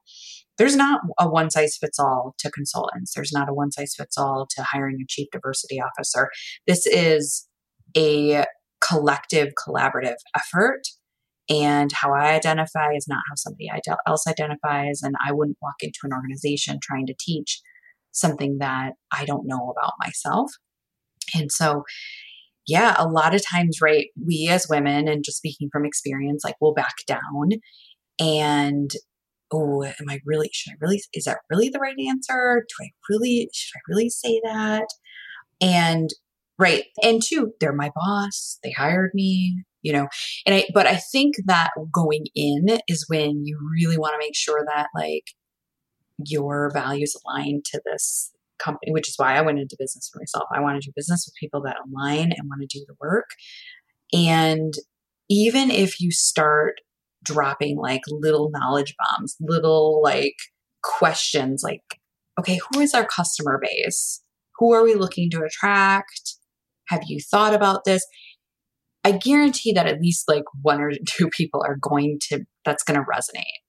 there's 0.57 0.75
not 0.75 1.01
a 1.19 1.29
one 1.29 1.49
size 1.49 1.77
fits 1.79 1.99
all 1.99 2.35
to 2.39 2.51
consultants. 2.51 3.13
There's 3.15 3.33
not 3.33 3.49
a 3.49 3.53
one 3.53 3.71
size 3.71 3.93
fits 3.97 4.17
all 4.17 4.47
to 4.55 4.63
hiring 4.63 4.97
a 5.01 5.05
chief 5.09 5.27
diversity 5.31 5.81
officer. 5.81 6.29
This 6.67 6.85
is 6.85 7.47
a 7.97 8.45
collective, 8.85 9.49
collaborative 9.57 10.15
effort. 10.35 10.81
And 11.49 11.91
how 11.91 12.13
I 12.13 12.33
identify 12.33 12.93
is 12.95 13.07
not 13.09 13.23
how 13.29 13.35
somebody 13.35 13.69
else 14.07 14.27
identifies. 14.27 15.01
And 15.01 15.15
I 15.25 15.33
wouldn't 15.33 15.57
walk 15.61 15.75
into 15.81 15.99
an 16.03 16.13
organization 16.13 16.79
trying 16.81 17.07
to 17.07 17.15
teach 17.19 17.61
something 18.11 18.57
that 18.59 18.93
I 19.11 19.25
don't 19.25 19.47
know 19.47 19.73
about 19.75 19.93
myself. 19.99 20.51
And 21.33 21.51
so 21.51 21.83
yeah, 22.67 22.95
a 22.97 23.07
lot 23.07 23.33
of 23.33 23.43
times, 23.45 23.79
right, 23.81 24.07
we 24.23 24.47
as 24.49 24.67
women, 24.69 25.07
and 25.07 25.23
just 25.23 25.37
speaking 25.37 25.69
from 25.71 25.85
experience, 25.85 26.43
like 26.43 26.55
we'll 26.61 26.73
back 26.73 26.93
down 27.07 27.49
and 28.19 28.91
oh, 29.53 29.83
am 29.83 30.09
I 30.09 30.19
really, 30.25 30.49
should 30.53 30.71
I 30.71 30.75
really, 30.79 31.01
is 31.13 31.25
that 31.25 31.39
really 31.49 31.69
the 31.69 31.79
right 31.79 31.95
answer? 32.07 32.65
Do 32.67 32.85
I 32.85 32.89
really, 33.09 33.49
should 33.53 33.77
I 33.77 33.81
really 33.89 34.09
say 34.09 34.39
that? 34.45 34.87
And 35.59 36.09
right. 36.57 36.85
And 37.03 37.21
two, 37.21 37.51
they're 37.59 37.73
my 37.73 37.91
boss. 37.93 38.59
They 38.63 38.71
hired 38.71 39.11
me, 39.13 39.63
you 39.81 39.91
know, 39.91 40.07
and 40.45 40.55
I, 40.55 40.65
but 40.73 40.87
I 40.87 40.95
think 40.95 41.35
that 41.47 41.71
going 41.91 42.27
in 42.33 42.79
is 42.87 43.05
when 43.09 43.45
you 43.45 43.59
really 43.75 43.97
want 43.97 44.13
to 44.13 44.25
make 44.25 44.35
sure 44.35 44.63
that 44.67 44.87
like 44.95 45.25
your 46.25 46.71
values 46.73 47.15
align 47.25 47.61
to 47.65 47.81
this 47.85 48.31
company, 48.61 48.91
which 48.91 49.09
is 49.09 49.15
why 49.17 49.35
I 49.35 49.41
went 49.41 49.59
into 49.59 49.75
business 49.79 50.09
for 50.11 50.19
myself. 50.19 50.47
I 50.53 50.61
want 50.61 50.81
to 50.81 50.87
do 50.87 50.93
business 50.95 51.25
with 51.27 51.35
people 51.39 51.61
that 51.63 51.77
align 51.85 52.31
and 52.31 52.47
want 52.47 52.61
to 52.61 52.79
do 52.79 52.85
the 52.87 52.95
work. 52.99 53.29
And 54.13 54.73
even 55.29 55.71
if 55.71 55.99
you 55.99 56.11
start 56.11 56.75
dropping 57.23 57.77
like 57.77 58.01
little 58.07 58.49
knowledge 58.51 58.95
bombs, 58.97 59.35
little 59.39 60.01
like 60.03 60.35
questions 60.83 61.61
like, 61.63 61.81
okay, 62.39 62.59
who 62.71 62.79
is 62.79 62.93
our 62.93 63.05
customer 63.05 63.59
base? 63.61 64.21
Who 64.57 64.73
are 64.73 64.83
we 64.83 64.95
looking 64.95 65.29
to 65.31 65.43
attract? 65.43 66.35
Have 66.87 67.01
you 67.07 67.19
thought 67.19 67.53
about 67.53 67.85
this? 67.85 68.05
I 69.03 69.13
guarantee 69.13 69.73
that 69.73 69.87
at 69.87 70.01
least 70.01 70.25
like 70.27 70.43
one 70.61 70.81
or 70.81 70.91
two 71.07 71.29
people 71.29 71.63
are 71.65 71.77
going 71.81 72.19
to, 72.29 72.45
that's 72.65 72.83
going 72.83 72.99
to 72.99 73.05
resonate. 73.05 73.60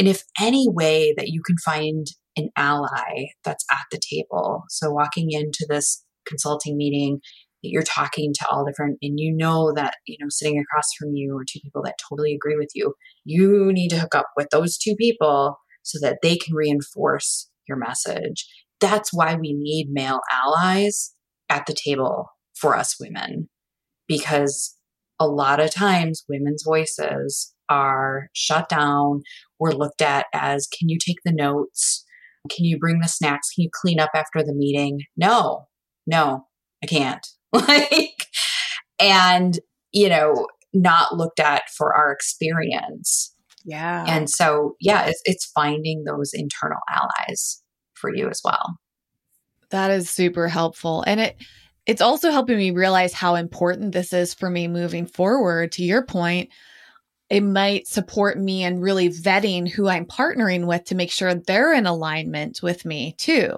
And 0.00 0.08
if 0.08 0.22
any 0.40 0.66
way 0.66 1.12
that 1.18 1.28
you 1.28 1.42
can 1.46 1.56
find 1.58 2.06
an 2.34 2.48
ally 2.56 3.26
that's 3.44 3.66
at 3.70 3.84
the 3.92 4.00
table. 4.10 4.64
So 4.70 4.90
walking 4.90 5.28
into 5.30 5.66
this 5.68 6.02
consulting 6.26 6.78
meeting, 6.78 7.20
you're 7.60 7.82
talking 7.82 8.32
to 8.32 8.46
all 8.50 8.64
different 8.64 8.96
and 9.02 9.20
you 9.20 9.36
know 9.36 9.74
that 9.74 9.96
you 10.06 10.16
know 10.18 10.28
sitting 10.30 10.58
across 10.58 10.86
from 10.98 11.10
you 11.12 11.36
are 11.36 11.44
two 11.44 11.60
people 11.62 11.82
that 11.84 11.98
totally 12.08 12.34
agree 12.34 12.56
with 12.56 12.70
you 12.74 12.94
you 13.26 13.70
need 13.70 13.90
to 13.90 13.98
hook 13.98 14.14
up 14.14 14.28
with 14.34 14.48
those 14.50 14.78
two 14.78 14.94
people 14.96 15.58
so 15.82 15.98
that 16.00 16.20
they 16.22 16.36
can 16.36 16.54
reinforce 16.54 17.50
your 17.68 17.76
message 17.76 18.46
that's 18.80 19.12
why 19.12 19.34
we 19.34 19.52
need 19.52 19.88
male 19.90 20.20
allies 20.32 21.12
at 21.50 21.66
the 21.66 21.76
table 21.84 22.30
for 22.54 22.74
us 22.74 22.96
women 22.98 23.50
because 24.08 24.74
a 25.18 25.26
lot 25.26 25.60
of 25.60 25.70
times 25.70 26.24
women's 26.30 26.62
voices 26.66 27.52
are 27.68 28.28
shut 28.32 28.70
down 28.70 29.20
or 29.60 29.72
looked 29.72 30.02
at 30.02 30.26
as 30.34 30.66
can 30.66 30.88
you 30.88 30.98
take 30.98 31.18
the 31.24 31.32
notes 31.32 32.04
can 32.48 32.64
you 32.64 32.78
bring 32.78 33.00
the 33.00 33.08
snacks? 33.08 33.50
Can 33.54 33.64
you 33.64 33.70
clean 33.72 34.00
up 34.00 34.10
after 34.14 34.42
the 34.42 34.54
meeting? 34.54 35.00
No, 35.16 35.66
no, 36.06 36.46
I 36.82 36.86
can't. 36.86 37.26
like, 37.52 38.26
and, 38.98 39.58
you 39.92 40.08
know, 40.08 40.46
not 40.72 41.16
looked 41.16 41.40
at 41.40 41.64
for 41.76 41.94
our 41.94 42.12
experience. 42.12 43.34
Yeah. 43.64 44.04
And 44.08 44.30
so, 44.30 44.76
yeah, 44.80 45.06
it's, 45.06 45.20
it's 45.24 45.50
finding 45.54 46.04
those 46.04 46.30
internal 46.32 46.78
allies 46.88 47.62
for 47.94 48.14
you 48.14 48.28
as 48.28 48.40
well. 48.42 48.78
That 49.70 49.90
is 49.90 50.08
super 50.08 50.48
helpful. 50.48 51.04
And 51.06 51.20
it, 51.20 51.36
it's 51.86 52.00
also 52.00 52.30
helping 52.30 52.56
me 52.56 52.70
realize 52.70 53.12
how 53.12 53.34
important 53.34 53.92
this 53.92 54.12
is 54.12 54.32
for 54.32 54.48
me 54.48 54.66
moving 54.66 55.06
forward. 55.06 55.72
To 55.72 55.84
your 55.84 56.04
point, 56.04 56.48
it 57.30 57.42
might 57.42 57.86
support 57.86 58.38
me 58.38 58.64
in 58.64 58.80
really 58.80 59.08
vetting 59.08 59.68
who 59.68 59.88
I'm 59.88 60.04
partnering 60.04 60.66
with 60.66 60.84
to 60.86 60.96
make 60.96 61.12
sure 61.12 61.32
they're 61.32 61.72
in 61.72 61.86
alignment 61.86 62.60
with 62.60 62.84
me 62.84 63.14
too, 63.18 63.56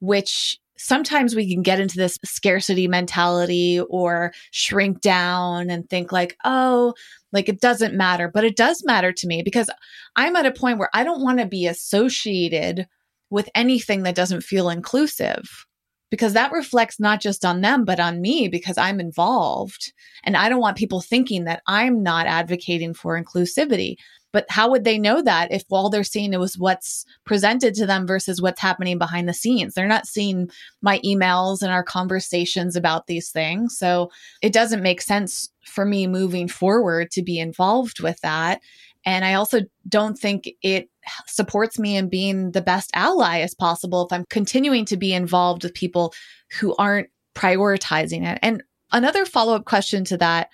which 0.00 0.60
sometimes 0.76 1.34
we 1.34 1.50
can 1.50 1.62
get 1.62 1.80
into 1.80 1.96
this 1.96 2.18
scarcity 2.22 2.86
mentality 2.86 3.80
or 3.88 4.32
shrink 4.50 5.00
down 5.00 5.70
and 5.70 5.88
think 5.88 6.12
like, 6.12 6.36
oh, 6.44 6.92
like 7.32 7.48
it 7.48 7.62
doesn't 7.62 7.94
matter, 7.94 8.30
but 8.32 8.44
it 8.44 8.56
does 8.56 8.84
matter 8.84 9.12
to 9.12 9.26
me 9.26 9.42
because 9.42 9.70
I'm 10.16 10.36
at 10.36 10.44
a 10.44 10.52
point 10.52 10.78
where 10.78 10.90
I 10.92 11.02
don't 11.02 11.22
want 11.22 11.38
to 11.38 11.46
be 11.46 11.66
associated 11.66 12.86
with 13.30 13.48
anything 13.54 14.02
that 14.02 14.14
doesn't 14.14 14.42
feel 14.42 14.68
inclusive 14.68 15.66
because 16.10 16.32
that 16.34 16.52
reflects 16.52 17.00
not 17.00 17.20
just 17.20 17.44
on 17.44 17.60
them, 17.60 17.84
but 17.84 18.00
on 18.00 18.20
me 18.20 18.48
because 18.48 18.78
I'm 18.78 19.00
involved. 19.00 19.92
And 20.24 20.36
I 20.36 20.48
don't 20.48 20.60
want 20.60 20.76
people 20.76 21.00
thinking 21.00 21.44
that 21.44 21.62
I'm 21.66 22.02
not 22.02 22.26
advocating 22.26 22.94
for 22.94 23.20
inclusivity. 23.20 23.96
But 24.32 24.44
how 24.50 24.70
would 24.70 24.84
they 24.84 24.98
know 24.98 25.22
that 25.22 25.50
if 25.50 25.64
all 25.70 25.88
they're 25.88 26.04
seeing 26.04 26.34
it 26.34 26.40
was 26.40 26.58
what's 26.58 27.06
presented 27.24 27.74
to 27.74 27.86
them 27.86 28.06
versus 28.06 28.42
what's 28.42 28.60
happening 28.60 28.98
behind 28.98 29.28
the 29.28 29.32
scenes? 29.32 29.72
They're 29.72 29.86
not 29.86 30.06
seeing 30.06 30.50
my 30.82 30.98
emails 30.98 31.62
and 31.62 31.72
our 31.72 31.82
conversations 31.82 32.76
about 32.76 33.06
these 33.06 33.30
things. 33.30 33.78
So 33.78 34.10
it 34.42 34.52
doesn't 34.52 34.82
make 34.82 35.00
sense 35.00 35.48
for 35.64 35.86
me 35.86 36.06
moving 36.06 36.48
forward 36.48 37.10
to 37.12 37.22
be 37.22 37.38
involved 37.38 38.00
with 38.00 38.20
that. 38.20 38.60
And 39.06 39.24
I 39.24 39.34
also 39.34 39.60
don't 39.88 40.18
think 40.18 40.50
it 40.62 40.90
supports 41.26 41.78
me 41.78 41.96
in 41.96 42.08
being 42.08 42.50
the 42.50 42.60
best 42.60 42.90
ally 42.92 43.38
as 43.38 43.54
possible 43.54 44.04
if 44.04 44.12
I'm 44.12 44.26
continuing 44.28 44.84
to 44.86 44.96
be 44.96 45.14
involved 45.14 45.62
with 45.62 45.72
people 45.72 46.12
who 46.58 46.74
aren't 46.76 47.08
prioritizing 47.34 48.26
it. 48.26 48.40
And 48.42 48.64
another 48.90 49.24
follow 49.24 49.54
up 49.54 49.64
question 49.64 50.04
to 50.06 50.16
that 50.18 50.48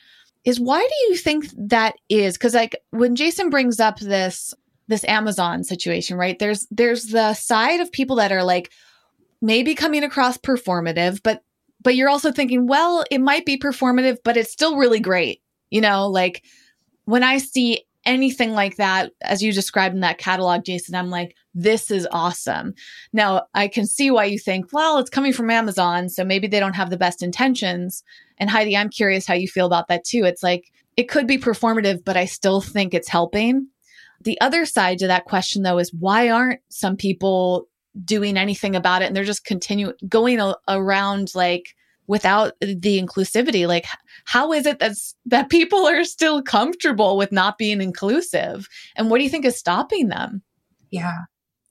is 0.44 0.61
why 0.61 0.80
do 0.80 1.11
you 1.11 1.16
think 1.16 1.46
that 1.57 1.94
is? 2.11 2.34
Because 2.34 2.55
like 2.55 2.76
when 2.90 3.16
Jason 3.16 3.48
brings 3.48 3.80
up 3.80 3.98
this 4.00 4.53
this 4.88 5.05
Amazon 5.05 5.64
situation, 5.64 6.18
right? 6.18 6.38
There's 6.38 6.66
there's 6.70 7.07
the 7.07 7.32
side 7.34 7.80
of 7.80 7.90
people 7.90 8.16
that 8.16 8.32
are 8.32 8.44
like 8.44 8.70
maybe 9.40 9.74
coming 9.74 10.05
across 10.05 10.36
performative, 10.36 11.22
but 11.22 11.42
but 11.80 11.96
you're 11.96 12.11
also 12.11 12.30
thinking, 12.30 12.66
well, 12.66 13.05
it 13.11 13.20
might 13.20 13.46
be 13.46 13.57
performative, 13.57 14.18
but 14.24 14.36
it's 14.36 14.53
still 14.53 14.76
really 14.76 15.00
great. 15.00 15.40
You 15.70 15.80
know, 15.80 16.09
like 16.09 16.44
when 17.07 17.22
I 17.22 17.38
see 17.38 17.84
anything 18.05 18.53
like 18.53 18.76
that, 18.76 19.12
as 19.20 19.42
you 19.42 19.53
described 19.53 19.94
in 19.94 20.00
that 20.00 20.18
catalog, 20.18 20.64
Jason, 20.64 20.94
I'm 20.94 21.11
like, 21.11 21.36
this 21.55 21.90
is 21.90 22.09
awesome. 22.11 22.74
Now, 23.12 23.46
I 23.55 23.68
can 23.68 23.86
see 23.86 24.11
why 24.11 24.24
you 24.24 24.38
think, 24.38 24.72
well, 24.72 24.98
it's 24.98 25.11
coming 25.11 25.32
from 25.32 25.50
Amazon, 25.50 26.09
so 26.09 26.24
maybe 26.24 26.46
they 26.46 26.61
don't 26.61 26.74
have 26.74 26.90
the 26.90 26.96
best 26.96 27.22
intentions. 27.22 28.03
And 28.38 28.50
Heidi, 28.50 28.76
I'm 28.76 28.88
curious 28.88 29.26
how 29.26 29.34
you 29.34 29.48
feel 29.48 29.66
about 29.66 29.88
that 29.88 30.05
too. 30.05 30.24
It's 30.24 30.42
like, 30.42 30.72
it 30.96 31.09
could 31.09 31.26
be 31.26 31.38
performative, 31.38 32.05
but 32.05 32.16
I 32.16 32.24
still 32.24 32.61
think 32.61 32.92
it's 32.92 33.09
helping. 33.09 33.68
The 34.22 34.40
other 34.40 34.66
side 34.66 34.98
to 34.98 35.07
that 35.09 35.24
question, 35.24 35.62
though, 35.62 35.78
is 35.78 35.92
why 35.92 36.28
aren't 36.30 36.61
some 36.68 36.96
people 36.96 37.68
doing 38.05 38.36
anything 38.36 38.74
about 38.74 39.03
it 39.03 39.07
and 39.07 39.16
they're 39.16 39.24
just 39.24 39.44
continuing 39.44 39.94
going 40.09 40.40
a- 40.40 40.57
around 40.68 41.34
like 41.34 41.74
without 42.12 42.52
the 42.60 43.00
inclusivity 43.00 43.66
like 43.66 43.86
how 44.26 44.52
is 44.52 44.66
it 44.66 44.78
that's 44.78 45.16
that 45.24 45.48
people 45.48 45.86
are 45.86 46.04
still 46.04 46.42
comfortable 46.42 47.16
with 47.16 47.32
not 47.32 47.56
being 47.56 47.80
inclusive? 47.80 48.68
And 48.96 49.08
what 49.08 49.16
do 49.16 49.24
you 49.24 49.30
think 49.30 49.46
is 49.46 49.58
stopping 49.58 50.08
them? 50.08 50.42
Yeah. 50.90 51.14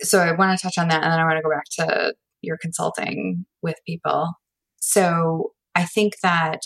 So 0.02 0.18
i 0.18 0.32
want 0.32 0.58
to 0.58 0.64
touch 0.64 0.80
on 0.80 0.88
that 0.88 1.04
and 1.04 1.12
then 1.12 1.20
i 1.20 1.24
want 1.24 1.38
to 1.38 1.44
go 1.44 1.52
back 1.52 1.66
to 1.78 2.16
your 2.42 2.58
consulting 2.58 3.46
with 3.62 3.76
people. 3.86 4.34
So 4.78 5.52
i 5.76 5.86
think 5.86 6.16
that 6.24 6.62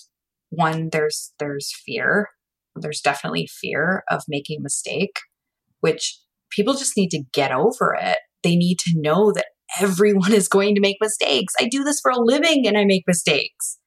one 0.52 0.88
there's 0.94 1.34
there's 1.40 1.74
fear. 1.86 2.30
There's 2.78 3.02
definitely 3.02 3.50
fear 3.52 4.04
of 4.10 4.24
making 4.30 4.60
a 4.60 4.64
mistake 4.64 5.20
which 5.82 6.18
people 6.50 6.76
just 6.76 6.96
need 6.96 7.10
to 7.10 7.24
get 7.34 7.52
over 7.52 7.98
it. 8.02 8.20
They 8.42 8.56
need 8.56 8.80
to 8.80 8.94
know 8.96 9.34
that 9.34 9.48
everyone 9.80 10.34
is 10.34 10.48
going 10.48 10.76
to 10.76 10.82
make 10.82 10.98
mistakes. 11.02 11.54
I 11.60 11.68
do 11.68 11.84
this 11.84 12.00
for 12.02 12.12
a 12.12 12.20
living 12.20 12.68
and 12.68 12.78
I 12.78 12.86
make 12.86 13.04
mistakes. 13.08 13.78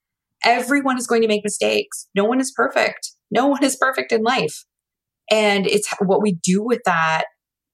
Everyone 0.45 0.99
is 0.99 1.07
going 1.07 1.23
to 1.23 1.29
make 1.29 1.45
mistakes. 1.45 2.09
No 2.15 2.25
one 2.25 2.41
is 2.41 2.53
perfect. 2.53 3.13
No 3.31 3.47
one 3.47 3.65
is 3.65 3.77
perfect 3.77 4.13
in 4.13 4.23
life. 4.23 4.65
And 5.31 5.67
it's 5.67 5.89
what 6.01 6.23
we 6.23 6.39
do 6.43 6.63
with 6.63 6.81
that, 6.85 7.25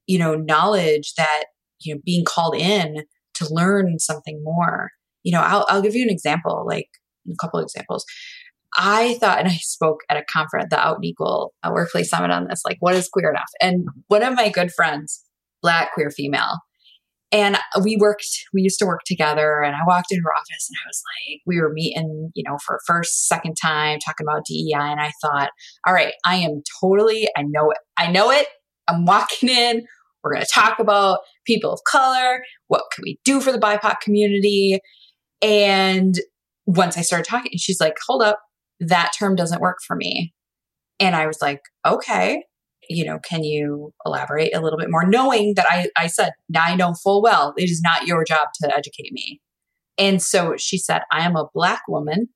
you 0.07 0.19
know, 0.19 0.35
knowledge 0.35 1.15
that, 1.17 1.45
you 1.81 1.95
know, 1.95 2.01
being 2.05 2.25
called 2.25 2.57
in 2.57 3.05
to 3.35 3.47
learn 3.53 3.99
something 3.99 4.41
more. 4.43 4.91
You 5.23 5.33
know, 5.33 5.41
I'll, 5.41 5.67
I'll 5.69 5.83
give 5.83 5.95
you 5.95 6.03
an 6.03 6.11
example, 6.11 6.65
like 6.67 6.89
a 7.31 7.37
couple 7.41 7.61
examples. 7.61 8.05
I 8.77 9.15
thought, 9.21 9.39
and 9.39 9.49
I 9.49 9.55
spoke 9.57 10.01
at 10.11 10.17
a 10.17 10.25
conference, 10.25 10.67
the 10.71 10.81
Out 10.81 10.97
and 10.97 11.05
Equal 11.05 11.55
Workplace 11.69 12.11
Summit 12.11 12.33
on 12.33 12.49
this, 12.49 12.63
like, 12.65 12.79
what 12.81 12.95
is 12.97 13.09
queer 13.09 13.31
enough? 13.31 13.51
And 13.61 13.87
one 14.09 14.25
of 14.25 14.35
my 14.35 14.49
good 14.49 14.73
friends, 14.73 15.23
black 15.63 15.95
queer 15.95 16.11
female, 16.11 16.59
and 17.35 17.59
we 17.83 17.97
worked, 17.97 18.29
we 18.53 18.63
used 18.63 18.79
to 18.79 18.87
work 18.87 19.01
together. 19.05 19.61
And 19.61 19.75
I 19.75 19.81
walked 19.89 20.13
into 20.13 20.23
her 20.23 20.33
office 20.33 20.71
and 20.71 20.77
I 20.85 20.87
was 20.87 21.03
like, 21.11 21.41
we 21.45 21.61
were 21.61 21.73
meeting, 21.73 22.31
you 22.35 22.45
know, 22.47 22.59
for 22.65 22.79
first, 22.87 23.27
second 23.27 23.57
time 23.61 23.99
talking 23.99 24.25
about 24.25 24.45
DEI. 24.47 24.73
And 24.75 25.01
I 25.01 25.11
thought, 25.21 25.51
all 25.85 25.93
right, 25.93 26.15
I 26.25 26.37
am 26.37 26.63
totally, 26.81 27.29
I 27.37 27.43
know 27.43 27.73
it. 27.73 27.79
I 27.99 28.09
know 28.09 28.31
it. 28.31 28.47
I'm 28.87 29.05
walking 29.05 29.49
in. 29.49 29.85
We're 30.23 30.35
going 30.35 30.47
to 30.47 30.53
talk 30.55 30.79
about 30.79 31.21
people 31.45 31.73
of 31.73 31.81
color. 31.91 32.45
What 32.69 32.85
can 32.95 33.03
we 33.03 33.19
do 33.25 33.41
for 33.41 33.51
the 33.51 33.59
BIPOC 33.59 34.01
community? 34.01 34.79
And 35.43 36.15
once 36.67 36.97
I 36.97 37.01
started 37.01 37.29
talking, 37.29 37.59
she's 37.59 37.81
like, 37.81 37.97
hold 38.07 38.23
up, 38.23 38.39
that 38.79 39.11
term 39.19 39.35
doesn't 39.35 39.61
work 39.61 39.79
for 39.85 39.97
me. 39.97 40.33
And 41.01 41.17
I 41.17 41.27
was 41.27 41.43
like, 41.43 41.63
okay 41.85 42.45
you 42.89 43.05
know, 43.05 43.19
can 43.19 43.45
you 43.45 43.93
elaborate 44.05 44.55
a 44.55 44.61
little 44.61 44.79
bit 44.79 44.91
more? 44.91 45.07
Knowing 45.07 45.55
that 45.57 45.67
I, 45.69 45.89
I 45.97 46.07
said, 46.07 46.33
now 46.49 46.63
I 46.67 46.75
know 46.75 46.95
full 46.95 47.23
well 47.23 47.55
it 47.57 47.71
is 47.71 47.81
not 47.83 48.07
your 48.07 48.25
job 48.25 48.49
to 48.63 48.75
educate 48.75 49.13
me. 49.13 49.41
And 49.99 50.23
so 50.23 50.57
she 50.57 50.79
said, 50.79 51.03
I 51.13 51.25
am 51.25 51.37
a 51.37 51.49
black 51.55 51.83
woman. 51.89 52.29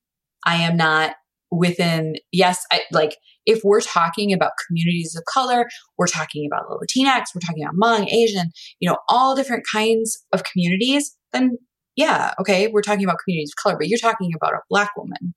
I 0.44 0.56
am 0.56 0.76
not 0.76 1.16
within, 1.50 2.16
yes, 2.32 2.64
I 2.70 2.82
like 2.92 3.16
if 3.46 3.62
we're 3.64 3.80
talking 3.80 4.32
about 4.32 4.52
communities 4.66 5.16
of 5.16 5.24
color, 5.24 5.66
we're 5.96 6.06
talking 6.06 6.46
about 6.46 6.68
Latinx, 6.68 7.34
we're 7.34 7.40
talking 7.40 7.64
about 7.64 7.74
Hmong, 7.76 8.06
Asian, 8.12 8.50
you 8.78 8.88
know, 8.88 8.98
all 9.08 9.34
different 9.34 9.64
kinds 9.70 10.22
of 10.32 10.44
communities, 10.44 11.16
then 11.32 11.56
yeah, 11.96 12.34
okay, 12.38 12.68
we're 12.68 12.82
talking 12.82 13.04
about 13.04 13.18
communities 13.24 13.52
of 13.56 13.62
color, 13.62 13.76
but 13.78 13.88
you're 13.88 13.98
talking 13.98 14.30
about 14.36 14.52
a 14.52 14.60
black 14.68 14.96
woman. 14.96 15.34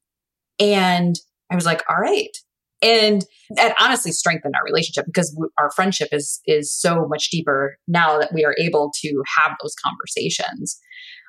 And 0.60 1.16
I 1.50 1.56
was 1.56 1.66
like, 1.66 1.84
all 1.90 1.98
right, 1.98 2.30
and 2.82 3.26
that 3.52 3.76
honestly 3.80 4.12
strengthened 4.12 4.56
our 4.56 4.64
relationship 4.64 5.06
because 5.06 5.36
our 5.58 5.72
friendship 5.72 6.10
is 6.12 6.42
is 6.46 6.74
so 6.74 7.06
much 7.08 7.30
deeper 7.30 7.78
now 7.88 8.18
that 8.20 8.34
we 8.34 8.44
are 8.44 8.56
able 8.60 8.92
to 9.02 9.24
have 9.38 9.56
those 9.62 9.76
conversations. 9.84 10.80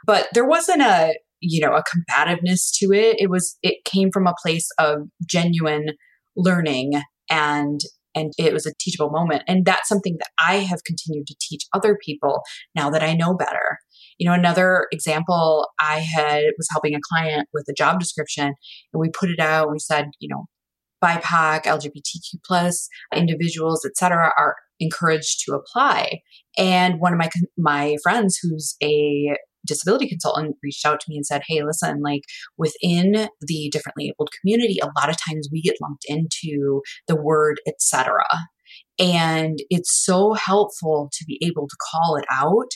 But 0.06 0.28
there 0.32 0.46
wasn't 0.46 0.82
a 0.82 1.14
you 1.40 1.60
know 1.60 1.74
a 1.74 1.82
combativeness 1.82 2.70
to 2.78 2.92
it. 2.92 3.16
It 3.20 3.30
was 3.30 3.56
it 3.62 3.84
came 3.84 4.10
from 4.12 4.26
a 4.26 4.34
place 4.42 4.68
of 4.78 5.08
genuine 5.28 5.88
learning 6.36 6.92
and 7.30 7.80
and 8.14 8.32
it 8.38 8.52
was 8.52 8.66
a 8.66 8.74
teachable 8.78 9.10
moment. 9.10 9.42
And 9.48 9.64
that's 9.64 9.88
something 9.88 10.16
that 10.18 10.30
i 10.38 10.56
have 10.56 10.84
continued 10.84 11.26
to 11.26 11.36
teach 11.40 11.64
other 11.74 11.98
people 12.02 12.42
now 12.74 12.88
that 12.90 13.02
i 13.02 13.14
know 13.14 13.34
better. 13.34 13.78
You 14.18 14.28
know 14.28 14.34
another 14.34 14.86
example 14.92 15.68
i 15.80 15.98
had 15.98 16.44
was 16.56 16.68
helping 16.70 16.94
a 16.94 17.00
client 17.12 17.48
with 17.52 17.66
a 17.68 17.74
job 17.74 18.00
description 18.00 18.46
and 18.46 19.00
we 19.00 19.10
put 19.10 19.30
it 19.30 19.40
out 19.40 19.70
we 19.70 19.78
said 19.78 20.06
you 20.20 20.28
know 20.28 20.46
BIPOC, 21.02 21.64
LGBTQ 21.64 22.40
plus 22.44 22.88
individuals, 23.14 23.84
etc., 23.84 24.32
are 24.38 24.56
encouraged 24.80 25.44
to 25.44 25.54
apply. 25.54 26.20
And 26.58 27.00
one 27.00 27.12
of 27.12 27.18
my 27.18 27.28
my 27.56 27.96
friends, 28.02 28.38
who's 28.42 28.76
a 28.82 29.36
disability 29.66 30.08
consultant, 30.08 30.56
reached 30.62 30.84
out 30.84 31.00
to 31.00 31.06
me 31.08 31.16
and 31.16 31.26
said, 31.26 31.42
"Hey, 31.46 31.62
listen, 31.62 32.00
like 32.02 32.22
within 32.58 33.28
the 33.40 33.70
differently 33.70 34.08
abled 34.08 34.30
community, 34.40 34.78
a 34.80 34.90
lot 35.00 35.10
of 35.10 35.16
times 35.16 35.48
we 35.52 35.62
get 35.62 35.76
lumped 35.80 36.04
into 36.06 36.82
the 37.08 37.16
word 37.16 37.60
etc." 37.66 38.24
And 38.98 39.58
it's 39.70 40.04
so 40.04 40.34
helpful 40.34 41.10
to 41.12 41.24
be 41.26 41.38
able 41.42 41.66
to 41.68 41.76
call 41.90 42.16
it 42.16 42.24
out 42.30 42.70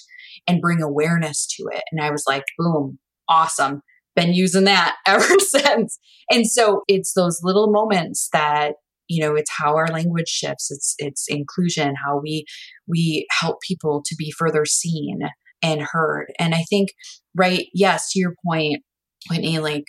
and 0.46 0.60
bring 0.60 0.82
awareness 0.82 1.46
to 1.56 1.64
it. 1.72 1.84
And 1.90 2.00
I 2.00 2.10
was 2.10 2.24
like, 2.26 2.44
boom, 2.58 2.98
awesome 3.28 3.82
been 4.16 4.32
using 4.34 4.64
that 4.64 4.96
ever 5.06 5.38
since. 5.38 5.98
And 6.30 6.46
so 6.50 6.82
it's 6.88 7.12
those 7.14 7.40
little 7.42 7.70
moments 7.70 8.28
that 8.32 8.74
you 9.08 9.22
know 9.22 9.36
it's 9.36 9.50
how 9.56 9.76
our 9.76 9.86
language 9.86 10.28
shifts 10.28 10.68
it's 10.70 10.94
it's 10.98 11.26
inclusion 11.28 11.94
how 12.04 12.18
we 12.20 12.44
we 12.88 13.24
help 13.40 13.58
people 13.60 14.02
to 14.04 14.16
be 14.18 14.32
further 14.36 14.64
seen 14.64 15.20
and 15.62 15.86
heard 15.92 16.26
and 16.40 16.56
i 16.56 16.64
think 16.68 16.88
right 17.36 17.66
yes 17.72 18.10
to 18.10 18.18
your 18.18 18.34
point 18.44 18.82
whitney 19.30 19.60
like 19.60 19.84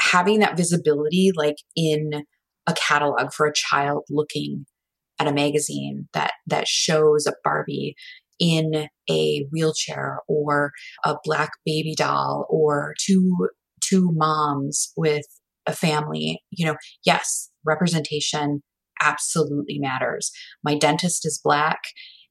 having 0.00 0.38
that 0.38 0.56
visibility 0.56 1.30
like 1.36 1.56
in 1.76 2.24
a 2.66 2.72
catalog 2.72 3.32
for 3.32 3.46
a 3.46 3.52
child 3.54 4.04
looking 4.08 4.64
at 5.18 5.26
a 5.26 5.32
magazine 5.32 6.08
that 6.14 6.32
that 6.46 6.66
shows 6.66 7.26
a 7.26 7.34
barbie 7.44 7.94
in 8.38 8.88
a 9.10 9.46
wheelchair 9.50 10.20
or 10.28 10.72
a 11.04 11.16
black 11.24 11.50
baby 11.64 11.94
doll 11.96 12.46
or 12.48 12.94
two 13.00 13.48
two 13.80 14.10
moms 14.12 14.92
with 14.96 15.24
a 15.66 15.72
family 15.72 16.42
you 16.50 16.66
know 16.66 16.76
yes 17.04 17.50
representation 17.64 18.62
absolutely 19.02 19.78
matters 19.78 20.30
my 20.64 20.74
dentist 20.76 21.26
is 21.26 21.40
black 21.42 21.78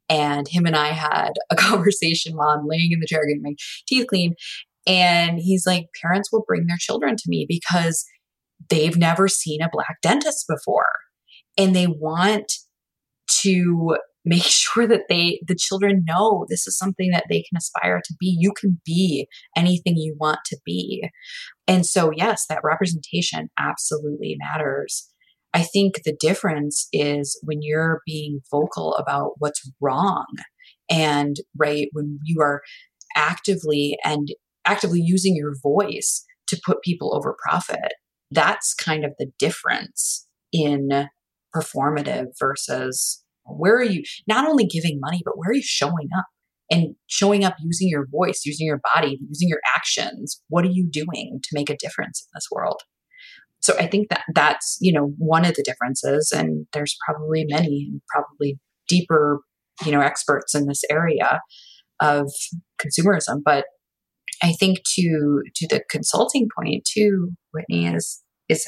and 0.09 0.47
him 0.49 0.65
and 0.65 0.75
i 0.75 0.89
had 0.89 1.31
a 1.49 1.55
conversation 1.67 2.35
while 2.35 2.49
i'm 2.49 2.67
laying 2.67 2.91
in 2.91 2.99
the 2.99 3.07
chair 3.07 3.25
getting 3.25 3.41
my 3.43 3.53
teeth 3.87 4.07
cleaned 4.07 4.35
And 4.87 5.37
he's 5.39 5.67
like, 5.67 5.87
parents 6.01 6.31
will 6.31 6.45
bring 6.47 6.65
their 6.65 6.77
children 6.79 7.17
to 7.17 7.23
me 7.27 7.45
because 7.47 8.05
they've 8.69 8.95
never 8.95 9.27
seen 9.27 9.61
a 9.61 9.69
black 9.69 9.97
dentist 10.01 10.45
before. 10.47 10.93
And 11.57 11.75
they 11.75 11.87
want 11.87 12.53
to 13.41 13.97
make 14.27 14.43
sure 14.43 14.85
that 14.87 15.03
they 15.09 15.39
the 15.47 15.55
children 15.55 16.03
know 16.05 16.45
this 16.49 16.67
is 16.67 16.77
something 16.77 17.11
that 17.11 17.25
they 17.29 17.41
can 17.41 17.57
aspire 17.57 18.01
to 18.03 18.15
be. 18.19 18.35
You 18.37 18.51
can 18.51 18.79
be 18.85 19.27
anything 19.55 19.95
you 19.97 20.15
want 20.19 20.39
to 20.47 20.57
be. 20.65 21.09
And 21.67 21.85
so 21.85 22.11
yes 22.15 22.45
that 22.49 22.63
representation 22.63 23.49
absolutely 23.57 24.37
matters. 24.39 25.09
I 25.53 25.63
think 25.63 26.03
the 26.03 26.15
difference 26.19 26.87
is 26.91 27.39
when 27.43 27.59
you're 27.61 28.01
being 28.05 28.41
vocal 28.51 28.95
about 28.95 29.31
what's 29.37 29.69
wrong 29.81 30.27
and 30.89 31.37
right 31.57 31.87
when 31.93 32.19
you 32.23 32.41
are 32.41 32.61
actively 33.15 33.97
and 34.03 34.27
actively 34.65 35.01
using 35.01 35.35
your 35.35 35.55
voice 35.63 36.25
to 36.47 36.61
put 36.65 36.81
people 36.81 37.15
over 37.15 37.35
profit 37.47 37.93
that's 38.31 38.73
kind 38.73 39.05
of 39.05 39.13
the 39.17 39.31
difference 39.39 40.27
in 40.51 41.07
performative 41.55 42.27
versus 42.39 43.23
where 43.47 43.75
are 43.75 43.83
you 43.83 44.03
not 44.27 44.47
only 44.47 44.65
giving 44.65 44.99
money, 44.99 45.21
but 45.23 45.37
where 45.37 45.49
are 45.49 45.55
you 45.55 45.63
showing 45.63 46.09
up? 46.17 46.25
And 46.69 46.95
showing 47.07 47.45
up 47.45 47.55
using 47.63 47.87
your 47.87 48.07
voice, 48.11 48.41
using 48.45 48.67
your 48.67 48.81
body, 48.93 49.17
using 49.29 49.47
your 49.47 49.61
actions. 49.73 50.41
What 50.49 50.65
are 50.65 50.71
you 50.71 50.85
doing 50.91 51.39
to 51.41 51.49
make 51.53 51.69
a 51.69 51.77
difference 51.77 52.27
in 52.27 52.27
this 52.35 52.47
world? 52.51 52.81
So 53.61 53.73
I 53.77 53.87
think 53.87 54.09
that 54.09 54.23
that's, 54.35 54.77
you 54.81 54.91
know, 54.91 55.13
one 55.17 55.45
of 55.45 55.55
the 55.55 55.63
differences. 55.63 56.33
And 56.35 56.67
there's 56.73 56.97
probably 57.05 57.45
many 57.47 57.87
and 57.89 58.01
probably 58.13 58.59
deeper, 58.89 59.39
you 59.85 59.93
know, 59.93 60.01
experts 60.01 60.53
in 60.53 60.67
this 60.67 60.83
area 60.89 61.39
of 62.01 62.29
consumerism. 62.81 63.39
But 63.43 63.65
I 64.43 64.51
think 64.51 64.79
to 64.95 65.41
to 65.55 65.67
the 65.67 65.83
consulting 65.89 66.47
point 66.55 66.83
too, 66.85 67.31
Whitney, 67.53 67.87
is 67.87 68.21
is 68.49 68.65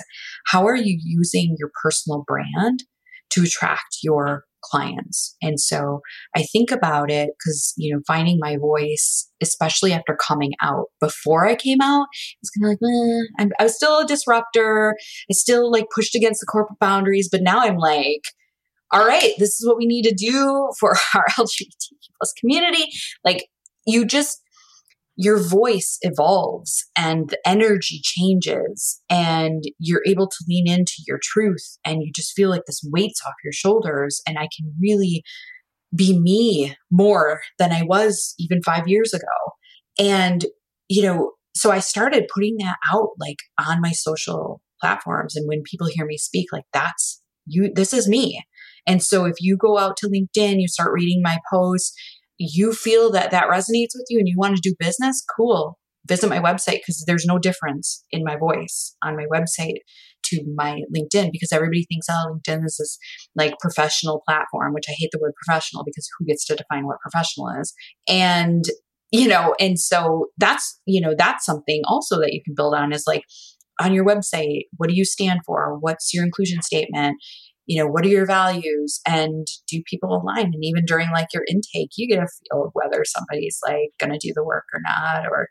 how 0.47 0.65
are 0.65 0.75
you 0.75 0.99
using 1.03 1.55
your 1.59 1.69
personal 1.83 2.23
brand 2.25 2.83
to 3.31 3.43
attract 3.43 3.97
your 4.03 4.43
clients. 4.61 5.35
And 5.41 5.59
so 5.59 6.01
I 6.35 6.43
think 6.43 6.71
about 6.71 7.11
it 7.11 7.31
because, 7.37 7.73
you 7.77 7.93
know, 7.93 8.01
finding 8.07 8.37
my 8.39 8.57
voice, 8.57 9.29
especially 9.41 9.93
after 9.93 10.15
coming 10.15 10.53
out, 10.61 10.85
before 10.99 11.47
I 11.47 11.55
came 11.55 11.81
out, 11.81 12.07
it's 12.41 12.49
kind 12.51 12.65
of 12.65 12.79
like, 12.81 13.47
eh, 13.47 13.49
I 13.59 13.63
was 13.63 13.75
still 13.75 13.99
a 13.99 14.05
disruptor. 14.05 14.95
I 15.29 15.33
still 15.33 15.71
like 15.71 15.85
pushed 15.93 16.15
against 16.15 16.41
the 16.41 16.47
corporate 16.47 16.79
boundaries, 16.79 17.29
but 17.31 17.41
now 17.41 17.59
I'm 17.59 17.77
like, 17.77 18.21
all 18.91 19.05
right, 19.05 19.33
this 19.37 19.59
is 19.59 19.67
what 19.67 19.77
we 19.77 19.85
need 19.85 20.03
to 20.03 20.13
do 20.13 20.71
for 20.79 20.91
our 21.15 21.25
LGBTQ 21.37 22.09
plus 22.17 22.33
community. 22.39 22.85
Like 23.23 23.47
you 23.85 24.05
just, 24.05 24.41
your 25.21 25.37
voice 25.37 25.97
evolves 26.01 26.85
and 26.97 27.27
the 27.27 27.37
energy 27.45 27.99
changes 28.01 29.01
and 29.09 29.65
you're 29.77 30.01
able 30.07 30.27
to 30.27 30.45
lean 30.47 30.65
into 30.65 30.93
your 31.05 31.19
truth 31.21 31.77
and 31.83 32.01
you 32.01 32.09
just 32.15 32.31
feel 32.31 32.49
like 32.49 32.61
this 32.65 32.81
weight's 32.89 33.19
off 33.27 33.33
your 33.43 33.51
shoulders 33.51 34.21
and 34.25 34.39
I 34.39 34.47
can 34.57 34.73
really 34.81 35.23
be 35.93 36.17
me 36.17 36.73
more 36.89 37.41
than 37.57 37.73
I 37.73 37.81
was 37.83 38.33
even 38.39 38.63
5 38.63 38.87
years 38.87 39.13
ago. 39.13 39.25
And 39.99 40.45
you 40.87 41.03
know, 41.03 41.33
so 41.53 41.69
I 41.69 41.79
started 41.79 42.29
putting 42.33 42.55
that 42.59 42.77
out 42.93 43.09
like 43.19 43.39
on 43.59 43.81
my 43.81 43.91
social 43.91 44.61
platforms 44.79 45.35
and 45.35 45.49
when 45.49 45.63
people 45.69 45.87
hear 45.91 46.05
me 46.05 46.17
speak 46.17 46.53
like 46.53 46.63
that's 46.71 47.21
you 47.45 47.69
this 47.75 47.93
is 47.93 48.07
me. 48.07 48.41
And 48.87 49.03
so 49.03 49.25
if 49.25 49.35
you 49.41 49.57
go 49.57 49.77
out 49.77 49.97
to 49.97 50.07
LinkedIn, 50.07 50.61
you 50.61 50.69
start 50.69 50.93
reading 50.93 51.21
my 51.21 51.39
posts, 51.51 51.93
you 52.39 52.73
feel 52.73 53.11
that 53.11 53.31
that 53.31 53.49
resonates 53.49 53.93
with 53.93 54.05
you 54.09 54.17
and 54.17 54.27
you 54.27 54.35
want 54.37 54.55
to 54.55 54.61
do 54.61 54.73
business, 54.79 55.23
cool. 55.35 55.77
Visit 56.07 56.29
my 56.29 56.39
website 56.39 56.77
because 56.77 57.03
there's 57.05 57.25
no 57.25 57.37
difference 57.37 58.03
in 58.11 58.23
my 58.23 58.37
voice 58.37 58.95
on 59.03 59.15
my 59.15 59.25
website 59.31 59.79
to 60.25 60.43
my 60.55 60.81
LinkedIn 60.95 61.31
because 61.31 61.51
everybody 61.51 61.85
thinks, 61.85 62.07
oh, 62.09 62.37
LinkedIn 62.47 62.63
is 62.65 62.77
this 62.77 62.97
like 63.35 63.59
professional 63.59 64.23
platform, 64.27 64.73
which 64.73 64.85
I 64.89 64.95
hate 64.97 65.09
the 65.11 65.19
word 65.21 65.33
professional 65.43 65.83
because 65.83 66.07
who 66.17 66.25
gets 66.25 66.45
to 66.45 66.55
define 66.55 66.85
what 66.85 66.99
professional 67.01 67.49
is? 67.61 67.73
And, 68.07 68.63
you 69.11 69.27
know, 69.27 69.55
and 69.59 69.77
so 69.77 70.27
that's, 70.37 70.79
you 70.85 71.01
know, 71.01 71.13
that's 71.17 71.45
something 71.45 71.81
also 71.85 72.19
that 72.21 72.33
you 72.33 72.41
can 72.43 72.55
build 72.55 72.73
on 72.73 72.93
is 72.93 73.03
like 73.05 73.23
on 73.81 73.93
your 73.93 74.05
website, 74.05 74.63
what 74.77 74.89
do 74.89 74.95
you 74.95 75.05
stand 75.05 75.41
for? 75.45 75.77
What's 75.79 76.13
your 76.13 76.23
inclusion 76.23 76.61
statement? 76.61 77.17
You 77.69 77.79
know, 77.79 77.87
what 77.87 78.03
are 78.03 78.09
your 78.09 78.25
values 78.25 78.99
and 79.07 79.45
do 79.67 79.83
people 79.85 80.09
align? 80.11 80.45
And 80.45 80.63
even 80.63 80.85
during 80.85 81.11
like 81.11 81.27
your 81.35 81.45
intake, 81.47 81.91
you 81.97 82.07
get 82.07 82.23
a 82.23 82.25
feel 82.25 82.63
of 82.65 82.71
whether 82.73 83.05
somebody's 83.05 83.59
like 83.63 83.91
going 83.99 84.11
to 84.11 84.17
do 84.17 84.33
the 84.35 84.43
work 84.43 84.63
or 84.73 84.79
not, 84.83 85.27
or 85.27 85.49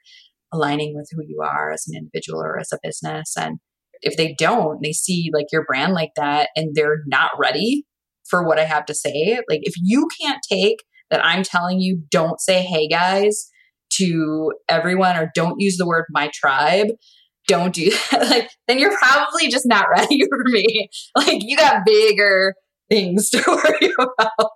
aligning 0.53 0.97
with 0.97 1.09
who 1.13 1.23
you 1.25 1.43
are 1.47 1.71
as 1.71 1.85
an 1.87 1.97
individual 1.97 2.43
or 2.43 2.59
as 2.59 2.73
a 2.73 2.79
business. 2.83 3.35
And 3.39 3.59
if 4.03 4.17
they 4.17 4.35
don't, 4.37 4.83
they 4.83 4.93
see 4.93 5.31
like 5.33 5.47
your 5.53 5.65
brand 5.65 5.93
like 5.93 6.11
that 6.17 6.49
and 6.57 6.75
they're 6.75 7.05
not 7.07 7.31
ready 7.39 7.85
for 8.29 8.45
what 8.45 8.59
I 8.59 8.65
have 8.65 8.87
to 8.87 8.95
say. 8.95 9.39
Like 9.49 9.61
if 9.63 9.75
you 9.81 10.09
can't 10.21 10.41
take 10.51 10.79
that 11.13 11.25
I'm 11.25 11.45
telling 11.45 11.79
you, 11.79 12.03
don't 12.11 12.41
say, 12.41 12.63
hey 12.63 12.89
guys, 12.89 13.49
to 13.93 14.53
everyone 14.69 15.17
or 15.17 15.31
don't 15.37 15.61
use 15.61 15.77
the 15.77 15.87
word 15.87 16.07
my 16.11 16.31
tribe 16.35 16.89
don't 17.49 17.75
do 17.75 17.91
that, 17.91 18.27
like, 18.31 18.51
then 18.69 18.79
you're 18.79 18.97
probably 18.97 19.49
just 19.49 19.67
not 19.67 19.89
ready 19.91 20.23
for 20.29 20.45
me. 20.45 20.89
Like, 21.17 21.43
you 21.43 21.57
got 21.57 21.85
bigger 21.85 22.55
things 22.89 23.31
to 23.31 23.43
worry 23.49 23.93
about 23.99 24.53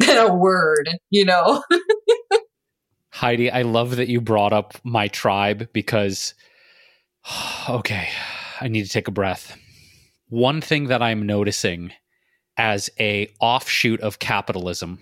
than 0.00 0.16
a 0.18 0.34
word, 0.34 0.88
you 1.10 1.24
know? 1.24 1.62
Heidi, 3.12 3.50
I 3.50 3.62
love 3.62 3.96
that 3.96 4.08
you 4.08 4.20
brought 4.20 4.52
up 4.52 4.74
my 4.82 5.08
tribe 5.08 5.68
because, 5.72 6.34
okay, 7.68 8.08
I 8.60 8.68
need 8.68 8.84
to 8.84 8.90
take 8.90 9.06
a 9.06 9.12
breath. 9.12 9.56
One 10.28 10.60
thing 10.60 10.88
that 10.88 11.02
I'm 11.02 11.26
noticing 11.26 11.92
as 12.56 12.90
a 12.98 13.32
offshoot 13.40 14.00
of 14.00 14.18
capitalism 14.18 14.98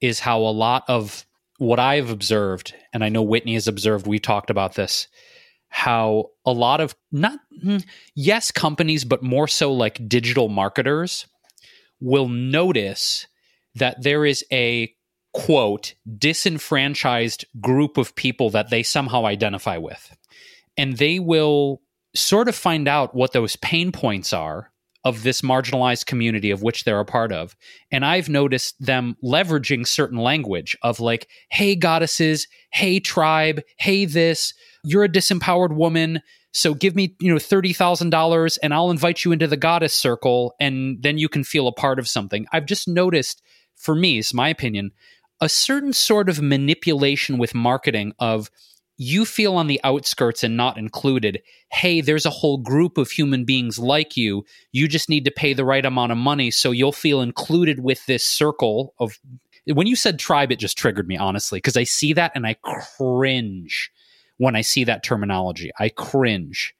is 0.00 0.20
how 0.20 0.38
a 0.40 0.50
lot 0.50 0.84
of 0.88 1.26
what 1.58 1.80
I 1.80 1.96
have 1.96 2.10
observed, 2.10 2.74
and 2.92 3.04
I 3.04 3.08
know 3.08 3.22
Whitney 3.22 3.54
has 3.54 3.68
observed, 3.68 4.06
we 4.06 4.18
talked 4.18 4.48
about 4.48 4.74
this, 4.74 5.08
how 5.68 6.30
a 6.44 6.52
lot 6.52 6.80
of 6.80 6.94
not 7.12 7.38
hmm, 7.62 7.78
yes 8.14 8.50
companies 8.50 9.04
but 9.04 9.22
more 9.22 9.46
so 9.46 9.72
like 9.72 10.08
digital 10.08 10.48
marketers 10.48 11.26
will 12.00 12.28
notice 12.28 13.26
that 13.74 14.02
there 14.02 14.24
is 14.24 14.44
a 14.52 14.92
quote 15.32 15.94
disenfranchised 16.18 17.44
group 17.60 17.96
of 17.96 18.14
people 18.14 18.50
that 18.50 18.70
they 18.70 18.82
somehow 18.82 19.26
identify 19.26 19.76
with. 19.76 20.16
And 20.76 20.96
they 20.96 21.18
will 21.18 21.80
sort 22.14 22.48
of 22.48 22.54
find 22.54 22.88
out 22.88 23.14
what 23.14 23.32
those 23.32 23.56
pain 23.56 23.92
points 23.92 24.32
are 24.32 24.72
of 25.04 25.22
this 25.22 25.42
marginalized 25.42 26.06
community 26.06 26.50
of 26.50 26.62
which 26.62 26.84
they're 26.84 27.00
a 27.00 27.04
part 27.04 27.32
of. 27.32 27.56
And 27.90 28.04
I've 28.04 28.28
noticed 28.28 28.74
them 28.84 29.16
leveraging 29.24 29.86
certain 29.86 30.18
language 30.18 30.76
of 30.82 31.00
like, 31.00 31.28
hey, 31.50 31.76
goddesses, 31.76 32.46
hey, 32.72 33.00
tribe, 33.00 33.62
hey, 33.78 34.04
this, 34.04 34.52
you're 34.84 35.04
a 35.04 35.08
disempowered 35.08 35.74
woman. 35.74 36.20
So 36.52 36.74
give 36.74 36.96
me, 36.96 37.14
you 37.20 37.30
know, 37.30 37.38
$30,000 37.38 38.58
and 38.62 38.74
I'll 38.74 38.90
invite 38.90 39.24
you 39.24 39.32
into 39.32 39.46
the 39.46 39.56
goddess 39.56 39.94
circle 39.94 40.54
and 40.58 41.02
then 41.02 41.18
you 41.18 41.28
can 41.28 41.44
feel 41.44 41.68
a 41.68 41.72
part 41.72 41.98
of 41.98 42.08
something. 42.08 42.46
I've 42.52 42.66
just 42.66 42.88
noticed, 42.88 43.42
for 43.76 43.94
me, 43.94 44.18
it's 44.18 44.34
my 44.34 44.48
opinion, 44.48 44.90
a 45.40 45.48
certain 45.48 45.92
sort 45.92 46.28
of 46.28 46.42
manipulation 46.42 47.38
with 47.38 47.54
marketing 47.54 48.12
of 48.18 48.50
you 48.98 49.24
feel 49.24 49.54
on 49.54 49.68
the 49.68 49.80
outskirts 49.84 50.42
and 50.42 50.56
not 50.56 50.76
included. 50.76 51.40
Hey, 51.70 52.00
there's 52.00 52.26
a 52.26 52.30
whole 52.30 52.58
group 52.58 52.98
of 52.98 53.10
human 53.10 53.44
beings 53.44 53.78
like 53.78 54.16
you. 54.16 54.44
You 54.72 54.88
just 54.88 55.08
need 55.08 55.24
to 55.24 55.30
pay 55.30 55.54
the 55.54 55.64
right 55.64 55.86
amount 55.86 56.12
of 56.12 56.18
money 56.18 56.50
so 56.50 56.72
you'll 56.72 56.92
feel 56.92 57.22
included 57.22 57.80
with 57.80 58.04
this 58.06 58.26
circle 58.26 58.94
of. 58.98 59.18
When 59.66 59.86
you 59.86 59.96
said 59.96 60.18
tribe, 60.18 60.50
it 60.50 60.58
just 60.58 60.78
triggered 60.78 61.06
me, 61.06 61.16
honestly, 61.16 61.58
because 61.58 61.76
I 61.76 61.84
see 61.84 62.14
that 62.14 62.32
and 62.34 62.46
I 62.46 62.56
cringe 62.96 63.92
when 64.38 64.56
I 64.56 64.62
see 64.62 64.84
that 64.84 65.02
terminology. 65.02 65.70
I 65.78 65.90
cringe. 65.90 66.74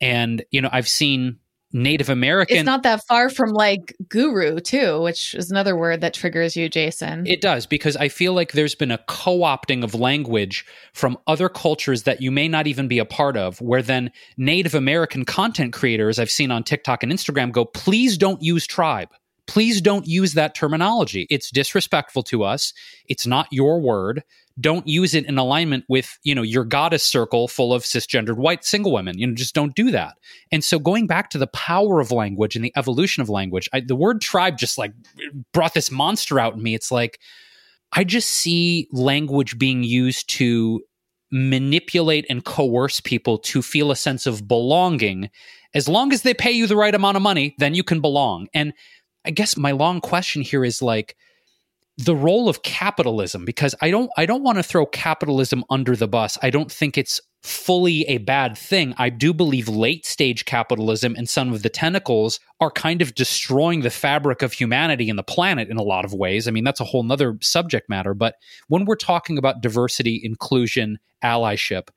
And, 0.00 0.44
you 0.50 0.60
know, 0.60 0.68
I've 0.70 0.88
seen 0.88 1.38
Native 1.74 2.08
American. 2.08 2.56
It's 2.56 2.64
not 2.64 2.84
that 2.84 3.04
far 3.08 3.28
from 3.28 3.50
like 3.50 3.96
guru, 4.08 4.60
too, 4.60 5.02
which 5.02 5.34
is 5.34 5.50
another 5.50 5.76
word 5.76 6.00
that 6.02 6.14
triggers 6.14 6.54
you, 6.54 6.68
Jason. 6.68 7.26
It 7.26 7.40
does, 7.40 7.66
because 7.66 7.96
I 7.96 8.08
feel 8.08 8.32
like 8.32 8.52
there's 8.52 8.76
been 8.76 8.92
a 8.92 8.98
co 9.08 9.40
opting 9.40 9.82
of 9.82 9.92
language 9.92 10.64
from 10.92 11.18
other 11.26 11.48
cultures 11.48 12.04
that 12.04 12.22
you 12.22 12.30
may 12.30 12.46
not 12.46 12.68
even 12.68 12.86
be 12.86 13.00
a 13.00 13.04
part 13.04 13.36
of, 13.36 13.60
where 13.60 13.82
then 13.82 14.12
Native 14.36 14.76
American 14.76 15.24
content 15.24 15.72
creators 15.72 16.20
I've 16.20 16.30
seen 16.30 16.52
on 16.52 16.62
TikTok 16.62 17.02
and 17.02 17.10
Instagram 17.10 17.50
go, 17.50 17.64
please 17.64 18.16
don't 18.16 18.40
use 18.40 18.68
tribe. 18.68 19.08
Please 19.46 19.80
don't 19.80 20.06
use 20.06 20.34
that 20.34 20.54
terminology. 20.54 21.26
It's 21.28 21.50
disrespectful 21.50 22.22
to 22.24 22.44
us. 22.44 22.72
It's 23.08 23.26
not 23.26 23.48
your 23.50 23.80
word 23.80 24.22
don't 24.60 24.86
use 24.86 25.14
it 25.14 25.26
in 25.26 25.36
alignment 25.36 25.84
with 25.88 26.18
you 26.22 26.34
know 26.34 26.42
your 26.42 26.64
goddess 26.64 27.02
circle 27.02 27.48
full 27.48 27.72
of 27.72 27.82
cisgendered 27.82 28.36
white 28.36 28.64
single 28.64 28.92
women 28.92 29.18
you 29.18 29.26
know 29.26 29.34
just 29.34 29.54
don't 29.54 29.74
do 29.74 29.90
that 29.90 30.14
and 30.52 30.62
so 30.62 30.78
going 30.78 31.06
back 31.06 31.28
to 31.30 31.38
the 31.38 31.48
power 31.48 32.00
of 32.00 32.12
language 32.12 32.54
and 32.54 32.64
the 32.64 32.72
evolution 32.76 33.20
of 33.20 33.28
language 33.28 33.68
I, 33.72 33.80
the 33.80 33.96
word 33.96 34.20
tribe 34.20 34.56
just 34.56 34.78
like 34.78 34.92
brought 35.52 35.74
this 35.74 35.90
monster 35.90 36.38
out 36.38 36.54
in 36.54 36.62
me 36.62 36.74
it's 36.74 36.92
like 36.92 37.18
i 37.92 38.04
just 38.04 38.30
see 38.30 38.88
language 38.92 39.58
being 39.58 39.82
used 39.82 40.28
to 40.36 40.82
manipulate 41.34 42.24
and 42.30 42.44
coerce 42.44 43.00
people 43.00 43.38
to 43.38 43.60
feel 43.60 43.90
a 43.90 43.96
sense 43.96 44.24
of 44.24 44.46
belonging. 44.46 45.28
As 45.74 45.88
long 45.88 46.12
as 46.12 46.22
they 46.22 46.32
pay 46.32 46.52
you 46.52 46.68
the 46.68 46.76
right 46.76 46.94
amount 46.94 47.16
of 47.16 47.24
money, 47.24 47.56
then 47.58 47.74
you 47.74 47.82
can 47.82 48.00
belong. 48.00 48.46
And 48.54 48.72
I 49.24 49.30
guess 49.30 49.56
my 49.56 49.72
long 49.72 50.00
question 50.00 50.42
here 50.42 50.64
is 50.64 50.80
like, 50.80 51.16
the 51.96 52.16
role 52.16 52.48
of 52.48 52.62
capitalism 52.62 53.44
because 53.44 53.74
I 53.80 53.90
don't 53.90 54.10
I 54.16 54.26
don't 54.26 54.42
want 54.42 54.58
to 54.58 54.62
throw 54.62 54.86
capitalism 54.86 55.64
under 55.70 55.94
the 55.94 56.08
bus. 56.08 56.36
I 56.42 56.50
don't 56.50 56.70
think 56.70 56.98
it's 56.98 57.20
fully 57.44 58.02
a 58.08 58.18
bad 58.18 58.56
thing. 58.56 58.94
I 58.96 59.10
do 59.10 59.34
believe 59.34 59.68
late 59.68 60.06
stage 60.06 60.46
capitalism 60.46 61.14
and 61.16 61.28
some 61.28 61.52
of 61.52 61.62
the 61.62 61.68
tentacles 61.68 62.40
are 62.58 62.70
kind 62.70 63.02
of 63.02 63.14
destroying 63.14 63.82
the 63.82 63.90
fabric 63.90 64.40
of 64.40 64.54
humanity 64.54 65.10
and 65.10 65.18
the 65.18 65.22
planet 65.22 65.68
in 65.68 65.76
a 65.76 65.82
lot 65.82 66.06
of 66.06 66.14
ways. 66.14 66.48
I 66.48 66.52
mean, 66.52 66.64
that's 66.64 66.80
a 66.80 66.84
whole 66.84 67.02
nother 67.02 67.36
subject 67.42 67.88
matter. 67.90 68.14
But 68.14 68.36
when 68.68 68.86
we're 68.86 68.96
talking 68.96 69.36
about 69.36 69.60
diversity, 69.60 70.20
inclusion, 70.24 70.98
allyship, 71.22 71.88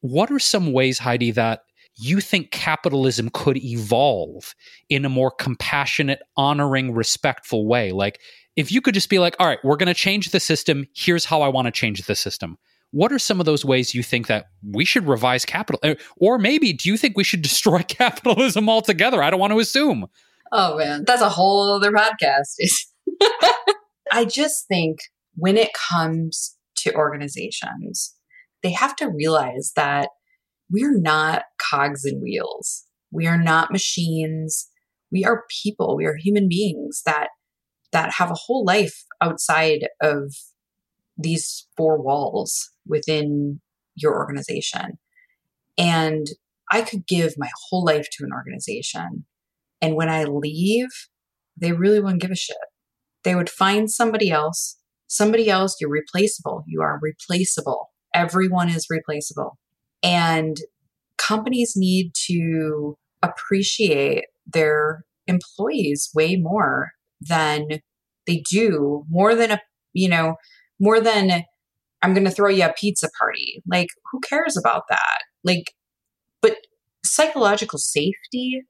what 0.00 0.30
are 0.30 0.38
some 0.38 0.72
ways, 0.72 0.98
Heidi, 0.98 1.30
that 1.32 1.60
you 1.96 2.20
think 2.20 2.50
capitalism 2.50 3.28
could 3.28 3.58
evolve 3.58 4.54
in 4.88 5.04
a 5.04 5.10
more 5.10 5.30
compassionate, 5.30 6.20
honoring, 6.36 6.94
respectful 6.94 7.66
way? 7.66 7.92
Like, 7.92 8.20
if 8.56 8.70
you 8.70 8.80
could 8.80 8.94
just 8.94 9.08
be 9.08 9.18
like, 9.18 9.36
all 9.38 9.46
right, 9.46 9.58
we're 9.64 9.76
going 9.76 9.88
to 9.88 9.94
change 9.94 10.30
the 10.30 10.40
system. 10.40 10.86
Here's 10.94 11.24
how 11.24 11.42
I 11.42 11.48
want 11.48 11.66
to 11.66 11.72
change 11.72 12.06
the 12.06 12.14
system. 12.14 12.56
What 12.90 13.12
are 13.12 13.18
some 13.18 13.40
of 13.40 13.46
those 13.46 13.64
ways 13.64 13.94
you 13.94 14.02
think 14.02 14.28
that 14.28 14.46
we 14.62 14.84
should 14.84 15.08
revise 15.08 15.44
capital? 15.44 15.80
Uh, 15.82 15.96
or 16.16 16.38
maybe 16.38 16.72
do 16.72 16.88
you 16.88 16.96
think 16.96 17.16
we 17.16 17.24
should 17.24 17.42
destroy 17.42 17.82
capitalism 17.82 18.68
altogether? 18.68 19.22
I 19.22 19.30
don't 19.30 19.40
want 19.40 19.52
to 19.52 19.58
assume. 19.58 20.06
Oh, 20.52 20.78
man. 20.78 21.04
That's 21.04 21.22
a 21.22 21.28
whole 21.28 21.72
other 21.72 21.90
podcast. 21.90 22.54
I 24.12 24.24
just 24.24 24.68
think 24.68 24.98
when 25.34 25.56
it 25.56 25.70
comes 25.90 26.56
to 26.78 26.94
organizations, 26.94 28.14
they 28.62 28.70
have 28.70 28.94
to 28.96 29.10
realize 29.10 29.72
that 29.74 30.10
we're 30.70 30.98
not 30.98 31.42
cogs 31.58 32.04
and 32.04 32.22
wheels. 32.22 32.84
We 33.10 33.26
are 33.26 33.38
not 33.38 33.72
machines. 33.72 34.68
We 35.10 35.24
are 35.24 35.44
people. 35.62 35.96
We 35.96 36.06
are 36.06 36.16
human 36.16 36.48
beings 36.48 37.02
that 37.06 37.28
that 37.94 38.12
have 38.12 38.30
a 38.30 38.34
whole 38.34 38.64
life 38.64 39.04
outside 39.22 39.88
of 40.02 40.34
these 41.16 41.66
four 41.76 42.02
walls 42.02 42.70
within 42.86 43.60
your 43.94 44.16
organization. 44.16 44.98
And 45.78 46.26
I 46.70 46.82
could 46.82 47.06
give 47.06 47.34
my 47.38 47.48
whole 47.68 47.84
life 47.84 48.08
to 48.12 48.24
an 48.24 48.32
organization. 48.32 49.24
And 49.80 49.94
when 49.94 50.08
I 50.08 50.24
leave, 50.24 50.88
they 51.56 51.72
really 51.72 52.00
wouldn't 52.00 52.20
give 52.20 52.32
a 52.32 52.36
shit. 52.36 52.56
They 53.22 53.36
would 53.36 53.48
find 53.48 53.88
somebody 53.88 54.30
else, 54.30 54.76
somebody 55.06 55.48
else, 55.48 55.76
you're 55.80 55.88
replaceable. 55.88 56.64
You 56.66 56.82
are 56.82 56.98
replaceable. 57.00 57.92
Everyone 58.12 58.68
is 58.68 58.86
replaceable. 58.90 59.56
And 60.02 60.56
companies 61.16 61.74
need 61.76 62.10
to 62.26 62.98
appreciate 63.22 64.24
their 64.46 65.04
employees 65.28 66.10
way 66.12 66.36
more 66.36 66.90
than 67.28 67.80
they 68.26 68.42
do 68.50 69.04
more 69.08 69.34
than 69.34 69.50
a 69.50 69.60
you 69.92 70.08
know 70.08 70.36
more 70.80 71.00
than 71.00 71.44
i'm 72.02 72.14
going 72.14 72.24
to 72.24 72.30
throw 72.30 72.48
you 72.48 72.64
a 72.64 72.72
pizza 72.72 73.08
party. 73.18 73.62
Like 73.66 73.88
who 74.10 74.20
cares 74.20 74.56
about 74.56 74.84
that? 74.90 75.18
Like 75.42 75.72
but 76.42 76.56
psychological 77.04 77.78
safety 77.78 78.62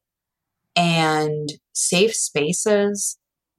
and 0.76 1.48
safe 1.72 2.14
spaces 2.14 3.18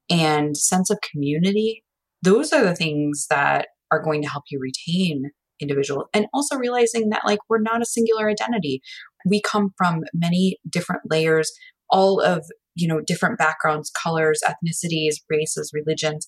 and 0.09 0.55
sense 0.57 0.89
of 0.89 0.99
community 1.11 1.83
those 2.21 2.51
are 2.51 2.63
the 2.63 2.75
things 2.75 3.27
that 3.29 3.67
are 3.91 4.01
going 4.01 4.21
to 4.21 4.29
help 4.29 4.43
you 4.49 4.59
retain 4.59 5.31
individuals 5.59 6.07
and 6.13 6.25
also 6.33 6.57
realizing 6.57 7.09
that 7.09 7.23
like 7.25 7.39
we're 7.49 7.61
not 7.61 7.81
a 7.81 7.85
singular 7.85 8.29
identity. 8.29 8.81
We 9.25 9.41
come 9.41 9.71
from 9.77 10.03
many 10.13 10.57
different 10.69 11.03
layers 11.09 11.51
all 11.89 12.19
of 12.19 12.43
you 12.75 12.87
know, 12.87 13.01
different 13.05 13.37
backgrounds, 13.37 13.91
colors, 13.91 14.41
ethnicities, 14.45 15.15
races, 15.29 15.71
religions, 15.73 16.27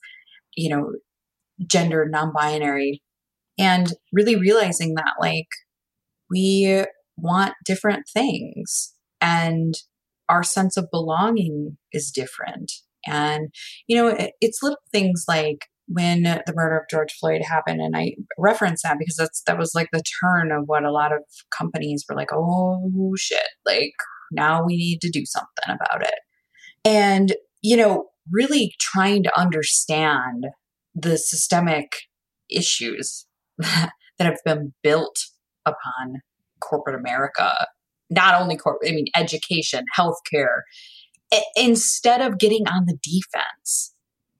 you 0.56 0.70
know, 0.70 0.92
gender, 1.66 2.08
non 2.10 2.32
binary, 2.34 3.02
and 3.58 3.94
really 4.14 4.36
realizing 4.36 4.96
that 4.96 5.14
like 5.20 5.48
we 6.30 6.84
want 7.18 7.54
different 7.66 8.06
things 8.14 8.94
and 9.22 9.76
our 10.30 10.44
sense 10.44 10.78
of 10.78 10.92
belonging 10.92 11.78
is 11.94 12.12
different. 12.12 12.72
And, 13.06 13.50
you 13.88 13.96
know, 13.96 14.08
it, 14.10 14.34
it's 14.42 14.62
little 14.62 14.80
things 14.92 15.26
like 15.28 15.66
when 15.88 16.24
the 16.24 16.54
murder 16.54 16.78
of 16.78 16.90
George 16.90 17.14
Floyd 17.14 17.42
happened, 17.42 17.80
and 17.80 17.96
I 17.96 18.16
reference 18.38 18.82
that 18.84 18.98
because 19.00 19.16
that's 19.16 19.42
that 19.48 19.58
was 19.58 19.72
like 19.74 19.88
the 19.94 20.04
turn 20.22 20.52
of 20.52 20.64
what 20.66 20.84
a 20.84 20.92
lot 20.92 21.14
of 21.14 21.20
companies 21.58 22.04
were 22.08 22.16
like, 22.16 22.34
oh 22.34 23.14
shit, 23.18 23.48
like 23.66 23.94
now 24.32 24.66
we 24.66 24.76
need 24.76 25.00
to 25.02 25.10
do 25.10 25.26
something 25.26 25.64
about 25.68 26.04
it. 26.04 26.16
And, 26.86 27.36
you 27.62 27.78
know, 27.78 28.06
really 28.32 28.74
trying 28.80 29.24
to 29.24 29.40
understand 29.40 30.48
the 30.96 31.18
systemic 31.18 31.92
issues 32.50 33.26
that 33.58 33.92
have 34.20 34.40
been 34.46 34.74
built 34.84 35.18
upon 35.66 36.22
corporate 36.60 37.00
America, 37.00 37.54
not 38.10 38.40
only 38.42 38.58
corporate, 38.58 38.92
I 38.92 38.96
mean, 38.96 39.08
education, 39.16 39.86
healthcare, 39.98 40.62
instead 41.56 42.22
of 42.22 42.40
getting 42.40 42.68
on 42.68 42.86
the 42.86 42.98
defense, 43.04 43.94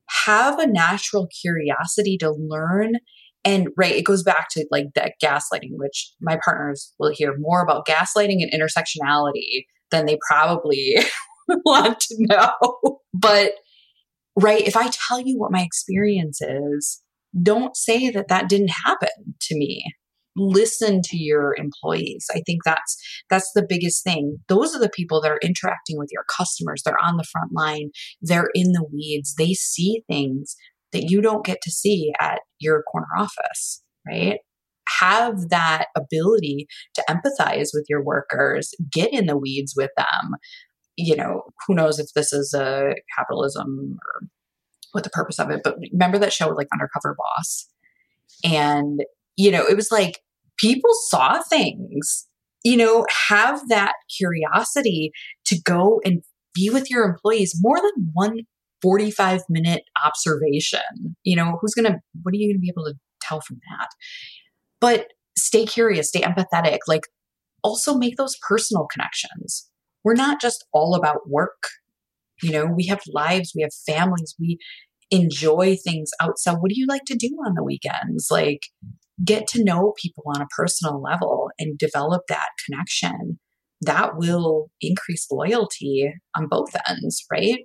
have 0.08 0.58
a 0.58 0.66
natural 0.66 1.28
curiosity 1.40 2.16
to 2.18 2.30
learn. 2.30 2.94
And 3.44 3.68
right, 3.76 3.94
it 3.94 4.04
goes 4.04 4.22
back 4.22 4.48
to 4.50 4.66
like 4.70 4.86
that 4.94 5.14
gaslighting, 5.22 5.72
which 5.72 6.12
my 6.20 6.38
partners 6.42 6.92
will 6.98 7.12
hear 7.14 7.34
more 7.38 7.62
about 7.62 7.86
gaslighting 7.86 8.42
and 8.42 8.52
intersectionality 8.52 9.66
than 9.90 10.06
they 10.06 10.18
probably 10.28 10.96
want 11.64 12.00
to 12.00 12.16
know. 12.18 13.00
But, 13.14 13.52
right, 14.36 14.66
if 14.66 14.76
I 14.76 14.90
tell 15.08 15.20
you 15.20 15.38
what 15.38 15.52
my 15.52 15.62
experience 15.62 16.40
is, 16.40 17.02
don't 17.42 17.76
say 17.76 18.10
that 18.10 18.28
that 18.28 18.48
didn't 18.48 18.72
happen 18.84 19.34
to 19.40 19.56
me. 19.56 19.84
Listen 20.36 21.02
to 21.02 21.16
your 21.16 21.54
employees. 21.56 22.26
I 22.32 22.42
think 22.46 22.62
that's 22.64 22.96
that's 23.28 23.50
the 23.54 23.66
biggest 23.68 24.04
thing. 24.04 24.38
Those 24.48 24.74
are 24.74 24.78
the 24.78 24.88
people 24.88 25.20
that 25.20 25.32
are 25.32 25.40
interacting 25.42 25.98
with 25.98 26.10
your 26.12 26.24
customers. 26.36 26.82
They're 26.84 27.02
on 27.02 27.16
the 27.16 27.24
front 27.24 27.50
line. 27.52 27.90
They're 28.22 28.50
in 28.54 28.70
the 28.70 28.86
weeds. 28.92 29.34
They 29.36 29.54
see 29.54 30.04
things 30.08 30.54
that 30.92 31.10
you 31.10 31.20
don't 31.20 31.44
get 31.44 31.58
to 31.62 31.72
see 31.72 32.12
at 32.20 32.40
your 32.60 32.82
corner 32.84 33.08
office 33.18 33.82
right? 34.08 34.38
Have 35.00 35.50
that 35.50 35.86
ability 35.96 36.66
to 36.94 37.04
empathize 37.08 37.68
with 37.74 37.84
your 37.88 38.02
workers. 38.02 38.72
Get 38.90 39.12
in 39.12 39.26
the 39.26 39.36
weeds 39.36 39.74
with 39.76 39.90
them 39.96 40.36
you 40.98 41.14
know, 41.14 41.42
who 41.66 41.76
knows 41.76 42.00
if 42.00 42.12
this 42.14 42.32
is 42.32 42.52
a 42.52 42.94
capitalism 43.16 43.96
or 44.04 44.28
what 44.90 45.04
the 45.04 45.10
purpose 45.10 45.38
of 45.38 45.48
it. 45.48 45.60
But 45.62 45.76
remember 45.92 46.18
that 46.18 46.32
show 46.32 46.48
like 46.48 46.66
Undercover 46.72 47.14
Boss? 47.16 47.68
And, 48.44 49.04
you 49.36 49.52
know, 49.52 49.64
it 49.64 49.76
was 49.76 49.92
like 49.92 50.18
people 50.58 50.90
saw 51.06 51.40
things, 51.42 52.26
you 52.64 52.76
know, 52.76 53.06
have 53.28 53.68
that 53.68 53.92
curiosity 54.16 55.12
to 55.46 55.60
go 55.62 56.00
and 56.04 56.22
be 56.52 56.68
with 56.68 56.90
your 56.90 57.04
employees 57.04 57.54
more 57.60 57.76
than 57.76 58.10
one 58.12 58.40
45 58.82 59.42
minute 59.48 59.84
observation. 60.04 61.16
You 61.22 61.36
know, 61.36 61.58
who's 61.60 61.74
going 61.74 61.92
to, 61.92 62.00
what 62.22 62.32
are 62.32 62.36
you 62.36 62.48
going 62.48 62.56
to 62.56 62.60
be 62.60 62.72
able 62.74 62.86
to 62.86 62.94
tell 63.22 63.40
from 63.40 63.58
that? 63.70 63.88
But 64.80 65.06
stay 65.36 65.64
curious, 65.64 66.08
stay 66.08 66.22
empathetic, 66.22 66.78
like 66.88 67.04
also 67.62 67.96
make 67.96 68.16
those 68.16 68.36
personal 68.48 68.88
connections 68.92 69.68
we're 70.08 70.14
not 70.14 70.40
just 70.40 70.64
all 70.72 70.94
about 70.94 71.28
work. 71.28 71.64
You 72.42 72.50
know, 72.50 72.64
we 72.64 72.86
have 72.86 73.00
lives, 73.12 73.52
we 73.54 73.60
have 73.60 73.72
families, 73.86 74.34
we 74.40 74.56
enjoy 75.10 75.76
things 75.76 76.10
outside. 76.18 76.56
What 76.60 76.70
do 76.70 76.80
you 76.80 76.86
like 76.88 77.04
to 77.08 77.14
do 77.14 77.28
on 77.46 77.52
the 77.54 77.62
weekends? 77.62 78.28
Like, 78.30 78.60
get 79.22 79.46
to 79.48 79.62
know 79.62 79.92
people 80.02 80.24
on 80.34 80.40
a 80.40 80.46
personal 80.56 81.02
level 81.02 81.50
and 81.58 81.76
develop 81.76 82.22
that 82.28 82.48
connection. 82.64 83.38
That 83.82 84.16
will 84.16 84.70
increase 84.80 85.26
loyalty 85.30 86.10
on 86.34 86.46
both 86.48 86.70
ends, 86.88 87.22
right? 87.30 87.60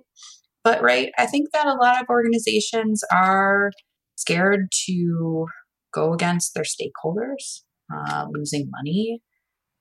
But, 0.62 0.82
right, 0.82 1.12
I 1.16 1.24
think 1.24 1.48
that 1.54 1.66
a 1.66 1.78
lot 1.80 2.02
of 2.02 2.08
organizations 2.10 3.02
are 3.10 3.70
scared 4.16 4.68
to 4.86 5.46
go 5.94 6.12
against 6.12 6.52
their 6.52 6.64
stakeholders, 6.64 7.62
uh, 7.94 8.26
losing 8.30 8.68
money. 8.70 9.22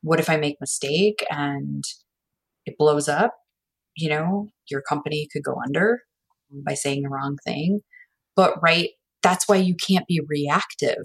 What 0.02 0.22
if 0.22 0.30
I 0.30 0.38
make 0.38 0.54
a 0.56 0.62
mistake 0.62 1.26
and 1.30 1.84
it 2.66 2.76
blows 2.78 3.08
up, 3.08 3.34
you 3.96 4.10
know, 4.10 4.50
your 4.70 4.82
company 4.82 5.28
could 5.32 5.44
go 5.44 5.56
under 5.66 6.02
by 6.66 6.74
saying 6.74 7.04
the 7.04 7.10
wrong 7.10 7.38
thing. 7.46 7.82
But, 8.36 8.62
right, 8.62 8.90
that's 9.22 9.48
why 9.48 9.58
you 9.58 9.76
can't 9.76 10.08
be 10.08 10.22
reactive 10.28 11.04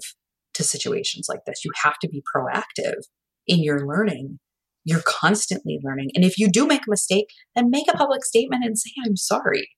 to 0.55 0.63
situations 0.63 1.27
like 1.29 1.41
this. 1.45 1.63
You 1.63 1.71
have 1.83 1.97
to 2.01 2.09
be 2.09 2.23
proactive 2.35 3.01
in 3.47 3.63
your 3.63 3.85
learning. 3.85 4.39
You're 4.83 5.03
constantly 5.05 5.79
learning. 5.83 6.11
And 6.15 6.23
if 6.23 6.37
you 6.37 6.49
do 6.49 6.65
make 6.65 6.81
a 6.81 6.89
mistake, 6.89 7.27
then 7.55 7.69
make 7.69 7.87
a 7.91 7.97
public 7.97 8.25
statement 8.25 8.65
and 8.65 8.77
say, 8.77 8.91
I'm 9.05 9.15
sorry. 9.15 9.69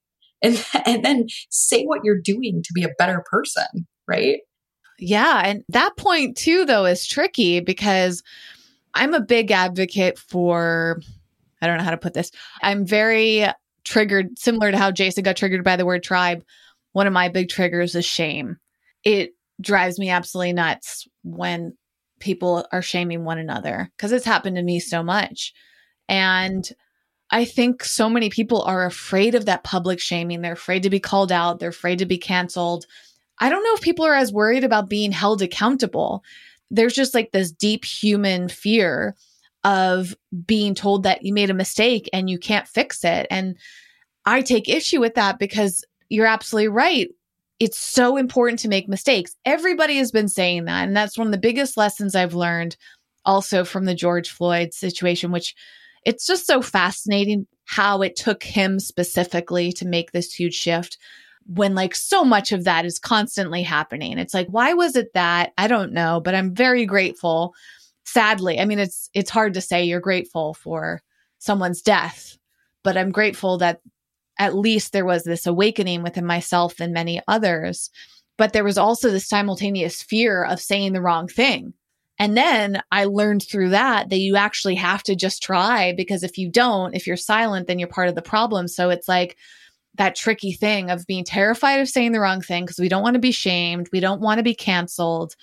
And, 0.41 0.65
and 0.86 1.03
then 1.03 1.27
say 1.49 1.84
what 1.84 2.01
you're 2.03 2.21
doing 2.21 2.61
to 2.63 2.73
be 2.73 2.84
a 2.84 2.93
better 2.97 3.23
person, 3.29 3.88
right? 4.07 4.39
Yeah. 4.99 5.41
And 5.43 5.63
that 5.69 5.97
point, 5.97 6.38
too, 6.38 6.65
though, 6.65 6.86
is 6.86 7.07
tricky 7.07 7.59
because 7.59 8.21
I'm 8.93 9.13
a 9.13 9.21
big 9.21 9.51
advocate 9.51 10.19
for, 10.19 11.01
I 11.62 11.68
don't 11.68 11.78
know 11.78 11.84
how 11.84 11.91
to 11.91 11.97
put 11.97 12.14
this. 12.14 12.32
I'm 12.62 12.86
very 12.86 13.45
triggered, 13.84 14.38
similar 14.38 14.72
to 14.72 14.78
how 14.78 14.91
Jason 14.91 15.24
got 15.24 15.38
triggered 15.38 15.64
by 15.64 15.76
the 15.76 15.86
word 15.86 16.03
tribe. 16.03 16.43
One 16.93 17.07
of 17.07 17.14
my 17.14 17.30
big 17.30 17.49
triggers 17.49 17.95
is 17.95 18.05
shame. 18.05 18.57
It 19.03 19.32
drives 19.59 19.99
me 19.99 20.09
absolutely 20.09 20.53
nuts 20.53 21.07
when 21.24 21.76
people 22.20 22.66
are 22.72 22.82
shaming 22.82 23.24
one 23.24 23.38
another 23.38 23.91
because 23.97 24.12
it's 24.12 24.26
happened 24.26 24.55
to 24.55 24.64
me 24.64 24.80
so 24.80 25.03
much. 25.03 25.53
And 26.07 26.70
I 27.32 27.45
think 27.45 27.84
so 27.84 28.09
many 28.09 28.30
people 28.30 28.62
are 28.64 28.86
afraid 28.86 29.36
of 29.36 29.45
that 29.45 29.64
public 29.64 29.99
shaming. 29.99 30.41
They're 30.41 30.53
afraid 30.53 30.84
to 30.84 30.89
be 30.89 30.99
called 30.99 31.32
out, 31.32 31.59
they're 31.59 31.70
afraid 31.70 31.99
to 31.99 32.05
be 32.05 32.18
canceled. 32.18 32.86
I 33.39 33.49
don't 33.49 33.64
know 33.64 33.74
if 33.74 33.82
people 33.82 34.05
are 34.05 34.14
as 34.14 34.32
worried 34.32 34.64
about 34.64 34.89
being 34.89 35.12
held 35.12 35.41
accountable. 35.41 36.24
There's 36.70 36.93
just 36.93 37.14
like 37.14 37.32
this 37.32 37.51
deep 37.51 37.86
human 37.86 38.49
fear 38.49 39.16
of 39.64 40.16
being 40.45 40.74
told 40.76 41.03
that 41.03 41.24
you 41.24 41.34
made 41.34 41.49
a 41.49 41.55
mistake 41.55 42.09
and 42.14 42.30
you 42.30 42.39
can't 42.39 42.68
fix 42.68 43.03
it. 43.03 43.28
And 43.30 43.57
I 44.26 44.41
take 44.41 44.70
issue 44.70 44.99
with 44.99 45.16
that 45.16 45.39
because 45.39 45.84
you're 46.09 46.26
absolutely 46.26 46.70
right. 46.70 47.09
It's 47.59 47.78
so 47.78 48.18
important 48.18 48.59
to 48.59 48.68
make 48.68 48.89
mistakes. 48.89 49.36
Everybody 49.45 49.97
has 49.97 50.12
been 50.12 50.28
saying 50.28 50.66
that. 50.66 50.88
And 50.88 50.95
that's 50.95 51.18
one 51.18 51.28
of 51.28 51.32
the 51.32 51.38
biggest 51.38 51.78
lessons 51.78 52.16
I've 52.16 52.34
learned 52.34 52.76
also 53.24 53.64
from 53.64 53.86
the 53.86 53.95
George 53.95 54.32
Floyd 54.32 54.74
situation, 54.74 55.32
which 55.32 55.53
it's 56.05 56.26
just 56.26 56.47
so 56.47 56.62
fascinating 56.62 57.45
how 57.66 58.01
it 58.01 58.16
took 58.16 58.43
him 58.43 58.80
specifically 58.80 59.72
to 59.74 59.86
make 59.86 60.12
this 60.12 60.34
huge 60.34 60.55
shift 60.55 60.97
when 61.45 61.76
like 61.76 61.95
so 61.95 62.24
much 62.24 62.51
of 62.51 62.64
that 62.64 62.86
is 62.86 62.99
constantly 62.99 63.64
happening. 63.64 64.18
It's 64.18 64.34
like, 64.34 64.47
why 64.47 64.74
was 64.74 64.95
it 64.95 65.14
that? 65.14 65.53
I 65.57 65.68
don't 65.68 65.93
know, 65.93 66.20
but 66.20 66.36
I'm 66.36 66.53
very 66.53 66.86
grateful. 66.86 67.53
Sadly, 68.06 68.60
I 68.60 68.66
mean, 68.66 68.80
it's 68.80 69.10
it's 69.14 69.30
hard 69.30 69.54
to 69.54 69.62
say 69.62 69.84
you're 69.84 69.99
grateful 69.99 70.54
for 70.54 71.02
someone's 71.39 71.82
death, 71.82 72.38
but 72.84 72.97
I'm 72.97 73.12
grateful 73.12 73.58
that 73.60 73.82
at 74.39 74.56
least 74.56 74.91
there 74.91 75.06
was 75.06 75.24
this 75.24 75.45
awakening 75.45 76.04
within 76.04 76.26
myself 76.26 76.80
and 76.80 76.93
many 76.93 77.22
others. 77.28 77.89
But 78.38 78.54
there 78.54 78.64
was 78.64 78.78
also 78.78 79.12
this 79.12 79.28
simultaneous 79.28 80.02
fear 80.02 80.43
of 80.43 80.60
saying 80.60 80.93
the 80.93 81.02
wrong 81.02 81.28
thing. 81.28 81.74
And 82.18 82.36
then 82.36 82.82
I 82.91 83.06
learned 83.06 83.43
through 83.43 83.70
that 83.70 84.10
that 84.10 84.18
you 84.18 84.36
actually 84.36 84.76
have 84.76 85.04
to 85.04 85.16
just 85.16 85.43
try 85.43 85.93
because 85.93 86.24
if 86.24 86.38
you 86.38 86.49
don't, 86.49 86.95
if 86.95 87.06
you're 87.06 87.18
silent, 87.18 87.68
then 87.68 87.78
you're 87.78 87.88
part 87.88 88.10
of 88.10 88.16
the 88.16 88.22
problem. 88.22 88.68
So 88.68 88.89
it's 88.89 89.08
like, 89.08 89.38
that 89.95 90.16
tricky 90.16 90.54
thing 90.54 90.89
of 90.89 91.06
being 91.06 91.24
terrified 91.24 91.80
of 91.80 91.89
saying 91.89 92.12
the 92.12 92.20
wrong 92.20 92.41
thing 92.41 92.64
because 92.64 92.80
we 92.80 92.89
don't 92.89 93.04
want 93.04 93.16
to 93.16 93.20
be 93.20 93.32
shamed, 93.32 93.89
we 93.91 93.99
don't 93.99 94.22
want 94.22 94.38
to 94.38 94.43
be 94.43 94.56
canceled, 94.56 95.36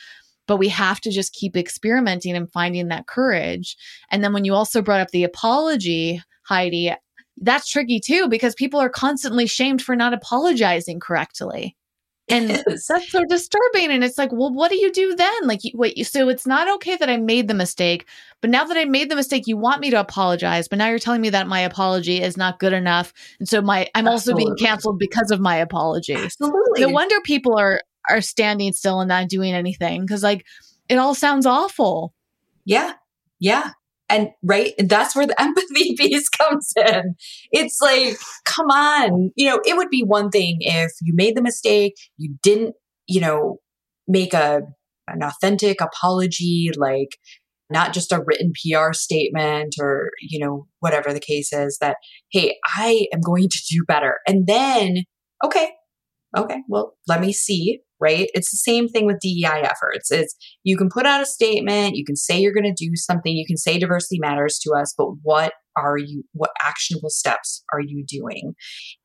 but 0.48 0.56
we 0.56 0.68
have 0.68 1.00
to 1.02 1.12
just 1.12 1.32
keep 1.32 1.56
experimenting 1.56 2.34
and 2.34 2.50
finding 2.50 2.88
that 2.88 3.06
courage. 3.06 3.76
And 4.10 4.24
then 4.24 4.32
when 4.32 4.44
you 4.44 4.54
also 4.54 4.82
brought 4.82 5.00
up 5.00 5.10
the 5.10 5.22
apology, 5.22 6.20
Heidi, 6.42 6.92
that's 7.36 7.70
tricky 7.70 8.00
too 8.00 8.26
because 8.28 8.56
people 8.56 8.80
are 8.80 8.88
constantly 8.88 9.46
shamed 9.46 9.82
for 9.82 9.94
not 9.94 10.14
apologizing 10.14 10.98
correctly. 10.98 11.76
And 12.30 12.50
that's 12.66 12.86
so 13.10 13.24
disturbing. 13.28 13.90
And 13.90 14.04
it's 14.04 14.18
like, 14.18 14.32
well, 14.32 14.52
what 14.52 14.70
do 14.70 14.76
you 14.76 14.92
do 14.92 15.14
then? 15.14 15.34
Like, 15.44 15.60
what? 15.72 15.96
So 15.98 16.28
it's 16.28 16.46
not 16.46 16.72
okay 16.76 16.96
that 16.96 17.08
I 17.08 17.16
made 17.16 17.48
the 17.48 17.54
mistake, 17.54 18.06
but 18.40 18.50
now 18.50 18.64
that 18.64 18.76
I 18.76 18.84
made 18.84 19.10
the 19.10 19.16
mistake, 19.16 19.44
you 19.46 19.56
want 19.56 19.80
me 19.80 19.90
to 19.90 20.00
apologize. 20.00 20.68
But 20.68 20.78
now 20.78 20.88
you're 20.88 20.98
telling 20.98 21.20
me 21.20 21.30
that 21.30 21.46
my 21.46 21.60
apology 21.60 22.22
is 22.22 22.36
not 22.36 22.58
good 22.58 22.72
enough, 22.72 23.12
and 23.38 23.48
so 23.48 23.62
my 23.62 23.88
I'm 23.94 24.06
Absolutely. 24.06 24.12
also 24.12 24.34
being 24.34 24.68
canceled 24.68 24.98
because 24.98 25.30
of 25.30 25.40
my 25.40 25.56
apology. 25.56 26.14
Absolutely. 26.14 26.82
No 26.82 26.88
wonder 26.88 27.16
people 27.22 27.58
are 27.58 27.80
are 28.08 28.20
standing 28.20 28.72
still 28.72 29.00
and 29.00 29.08
not 29.08 29.28
doing 29.28 29.52
anything 29.52 30.02
because 30.02 30.22
like 30.22 30.44
it 30.88 30.96
all 30.96 31.14
sounds 31.14 31.46
awful. 31.46 32.14
Yeah, 32.64 32.94
yeah. 33.40 33.72
And 34.10 34.30
right, 34.42 34.72
that's 34.78 35.14
where 35.14 35.26
the 35.26 35.40
empathy 35.40 35.94
piece 35.96 36.28
comes 36.28 36.72
in. 36.76 37.14
It's 37.52 37.78
like, 37.80 38.16
come 38.44 38.66
on, 38.66 39.30
you 39.36 39.46
know, 39.48 39.60
it 39.64 39.76
would 39.76 39.90
be 39.90 40.02
one 40.02 40.30
thing 40.30 40.58
if 40.60 40.92
you 41.02 41.14
made 41.14 41.36
the 41.36 41.42
mistake, 41.42 41.94
you 42.16 42.36
didn't, 42.42 42.74
you 43.06 43.20
know, 43.20 43.58
make 44.06 44.34
a 44.34 44.62
an 45.06 45.22
authentic 45.22 45.80
apology, 45.80 46.70
like 46.76 47.16
not 47.70 47.92
just 47.92 48.12
a 48.12 48.22
written 48.26 48.52
PR 48.52 48.92
statement 48.92 49.74
or, 49.80 50.10
you 50.20 50.38
know, 50.38 50.66
whatever 50.80 51.12
the 51.12 51.20
case 51.20 51.52
is 51.52 51.78
that, 51.80 51.96
hey, 52.30 52.56
I 52.76 53.06
am 53.12 53.20
going 53.20 53.48
to 53.48 53.62
do 53.70 53.84
better. 53.86 54.18
And 54.26 54.46
then, 54.46 55.04
okay, 55.44 55.70
okay, 56.36 56.62
well, 56.68 56.94
let 57.06 57.20
me 57.20 57.32
see 57.32 57.80
right? 58.00 58.28
It's 58.34 58.50
the 58.50 58.56
same 58.56 58.88
thing 58.88 59.06
with 59.06 59.20
DEI 59.20 59.62
efforts. 59.62 60.10
It's 60.10 60.34
you 60.64 60.76
can 60.76 60.88
put 60.88 61.06
out 61.06 61.22
a 61.22 61.26
statement, 61.26 61.96
you 61.96 62.04
can 62.04 62.16
say 62.16 62.38
you're 62.38 62.54
going 62.54 62.72
to 62.72 62.86
do 62.86 62.94
something, 62.94 63.36
you 63.36 63.46
can 63.46 63.56
say 63.56 63.78
diversity 63.78 64.18
matters 64.20 64.58
to 64.60 64.72
us, 64.72 64.94
but 64.96 65.08
what 65.22 65.52
are 65.76 65.98
you 65.98 66.24
what 66.32 66.50
actionable 66.62 67.10
steps 67.10 67.62
are 67.72 67.80
you 67.80 68.04
doing? 68.06 68.54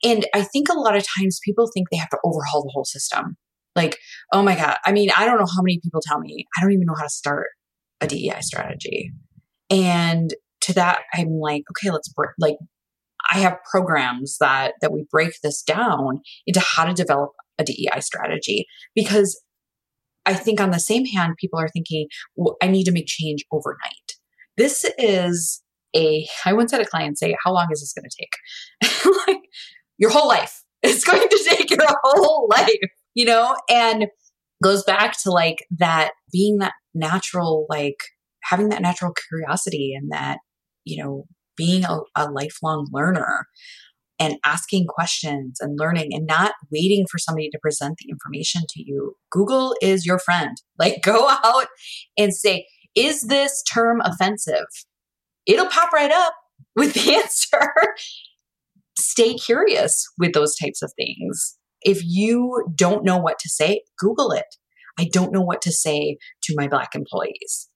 And 0.04 0.26
I 0.34 0.42
think 0.42 0.70
a 0.70 0.78
lot 0.78 0.96
of 0.96 1.06
times 1.20 1.40
people 1.44 1.70
think 1.74 1.90
they 1.90 1.98
have 1.98 2.10
to 2.10 2.20
overhaul 2.24 2.64
the 2.64 2.72
whole 2.74 2.86
system. 2.86 3.38
Like, 3.76 3.98
oh 4.32 4.44
my 4.44 4.56
god, 4.56 4.78
I 4.86 4.92
mean, 4.92 5.10
I 5.16 5.26
don't 5.26 5.40
know 5.40 5.48
how 5.48 5.62
many 5.62 5.80
people 5.84 6.02
tell 6.06 6.20
me 6.20 6.46
I 6.58 6.62
don't 6.62 6.74
even 6.74 6.86
know 6.86 6.96
how 6.96 7.04
to 7.04 7.10
start 7.10 7.48
a 8.02 8.08
DEI 8.08 8.42
strategy. 8.42 9.12
And 9.70 10.34
to 10.62 10.74
that 10.74 11.02
I'm 11.14 11.40
like, 11.40 11.64
okay, 11.72 11.92
let's 11.92 12.10
break 12.10 12.32
like 12.40 12.58
I 13.32 13.40
have 13.40 13.58
programs 13.70 14.38
that 14.40 14.74
that 14.82 14.92
we 14.92 15.06
break 15.10 15.34
this 15.42 15.62
down 15.62 16.22
into 16.46 16.60
how 16.60 16.86
to 16.86 16.94
develop 16.94 17.32
a 17.60 17.64
DEI 17.64 18.00
strategy 18.00 18.66
because 18.96 19.40
I 20.26 20.34
think 20.34 20.62
on 20.62 20.72
the 20.72 20.80
same 20.80 21.06
hand, 21.06 21.36
people 21.38 21.60
are 21.60 21.68
thinking, 21.68 22.08
well, 22.36 22.56
I 22.62 22.68
need 22.68 22.86
to 22.86 22.92
make 22.92 23.08
change 23.08 23.44
overnight. 23.52 24.14
This 24.58 24.86
is 24.98 25.62
a, 25.96 26.26
I 26.46 26.54
once 26.54 26.72
had 26.72 26.82
a 26.82 26.86
client 26.86 27.18
say, 27.18 27.36
how 27.44 27.54
long 27.54 27.68
is 27.72 27.82
this 27.82 27.94
going 27.94 28.10
to 28.10 28.18
take? 28.20 29.28
like 29.28 29.44
your 29.98 30.10
whole 30.10 30.28
life. 30.28 30.62
It's 30.86 31.06
going 31.06 31.26
to 31.26 31.50
take 31.50 31.70
your 31.70 31.88
whole 32.04 32.50
life, 32.52 32.76
you 33.14 33.24
know, 33.24 33.56
and 33.70 34.08
goes 34.62 34.84
back 34.84 35.16
to 35.24 35.32
like 35.32 35.66
that 35.78 36.12
being 36.30 36.58
that 36.58 36.74
natural, 36.94 37.66
like 37.70 37.96
having 38.44 38.68
that 38.68 38.82
natural 38.82 39.14
curiosity 39.30 39.94
and 39.98 40.12
that, 40.12 40.40
you 40.84 41.02
know, 41.02 41.24
being 41.56 41.86
a, 41.86 42.00
a 42.18 42.30
lifelong 42.30 42.90
learner 42.92 43.48
and 44.24 44.38
asking 44.46 44.86
questions 44.88 45.58
and 45.60 45.78
learning 45.78 46.14
and 46.14 46.26
not 46.26 46.54
waiting 46.72 47.06
for 47.12 47.18
somebody 47.18 47.50
to 47.50 47.60
present 47.62 47.98
the 47.98 48.10
information 48.10 48.62
to 48.70 48.82
you. 48.82 49.18
Google 49.30 49.76
is 49.82 50.06
your 50.06 50.20
friend. 50.20 50.58
Like 50.80 51.02
go 51.02 51.30
out 51.30 51.68
and 52.18 52.34
say, 52.34 52.66
is 52.96 53.22
this 53.24 53.64
term 53.64 54.02
offensive? 54.04 54.66
It'll 55.46 55.68
pop 55.68 55.94
right 55.94 56.12
up 56.12 56.34
with 56.76 56.94
the 56.94 57.16
answer. 57.24 57.72
Stay 58.98 59.36
curious 59.36 60.06
with 60.18 60.34
those 60.34 60.56
types 60.56 60.82
of 60.82 60.92
things. 60.98 61.58
If 61.84 62.02
you 62.04 62.66
don't 62.76 63.06
know 63.06 63.18
what 63.18 63.40
to 63.40 63.50
say, 63.50 63.84
Google 63.98 64.32
it. 64.32 64.56
I 65.00 65.08
don't 65.12 65.32
know 65.32 65.42
what 65.42 65.62
to 65.62 65.72
say 65.72 66.18
to 66.44 66.56
my 66.58 66.68
Black 66.68 66.96
employees. 66.96 67.70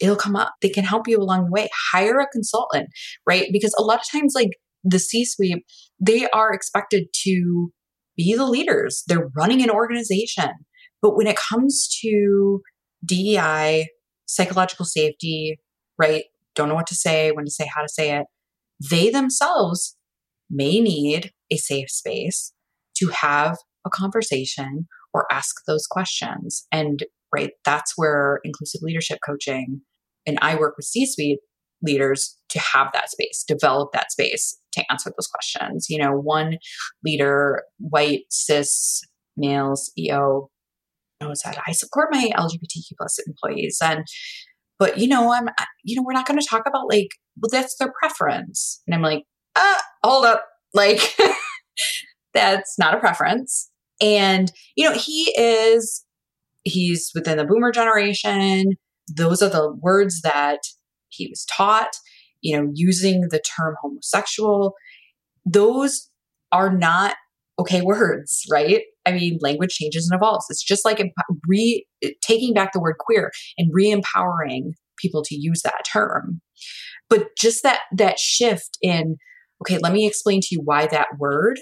It'll 0.00 0.16
come 0.16 0.36
up. 0.36 0.54
They 0.62 0.70
can 0.70 0.84
help 0.84 1.08
you 1.08 1.18
along 1.18 1.46
the 1.46 1.50
way. 1.50 1.68
Hire 1.92 2.20
a 2.20 2.28
consultant, 2.28 2.88
right? 3.26 3.48
Because 3.52 3.74
a 3.78 3.82
lot 3.82 4.00
of 4.00 4.10
times, 4.10 4.32
like 4.34 4.52
the 4.84 4.98
C 4.98 5.24
suite, 5.24 5.64
they 6.00 6.28
are 6.30 6.52
expected 6.52 7.08
to 7.24 7.70
be 8.16 8.34
the 8.34 8.46
leaders. 8.46 9.04
They're 9.06 9.30
running 9.36 9.62
an 9.62 9.70
organization. 9.70 10.50
But 11.00 11.16
when 11.16 11.26
it 11.26 11.36
comes 11.36 11.88
to 12.02 12.60
DEI, 13.04 13.88
psychological 14.26 14.84
safety, 14.84 15.58
right? 15.98 16.24
Don't 16.54 16.68
know 16.68 16.74
what 16.74 16.88
to 16.88 16.94
say, 16.94 17.30
when 17.30 17.44
to 17.44 17.50
say, 17.50 17.68
how 17.74 17.82
to 17.82 17.88
say 17.88 18.16
it. 18.16 18.26
They 18.90 19.10
themselves 19.10 19.96
may 20.50 20.80
need 20.80 21.32
a 21.50 21.56
safe 21.56 21.90
space 21.90 22.52
to 22.96 23.08
have 23.08 23.58
a 23.86 23.90
conversation 23.90 24.88
or 25.14 25.26
ask 25.32 25.56
those 25.66 25.86
questions. 25.86 26.66
And 26.72 27.04
right, 27.32 27.50
that's 27.64 27.92
where 27.96 28.40
inclusive 28.44 28.80
leadership 28.82 29.18
coaching 29.24 29.82
and 30.26 30.38
I 30.42 30.56
work 30.56 30.76
with 30.76 30.86
C 30.86 31.06
suite 31.06 31.40
leaders 31.82 32.36
to 32.50 32.58
have 32.58 32.88
that 32.92 33.10
space, 33.10 33.44
develop 33.46 33.92
that 33.92 34.10
space 34.10 34.58
to 34.72 34.84
answer 34.90 35.10
those 35.10 35.26
questions. 35.26 35.86
You 35.88 35.98
know, 35.98 36.12
one 36.12 36.58
leader, 37.04 37.62
white, 37.78 38.22
cis, 38.30 39.02
male 39.36 39.74
CEO, 39.74 40.48
knows 41.20 41.40
that 41.44 41.58
I 41.66 41.72
support 41.72 42.08
my 42.12 42.30
LGBTQ 42.36 42.96
plus 42.96 43.18
employees. 43.26 43.78
And, 43.82 44.04
but 44.78 44.98
you 44.98 45.08
know, 45.08 45.32
I'm, 45.32 45.48
you 45.84 45.96
know, 45.96 46.02
we're 46.04 46.12
not 46.12 46.26
going 46.26 46.38
to 46.38 46.46
talk 46.46 46.62
about 46.66 46.88
like, 46.88 47.08
well, 47.40 47.50
that's 47.50 47.76
their 47.76 47.92
preference. 47.98 48.82
And 48.86 48.94
I'm 48.94 49.02
like, 49.02 49.24
ah, 49.56 49.82
hold 50.02 50.24
up. 50.24 50.44
Like, 50.74 51.16
that's 52.34 52.78
not 52.78 52.94
a 52.94 53.00
preference. 53.00 53.70
And, 54.00 54.52
you 54.76 54.88
know, 54.88 54.96
he 54.96 55.34
is, 55.36 56.04
he's 56.62 57.10
within 57.14 57.38
the 57.38 57.44
boomer 57.44 57.72
generation. 57.72 58.74
Those 59.12 59.42
are 59.42 59.48
the 59.48 59.74
words 59.80 60.20
that 60.22 60.60
he 61.08 61.28
was 61.28 61.44
taught 61.46 61.96
you 62.40 62.56
know, 62.56 62.70
using 62.74 63.22
the 63.30 63.40
term 63.40 63.74
homosexual, 63.80 64.74
those 65.44 66.08
are 66.52 66.76
not 66.76 67.16
okay 67.58 67.80
words, 67.80 68.44
right? 68.50 68.82
I 69.04 69.12
mean, 69.12 69.38
language 69.40 69.74
changes 69.74 70.08
and 70.08 70.16
evolves. 70.16 70.46
It's 70.48 70.62
just 70.62 70.84
like 70.84 71.02
re 71.48 71.86
taking 72.22 72.54
back 72.54 72.72
the 72.72 72.80
word 72.80 72.96
queer 72.98 73.32
and 73.56 73.70
re-empowering 73.72 74.74
people 74.98 75.22
to 75.24 75.34
use 75.34 75.62
that 75.62 75.84
term. 75.90 76.40
But 77.08 77.28
just 77.36 77.62
that 77.62 77.80
that 77.96 78.18
shift 78.18 78.78
in, 78.82 79.16
okay, 79.62 79.78
let 79.82 79.92
me 79.92 80.06
explain 80.06 80.40
to 80.42 80.48
you 80.52 80.60
why 80.62 80.86
that 80.86 81.08
word 81.18 81.58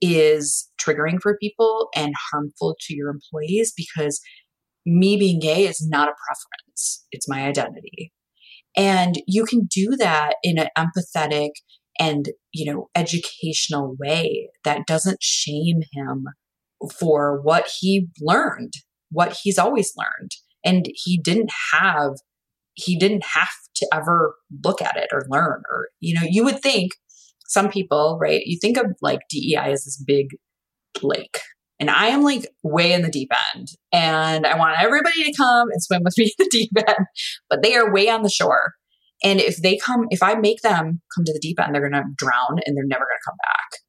is 0.00 0.70
triggering 0.80 1.20
for 1.20 1.36
people 1.38 1.88
and 1.94 2.14
harmful 2.30 2.76
to 2.78 2.94
your 2.94 3.10
employees 3.10 3.72
because 3.76 4.20
me 4.86 5.16
being 5.16 5.40
gay 5.40 5.66
is 5.66 5.86
not 5.88 6.08
a 6.08 6.14
preference. 6.26 7.06
It's 7.10 7.28
my 7.28 7.44
identity. 7.44 8.12
And 8.76 9.16
you 9.26 9.44
can 9.44 9.66
do 9.66 9.96
that 9.98 10.34
in 10.42 10.58
an 10.58 10.68
empathetic 10.76 11.50
and, 11.98 12.30
you 12.52 12.70
know, 12.70 12.88
educational 12.94 13.96
way 13.98 14.50
that 14.64 14.86
doesn't 14.86 15.22
shame 15.22 15.82
him 15.92 16.26
for 16.98 17.40
what 17.42 17.70
he 17.80 18.08
learned, 18.20 18.74
what 19.10 19.38
he's 19.42 19.58
always 19.58 19.92
learned. 19.96 20.32
And 20.64 20.86
he 20.94 21.18
didn't 21.18 21.50
have, 21.72 22.14
he 22.74 22.98
didn't 22.98 23.24
have 23.24 23.52
to 23.76 23.88
ever 23.92 24.34
look 24.64 24.82
at 24.82 24.96
it 24.96 25.10
or 25.12 25.26
learn 25.28 25.62
or, 25.70 25.88
you 26.00 26.14
know, 26.14 26.26
you 26.28 26.44
would 26.44 26.60
think 26.60 26.92
some 27.46 27.70
people, 27.70 28.18
right? 28.20 28.42
You 28.44 28.58
think 28.60 28.76
of 28.76 28.86
like 29.00 29.20
DEI 29.30 29.72
as 29.72 29.84
this 29.84 30.02
big 30.04 30.28
lake. 31.02 31.38
And 31.80 31.90
I 31.90 32.08
am 32.08 32.22
like 32.22 32.46
way 32.62 32.92
in 32.92 33.02
the 33.02 33.10
deep 33.10 33.30
end. 33.54 33.68
And 33.92 34.46
I 34.46 34.56
want 34.56 34.76
everybody 34.80 35.24
to 35.24 35.36
come 35.36 35.68
and 35.70 35.82
swim 35.82 36.02
with 36.04 36.14
me 36.18 36.32
in 36.38 36.44
the 36.44 36.48
deep 36.50 36.70
end. 36.76 37.06
But 37.48 37.62
they 37.62 37.74
are 37.74 37.92
way 37.92 38.08
on 38.08 38.22
the 38.22 38.30
shore. 38.30 38.72
And 39.22 39.40
if 39.40 39.56
they 39.56 39.76
come, 39.76 40.06
if 40.10 40.22
I 40.22 40.34
make 40.34 40.60
them 40.62 41.00
come 41.14 41.24
to 41.24 41.32
the 41.32 41.40
deep 41.40 41.58
end, 41.60 41.74
they're 41.74 41.88
going 41.88 42.02
to 42.02 42.08
drown 42.16 42.60
and 42.64 42.76
they're 42.76 42.86
never 42.86 43.04
going 43.04 43.18
to 43.18 43.30
come 43.30 43.36
back. 43.44 43.80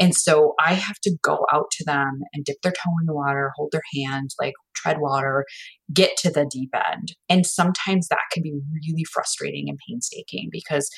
And 0.00 0.14
so 0.14 0.54
I 0.58 0.74
have 0.74 0.98
to 1.04 1.16
go 1.22 1.46
out 1.52 1.70
to 1.72 1.84
them 1.84 2.20
and 2.32 2.44
dip 2.44 2.56
their 2.62 2.72
toe 2.72 2.90
in 3.00 3.06
the 3.06 3.14
water, 3.14 3.52
hold 3.54 3.70
their 3.72 3.82
hand, 3.94 4.30
like 4.40 4.54
tread 4.74 5.00
water, 5.00 5.44
get 5.92 6.16
to 6.18 6.30
the 6.30 6.46
deep 6.50 6.70
end. 6.74 7.14
And 7.28 7.46
sometimes 7.46 8.08
that 8.08 8.18
can 8.32 8.42
be 8.42 8.54
really 8.72 9.04
frustrating 9.12 9.68
and 9.68 9.78
painstaking 9.88 10.48
because 10.50 10.90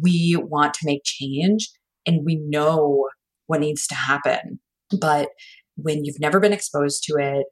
we 0.00 0.36
want 0.38 0.74
to 0.74 0.86
make 0.86 1.02
change 1.04 1.70
and 2.06 2.24
we 2.24 2.36
know 2.36 3.08
what 3.46 3.60
needs 3.60 3.86
to 3.88 3.94
happen. 3.94 4.60
But 5.00 5.30
when 5.76 6.04
you've 6.04 6.20
never 6.20 6.40
been 6.40 6.52
exposed 6.52 7.04
to 7.04 7.14
it, 7.18 7.46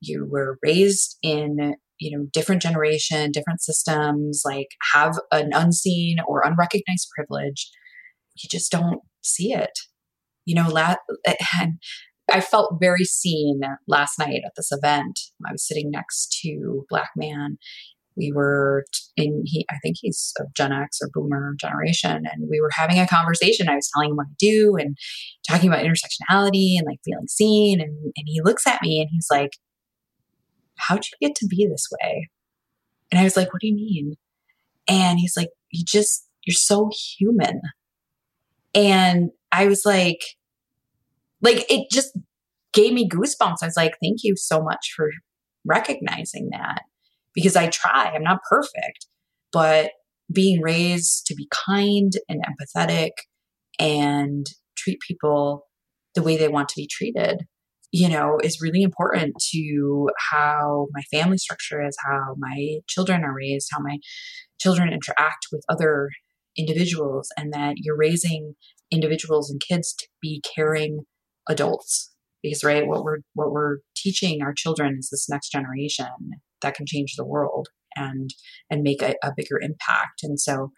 you 0.00 0.26
were 0.30 0.58
raised 0.62 1.18
in 1.22 1.74
you 1.98 2.16
know 2.16 2.26
different 2.32 2.62
generation 2.62 3.30
different 3.30 3.60
systems 3.60 4.40
like 4.46 4.68
have 4.94 5.18
an 5.32 5.50
unseen 5.52 6.16
or 6.26 6.40
unrecognized 6.42 7.08
privilege 7.14 7.70
you 8.42 8.48
just 8.48 8.70
don't 8.70 9.00
see 9.22 9.52
it. 9.52 9.78
You 10.46 10.54
know 10.54 10.68
la- 10.68 10.96
and 11.60 11.78
i 12.30 12.40
felt 12.40 12.78
very 12.80 13.04
seen 13.04 13.60
last 13.88 14.18
night 14.18 14.42
at 14.44 14.52
this 14.56 14.70
event. 14.70 15.18
I 15.46 15.52
was 15.52 15.66
sitting 15.66 15.90
next 15.90 16.38
to 16.42 16.84
black 16.88 17.10
man 17.16 17.58
we 18.16 18.32
were 18.34 18.84
in 19.16 19.42
he 19.44 19.64
i 19.70 19.76
think 19.82 19.96
he's 20.00 20.32
of 20.38 20.52
gen 20.54 20.72
x 20.72 20.98
or 21.02 21.08
boomer 21.12 21.54
generation 21.58 22.22
and 22.30 22.48
we 22.50 22.60
were 22.60 22.70
having 22.72 22.98
a 22.98 23.06
conversation. 23.06 23.68
I 23.68 23.76
was 23.76 23.90
telling 23.92 24.10
him 24.10 24.16
what 24.16 24.26
i 24.26 24.34
do 24.38 24.76
and 24.78 24.96
talking 25.48 25.68
about 25.68 25.84
intersectionality 25.84 26.76
and 26.76 26.86
like 26.86 26.98
feeling 27.04 27.28
seen 27.28 27.80
and, 27.80 27.90
and 28.16 28.26
he 28.26 28.40
looks 28.42 28.66
at 28.66 28.82
me 28.82 29.00
and 29.00 29.08
he's 29.10 29.28
like 29.30 29.52
how'd 30.76 31.04
you 31.04 31.28
get 31.28 31.36
to 31.36 31.46
be 31.46 31.66
this 31.66 31.86
way? 32.00 32.28
And 33.10 33.20
i 33.20 33.24
was 33.24 33.36
like 33.36 33.52
what 33.52 33.60
do 33.60 33.68
you 33.68 33.74
mean? 33.74 34.14
And 34.88 35.18
he's 35.18 35.36
like 35.36 35.50
you 35.70 35.84
just 35.84 36.26
you're 36.44 36.54
so 36.54 36.90
human. 37.18 37.60
And 38.74 39.30
i 39.52 39.66
was 39.66 39.84
like 39.84 40.20
like 41.42 41.64
it 41.70 41.90
just 41.90 42.16
gave 42.72 42.92
me 42.92 43.08
goosebumps. 43.08 43.56
I 43.62 43.66
was 43.66 43.76
like 43.76 43.94
thank 44.02 44.18
you 44.22 44.34
so 44.36 44.62
much 44.62 44.92
for 44.96 45.10
recognizing 45.66 46.48
that 46.52 46.82
because 47.34 47.56
I 47.56 47.68
try. 47.68 48.12
I'm 48.14 48.22
not 48.22 48.40
perfect, 48.48 49.06
but 49.52 49.92
being 50.32 50.60
raised 50.60 51.26
to 51.26 51.34
be 51.34 51.48
kind 51.66 52.12
and 52.28 52.42
empathetic 52.44 53.10
and 53.78 54.46
treat 54.76 54.98
people 55.06 55.66
the 56.14 56.22
way 56.22 56.36
they 56.36 56.48
want 56.48 56.68
to 56.68 56.76
be 56.76 56.88
treated, 56.90 57.44
you 57.92 58.08
know, 58.08 58.38
is 58.42 58.60
really 58.60 58.82
important 58.82 59.34
to 59.52 60.08
how 60.30 60.86
my 60.92 61.02
family 61.10 61.38
structure 61.38 61.84
is, 61.84 61.96
how 62.04 62.34
my 62.38 62.78
children 62.88 63.24
are 63.24 63.34
raised, 63.34 63.68
how 63.72 63.80
my 63.80 63.98
children 64.60 64.92
interact 64.92 65.46
with 65.52 65.62
other 65.68 66.10
individuals, 66.56 67.28
and 67.36 67.52
that 67.52 67.74
you're 67.76 67.96
raising 67.96 68.54
individuals 68.90 69.50
and 69.50 69.60
kids 69.60 69.94
to 69.94 70.06
be 70.20 70.42
caring 70.54 71.00
adults 71.48 72.12
because 72.42 72.64
right 72.64 72.86
what 72.86 73.04
we're 73.04 73.18
what 73.34 73.50
we're 73.50 73.78
teaching 73.96 74.42
our 74.42 74.52
children 74.52 74.96
is 74.98 75.08
this 75.10 75.28
next 75.28 75.50
generation 75.50 76.08
that 76.62 76.74
can 76.74 76.86
change 76.86 77.14
the 77.16 77.26
world 77.26 77.68
and 77.96 78.30
and 78.70 78.82
make 78.82 79.02
a, 79.02 79.14
a 79.22 79.32
bigger 79.36 79.58
impact. 79.60 80.22
And 80.22 80.38
so 80.40 80.72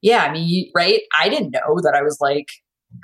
yeah 0.00 0.24
i 0.24 0.32
mean 0.32 0.70
right? 0.74 1.00
I 1.18 1.28
didn't 1.28 1.50
know 1.50 1.80
that 1.82 1.94
i 1.96 2.02
was 2.02 2.18
like 2.20 2.46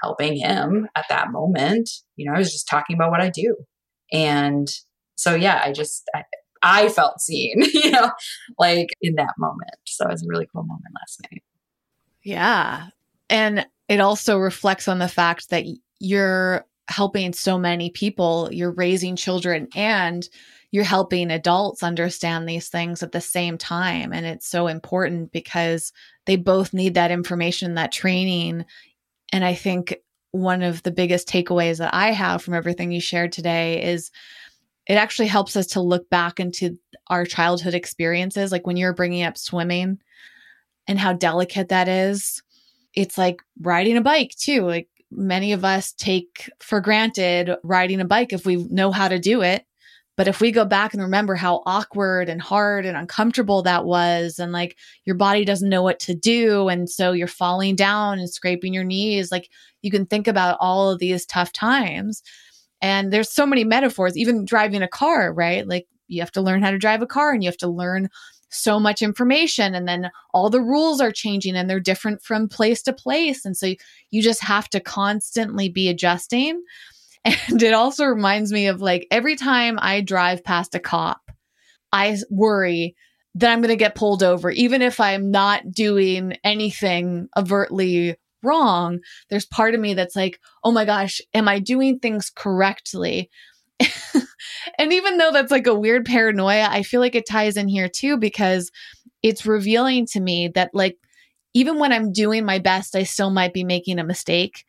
helping 0.03 0.37
him 0.37 0.89
at 0.97 1.07
that 1.09 1.31
moment. 1.31 1.91
You 2.17 2.27
know 2.27 2.35
i 2.35 2.39
was 2.39 2.53
just 2.53 2.69
talking 2.69 2.97
about 2.97 3.11
what 3.11 3.21
i 3.21 3.31
do. 3.31 3.57
And 4.13 4.69
so 5.17 5.35
yeah 5.35 5.61
i 5.65 5.73
just 5.73 6.05
I, 6.15 6.23
I 6.63 6.89
felt 6.89 7.21
seen 7.21 7.63
you 7.75 7.91
know 7.91 8.11
like 8.59 8.89
in 9.03 9.15
that 9.17 9.35
moment. 9.39 9.77
So 9.87 10.07
it 10.07 10.13
was 10.13 10.23
a 10.23 10.29
really 10.29 10.49
cool 10.53 10.65
moment 10.65 10.95
last 11.01 11.21
night. 11.31 11.43
Yeah. 12.23 12.89
And 13.29 13.67
it 13.89 14.01
also 14.01 14.39
reflects 14.39 14.89
on 14.89 14.99
the 14.99 15.09
fact 15.09 15.51
that 15.51 15.65
you're 16.01 16.65
helping 16.89 17.33
so 17.33 17.59
many 17.59 17.91
people 17.91 18.49
you're 18.53 18.73
raising 18.73 19.17
children 19.17 19.69
and 19.75 20.29
you're 20.71 20.85
helping 20.85 21.31
adults 21.31 21.83
understand 21.83 22.49
these 22.49 22.69
things 22.69 23.03
at 23.03 23.13
the 23.13 23.21
same 23.21 23.57
time. 23.57 24.13
And 24.13 24.27
it's 24.27 24.47
so 24.47 24.67
important 24.67 25.31
because 25.31 25.93
they 26.27 26.37
both 26.37 26.75
need 26.75 26.95
that 26.95 27.13
information, 27.13 27.75
that 27.75 27.93
training. 27.93 28.65
And 29.33 29.45
I 29.45 29.55
think 29.55 29.97
one 30.33 30.63
of 30.63 30.83
the 30.83 30.91
biggest 30.91 31.29
takeaways 31.29 31.79
that 31.79 31.95
I 31.95 32.11
have 32.11 32.43
from 32.43 32.55
everything 32.55 32.91
you 32.91 33.01
shared 33.01 33.31
today 33.31 33.85
is 33.85 34.11
it 34.89 34.95
actually 34.95 35.29
helps 35.29 35.57
us 35.57 35.69
to 35.69 35.81
look 35.81 36.11
back 36.11 36.41
into 36.41 36.77
our 37.07 37.25
childhood 37.25 37.75
experiences. 37.75 38.51
Like 38.51 38.67
when 38.67 38.77
you're 38.77 38.93
bringing 38.93 39.23
up 39.23 39.39
swimming 39.39 39.99
and 40.89 40.99
how 40.99 41.13
delicate 41.13 41.69
that 41.69 41.89
is, 41.89 42.43
it's 42.95 43.17
like 43.17 43.43
riding 43.61 43.97
a 43.97 44.03
bike 44.03 44.33
too. 44.37 44.63
Like 44.63 44.89
many 45.17 45.53
of 45.53 45.65
us 45.65 45.93
take 45.93 46.51
for 46.61 46.81
granted 46.81 47.57
riding 47.63 48.01
a 48.01 48.05
bike 48.05 48.33
if 48.33 48.45
we 48.45 48.57
know 48.57 48.91
how 48.91 49.09
to 49.09 49.19
do 49.19 49.43
it. 49.43 49.65
But 50.17 50.29
if 50.29 50.41
we 50.41 50.53
go 50.53 50.65
back 50.65 50.95
and 50.95 51.03
remember 51.03 51.35
how 51.35 51.63
awkward 51.67 52.29
and 52.29 52.41
hard 52.41 52.87
and 52.87 52.97
uncomfortable 52.97 53.63
that 53.63 53.85
was, 53.85 54.39
and 54.39 54.53
like 54.53 54.77
your 55.05 55.17
body 55.17 55.45
doesn't 55.45 55.69
know 55.69 55.83
what 55.83 55.99
to 56.01 56.15
do, 56.15 56.69
and 56.69 56.89
so 56.89 57.13
you're 57.13 57.27
falling 57.27 57.75
down 57.75 58.21
and 58.21 58.31
scraping 58.31 58.73
your 58.73 58.85
knees, 58.85 59.33
like 59.33 59.49
you 59.83 59.91
can 59.91 60.07
think 60.07 60.29
about 60.29 60.57
all 60.61 60.91
of 60.91 61.01
these 61.01 61.27
tough 61.27 61.53
times. 61.53 62.23
And 62.81 63.13
there's 63.13 63.31
so 63.31 63.45
many 63.45 63.65
metaphors, 63.65 64.17
even 64.17 64.45
driving 64.45 64.83
a 64.83 64.89
car, 64.89 65.33
right? 65.33 65.67
Like 65.67 65.87
you 66.07 66.21
have 66.21 66.33
to 66.33 66.43
learn 66.43 66.63
how 66.63 66.71
to 66.71 66.79
drive 66.79 67.03
a 67.03 67.07
car 67.07 67.33
and 67.33 67.43
you 67.43 67.49
have 67.49 67.57
to 67.59 67.69
learn 67.69 68.09
so 68.55 68.79
much 68.79 69.03
information 69.03 69.75
and 69.75 69.87
then 69.87 70.11
all 70.33 70.51
the 70.51 70.61
rules 70.61 71.01
are 71.01 71.13
changing 71.13 71.57
and 71.57 71.69
they're 71.69 71.81
different 71.81 72.23
from 72.23 72.49
place 72.49 72.83
to 72.83 72.93
place 72.93 73.45
and 73.45 73.57
so 73.57 73.75
you 74.11 74.23
just 74.23 74.43
have 74.43 74.69
to 74.71 74.81
constantly 74.81 75.69
be 75.69 75.89
adjusting 75.89 76.63
and 77.25 77.63
it 77.63 77.73
also 77.73 78.05
reminds 78.05 78.53
me 78.53 78.67
of 78.67 78.83
like 78.83 79.07
every 79.11 79.37
time 79.37 79.79
I 79.81 80.03
drive 80.03 80.45
past 80.45 80.75
a 80.75 80.79
cop, 80.81 81.31
I 81.93 82.17
worry 82.31 82.95
that 83.37 83.51
I'm 83.51 83.61
going 83.61 83.71
to 83.71 83.77
get 83.77 83.95
pulled 83.95 84.23
over, 84.23 84.51
even 84.51 84.83
if 84.83 85.01
I'm 85.01 85.31
not 85.31 85.71
doing 85.73 86.37
anything 86.45 87.29
overtly 87.37 88.17
wrong. 88.43 89.01
There's 89.31 89.47
part 89.47 89.75
of 89.75 89.81
me 89.81 89.95
that's 89.95 90.15
like, 90.15 90.39
oh 90.63 90.71
my 90.71 90.85
gosh, 90.85 91.21
am 91.33 91.49
I 91.49 91.61
doing 91.61 91.99
things 91.99 92.31
correctly? 92.31 93.31
and 94.79 94.93
even 94.93 95.19
though 95.19 95.33
that's 95.33 95.51
like 95.51 95.67
a 95.67 95.75
weird 95.75 96.05
paranoia, 96.05 96.69
I 96.71 96.83
feel 96.83 97.01
like 97.01 97.15
it 97.15 97.29
ties 97.29 97.57
in 97.57 97.69
here 97.69 97.89
too 97.89 98.17
because 98.17 98.71
it's 99.23 99.47
revealing 99.47 100.07
to 100.07 100.21
me 100.21 100.49
that 100.49 100.71
like 100.75 100.97
even 101.55 101.79
when 101.79 101.93
I'm 101.93 102.13
doing 102.13 102.45
my 102.45 102.59
best, 102.59 102.97
I 102.97 103.05
still 103.05 103.31
might 103.31 103.55
be 103.55 103.65
making 103.65 103.99
a 103.99 104.05
mistake 104.05 104.65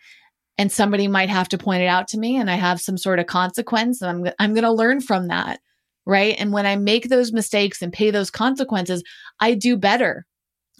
and 0.57 0.71
somebody 0.71 1.07
might 1.07 1.29
have 1.29 1.49
to 1.49 1.57
point 1.57 1.81
it 1.81 1.87
out 1.87 2.07
to 2.09 2.19
me 2.19 2.37
and 2.37 2.49
I 2.49 2.55
have 2.55 2.79
some 2.79 2.97
sort 2.97 3.19
of 3.19 3.25
consequence 3.25 4.01
and 4.01 4.27
I'm 4.27 4.33
I'm 4.39 4.53
going 4.53 4.63
to 4.63 4.71
learn 4.71 5.01
from 5.01 5.27
that, 5.27 5.59
right? 6.05 6.35
And 6.37 6.53
when 6.53 6.65
I 6.65 6.75
make 6.75 7.09
those 7.09 7.33
mistakes 7.33 7.81
and 7.81 7.91
pay 7.91 8.11
those 8.11 8.31
consequences, 8.31 9.03
I 9.39 9.55
do 9.55 9.75
better 9.75 10.25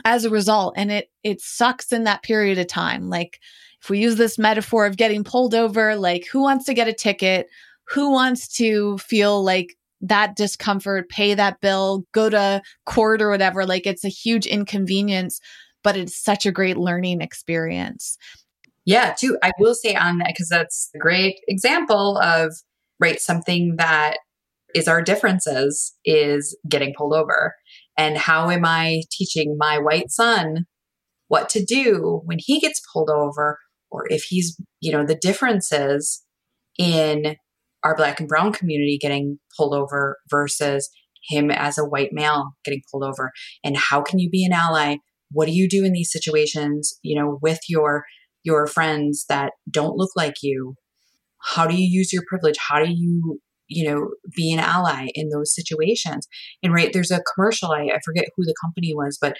as 0.03 0.26
a 0.26 0.30
result 0.30 0.73
and 0.77 0.91
it 0.91 1.10
it 1.23 1.41
sucks 1.41 1.91
in 1.91 2.03
that 2.03 2.23
period 2.23 2.57
of 2.57 2.68
time. 2.68 3.10
Like 3.10 3.39
if 3.81 3.89
we 3.89 3.99
use 3.99 4.15
this 4.15 4.38
metaphor 4.38 4.85
of 4.85 4.97
getting 4.97 5.23
pulled 5.23 5.53
over, 5.53 5.95
like 5.95 6.27
who 6.31 6.41
wants 6.41 6.65
to 6.65 6.73
get 6.73 6.88
a 6.88 6.93
ticket? 6.93 7.47
Who 7.89 8.11
wants 8.11 8.47
to 8.57 8.97
feel 8.97 9.43
like 9.43 9.75
that 10.01 10.35
discomfort, 10.35 11.09
pay 11.09 11.33
that 11.33 11.61
bill, 11.61 12.05
go 12.11 12.29
to 12.29 12.61
court 12.85 13.21
or 13.21 13.29
whatever? 13.29 13.65
Like 13.65 13.85
it's 13.85 14.03
a 14.03 14.09
huge 14.09 14.45
inconvenience, 14.45 15.39
but 15.83 15.95
it's 15.95 16.21
such 16.21 16.45
a 16.45 16.51
great 16.51 16.77
learning 16.77 17.21
experience. 17.21 18.17
Yeah, 18.85 19.15
too. 19.17 19.37
I 19.41 19.51
will 19.59 19.73
say 19.73 19.95
on 19.95 20.19
that 20.19 20.27
because 20.27 20.49
that's 20.49 20.89
a 20.95 20.99
great 20.99 21.39
example 21.47 22.17
of 22.19 22.53
right? 22.99 23.19
Something 23.19 23.75
that 23.77 24.17
is 24.73 24.87
our 24.87 25.01
differences 25.01 25.93
is 26.03 26.57
getting 26.67 26.93
pulled 26.97 27.13
over. 27.13 27.55
And 27.97 28.17
how 28.17 28.49
am 28.49 28.65
I 28.65 29.03
teaching 29.11 29.55
my 29.57 29.77
white 29.77 30.11
son 30.11 30.65
what 31.27 31.49
to 31.49 31.63
do 31.63 32.21
when 32.25 32.37
he 32.39 32.59
gets 32.59 32.81
pulled 32.91 33.09
over 33.09 33.59
or 33.89 34.05
if 34.09 34.23
he's, 34.23 34.59
you 34.81 34.91
know, 34.91 35.05
the 35.05 35.15
differences 35.15 36.23
in 36.77 37.37
our 37.85 37.95
black 37.95 38.19
and 38.19 38.27
brown 38.27 38.51
community 38.51 38.97
getting 38.99 39.39
pulled 39.55 39.73
over 39.73 40.17
versus 40.29 40.89
him 41.29 41.49
as 41.49 41.77
a 41.77 41.85
white 41.85 42.09
male 42.11 42.51
getting 42.65 42.81
pulled 42.91 43.03
over? 43.03 43.31
And 43.63 43.77
how 43.77 44.01
can 44.01 44.19
you 44.19 44.29
be 44.29 44.43
an 44.43 44.51
ally? 44.51 44.97
What 45.31 45.45
do 45.45 45.53
you 45.53 45.69
do 45.69 45.85
in 45.85 45.93
these 45.93 46.11
situations 46.11 46.97
you 47.01 47.19
know 47.19 47.39
with 47.41 47.59
your 47.69 48.03
your 48.43 48.67
friends 48.67 49.25
that 49.29 49.53
don't 49.69 49.97
look 49.97 50.11
like 50.15 50.35
you? 50.41 50.75
How 51.41 51.67
do 51.67 51.75
you 51.75 51.87
use 51.87 52.11
your 52.11 52.23
privilege? 52.27 52.57
How 52.59 52.83
do 52.83 52.91
you 52.91 53.39
you 53.67 53.89
know 53.89 54.09
be 54.35 54.51
an 54.51 54.59
ally 54.59 55.07
in 55.13 55.29
those 55.29 55.55
situations? 55.55 56.27
And 56.63 56.73
right 56.73 56.91
there's 56.91 57.11
a 57.11 57.23
commercial 57.35 57.71
i, 57.71 57.83
I 57.83 57.99
forget 58.03 58.25
who 58.35 58.43
the 58.43 58.55
company 58.61 58.93
was 58.93 59.17
but 59.19 59.37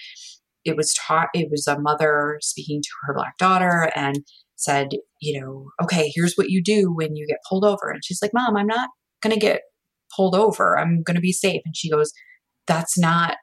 it 0.66 0.76
was 0.76 0.94
taught 0.94 1.30
it 1.34 1.50
was 1.50 1.68
a 1.68 1.80
mother 1.80 2.38
speaking 2.42 2.82
to 2.82 2.90
her 3.04 3.14
black 3.14 3.38
daughter 3.38 3.92
and 3.96 4.26
said 4.56 4.90
you 5.22 5.40
know 5.40 5.70
okay 5.82 6.12
here's 6.14 6.36
what 6.36 6.50
you 6.50 6.62
do 6.64 6.92
when 6.94 7.16
you 7.16 7.28
get 7.28 7.40
pulled 7.48 7.66
over. 7.66 7.90
And 7.90 8.04
she's 8.04 8.22
like 8.22 8.32
mom 8.34 8.58
i'm 8.58 8.68
not 8.68 8.90
going 9.22 9.34
to 9.34 9.40
get 9.40 9.62
pulled 10.16 10.36
over. 10.36 10.78
I'm 10.78 11.02
going 11.02 11.16
to 11.16 11.22
be 11.22 11.32
safe. 11.32 11.62
And 11.66 11.76
she 11.76 11.90
goes 11.90 12.12
that's 12.68 12.98
not 12.98 13.38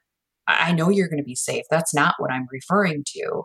i 0.48 0.72
know 0.72 0.89
you're 0.90 1.09
going 1.09 1.22
to 1.22 1.24
be 1.24 1.34
safe. 1.36 1.64
That's 1.70 1.94
not 1.94 2.14
what 2.18 2.32
i'm 2.32 2.47
referring 2.51 3.05
to. 3.14 3.43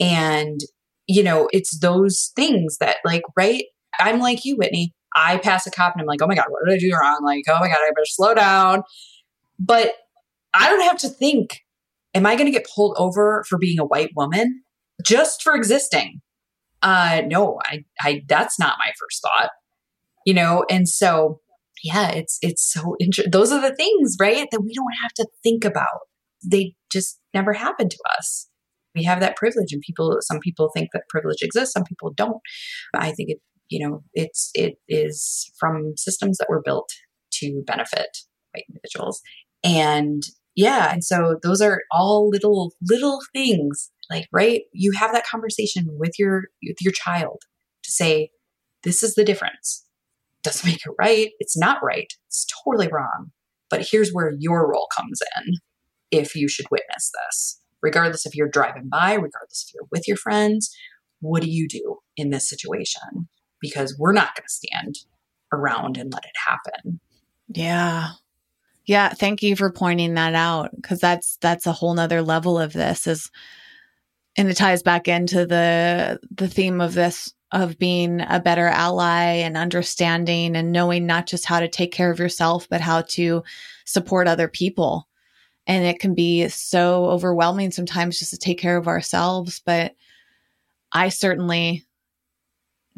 And 0.00 0.60
you 1.06 1.22
know 1.22 1.48
it's 1.52 1.78
those 1.80 2.32
things 2.36 2.78
that 2.78 2.96
like 3.04 3.22
right 3.36 3.64
i'm 4.00 4.20
like 4.20 4.44
you 4.44 4.56
whitney. 4.56 4.94
I 5.16 5.38
pass 5.38 5.66
a 5.66 5.70
cop 5.70 5.94
and 5.94 6.02
i'm 6.02 6.06
like 6.06 6.22
oh 6.22 6.26
my 6.26 6.34
god 6.34 6.46
what 6.48 6.60
did 6.66 6.74
i 6.74 6.78
do 6.78 6.92
wrong? 6.94 7.20
Like 7.24 7.44
oh 7.48 7.58
my 7.60 7.68
god 7.68 7.78
i 7.80 7.90
better 7.90 8.04
slow 8.04 8.34
down. 8.34 8.82
But 9.58 9.92
i 10.54 10.68
don't 10.68 10.82
have 10.82 10.98
to 10.98 11.08
think 11.08 11.60
am 12.14 12.26
I 12.26 12.36
going 12.36 12.46
to 12.46 12.52
get 12.52 12.66
pulled 12.74 12.96
over 12.98 13.44
for 13.48 13.58
being 13.58 13.78
a 13.78 13.84
white 13.84 14.10
woman 14.16 14.62
just 15.04 15.42
for 15.42 15.54
existing? 15.54 16.20
Uh, 16.82 17.22
no, 17.26 17.58
I, 17.64 17.84
I, 18.00 18.22
that's 18.28 18.58
not 18.58 18.78
my 18.78 18.92
first 18.98 19.22
thought, 19.22 19.50
you 20.24 20.34
know? 20.34 20.64
And 20.70 20.88
so, 20.88 21.40
yeah, 21.82 22.10
it's, 22.10 22.38
it's 22.42 22.72
so 22.72 22.96
interesting. 23.00 23.30
Those 23.30 23.52
are 23.52 23.60
the 23.60 23.74
things, 23.74 24.16
right? 24.20 24.48
That 24.50 24.62
we 24.62 24.74
don't 24.74 24.86
have 25.02 25.12
to 25.16 25.26
think 25.42 25.64
about. 25.64 26.06
They 26.44 26.74
just 26.92 27.18
never 27.34 27.52
happen 27.52 27.88
to 27.88 27.98
us. 28.16 28.48
We 28.94 29.04
have 29.04 29.20
that 29.20 29.36
privilege 29.36 29.72
and 29.72 29.82
people, 29.82 30.18
some 30.20 30.40
people 30.40 30.70
think 30.74 30.90
that 30.92 31.08
privilege 31.08 31.42
exists. 31.42 31.72
Some 31.72 31.84
people 31.84 32.12
don't. 32.14 32.40
I 32.94 33.12
think 33.12 33.30
it, 33.30 33.38
you 33.68 33.86
know, 33.86 34.02
it's, 34.14 34.50
it 34.54 34.76
is 34.88 35.52
from 35.58 35.94
systems 35.96 36.38
that 36.38 36.48
were 36.48 36.62
built 36.64 36.90
to 37.34 37.62
benefit 37.66 38.18
white 38.52 38.64
individuals. 38.68 39.20
And 39.62 40.22
yeah 40.58 40.92
and 40.92 41.04
so 41.04 41.36
those 41.42 41.60
are 41.62 41.82
all 41.92 42.28
little 42.28 42.72
little 42.82 43.20
things 43.32 43.90
like 44.10 44.26
right? 44.32 44.62
You 44.72 44.92
have 44.92 45.12
that 45.12 45.26
conversation 45.26 45.86
with 45.98 46.18
your 46.18 46.44
with 46.62 46.76
your 46.80 46.92
child 46.92 47.42
to 47.82 47.90
say 47.90 48.30
this 48.84 49.02
is 49.02 49.14
the 49.14 49.24
difference. 49.24 49.84
Doesn't 50.42 50.68
make 50.68 50.86
it 50.86 50.92
right. 50.98 51.30
It's 51.40 51.56
not 51.56 51.82
right. 51.82 52.12
It's 52.26 52.46
totally 52.64 52.88
wrong. 52.88 53.32
But 53.70 53.86
here's 53.90 54.10
where 54.10 54.32
your 54.38 54.70
role 54.70 54.88
comes 54.96 55.20
in 55.36 55.54
if 56.10 56.34
you 56.34 56.48
should 56.48 56.66
witness 56.70 57.10
this. 57.26 57.60
Regardless 57.82 58.26
if 58.26 58.34
you're 58.34 58.48
driving 58.48 58.88
by 58.90 59.12
regardless 59.12 59.66
if 59.68 59.74
you're 59.74 59.88
with 59.92 60.08
your 60.08 60.16
friends 60.16 60.74
what 61.20 61.42
do 61.42 61.50
you 61.50 61.68
do 61.68 61.98
in 62.16 62.30
this 62.30 62.48
situation? 62.48 63.28
Because 63.60 63.96
we're 63.98 64.12
not 64.12 64.34
going 64.36 64.46
to 64.46 64.52
stand 64.52 64.94
around 65.52 65.96
and 65.96 66.12
let 66.12 66.24
it 66.24 66.36
happen. 66.46 67.00
Yeah. 67.48 68.10
Yeah, 68.84 69.10
thank 69.10 69.42
you 69.42 69.54
for 69.56 69.70
pointing 69.70 70.14
that 70.14 70.34
out 70.34 70.70
because 70.74 70.98
that's 70.98 71.36
that's 71.42 71.66
a 71.66 71.72
whole 71.72 71.92
nother 71.94 72.22
level 72.22 72.58
of 72.58 72.72
this 72.72 73.06
is 73.06 73.30
and 74.38 74.48
it 74.48 74.56
ties 74.56 74.82
back 74.82 75.08
into 75.08 75.44
the 75.44 76.18
the 76.30 76.48
theme 76.48 76.80
of 76.80 76.94
this 76.94 77.34
of 77.52 77.78
being 77.78 78.20
a 78.28 78.40
better 78.40 78.66
ally 78.66 79.32
and 79.32 79.56
understanding 79.56 80.54
and 80.54 80.70
knowing 80.70 81.06
not 81.06 81.26
just 81.26 81.44
how 81.44 81.60
to 81.60 81.68
take 81.68 81.92
care 81.92 82.10
of 82.10 82.18
yourself 82.18 82.68
but 82.68 82.80
how 82.80 83.02
to 83.02 83.42
support 83.84 84.28
other 84.28 84.48
people. 84.48 85.08
And 85.66 85.84
it 85.84 85.98
can 85.98 86.14
be 86.14 86.48
so 86.48 87.06
overwhelming 87.06 87.72
sometimes 87.72 88.18
just 88.18 88.30
to 88.30 88.38
take 88.38 88.58
care 88.58 88.76
of 88.76 88.88
ourselves, 88.88 89.60
but 89.66 89.94
I 90.92 91.10
certainly 91.10 91.84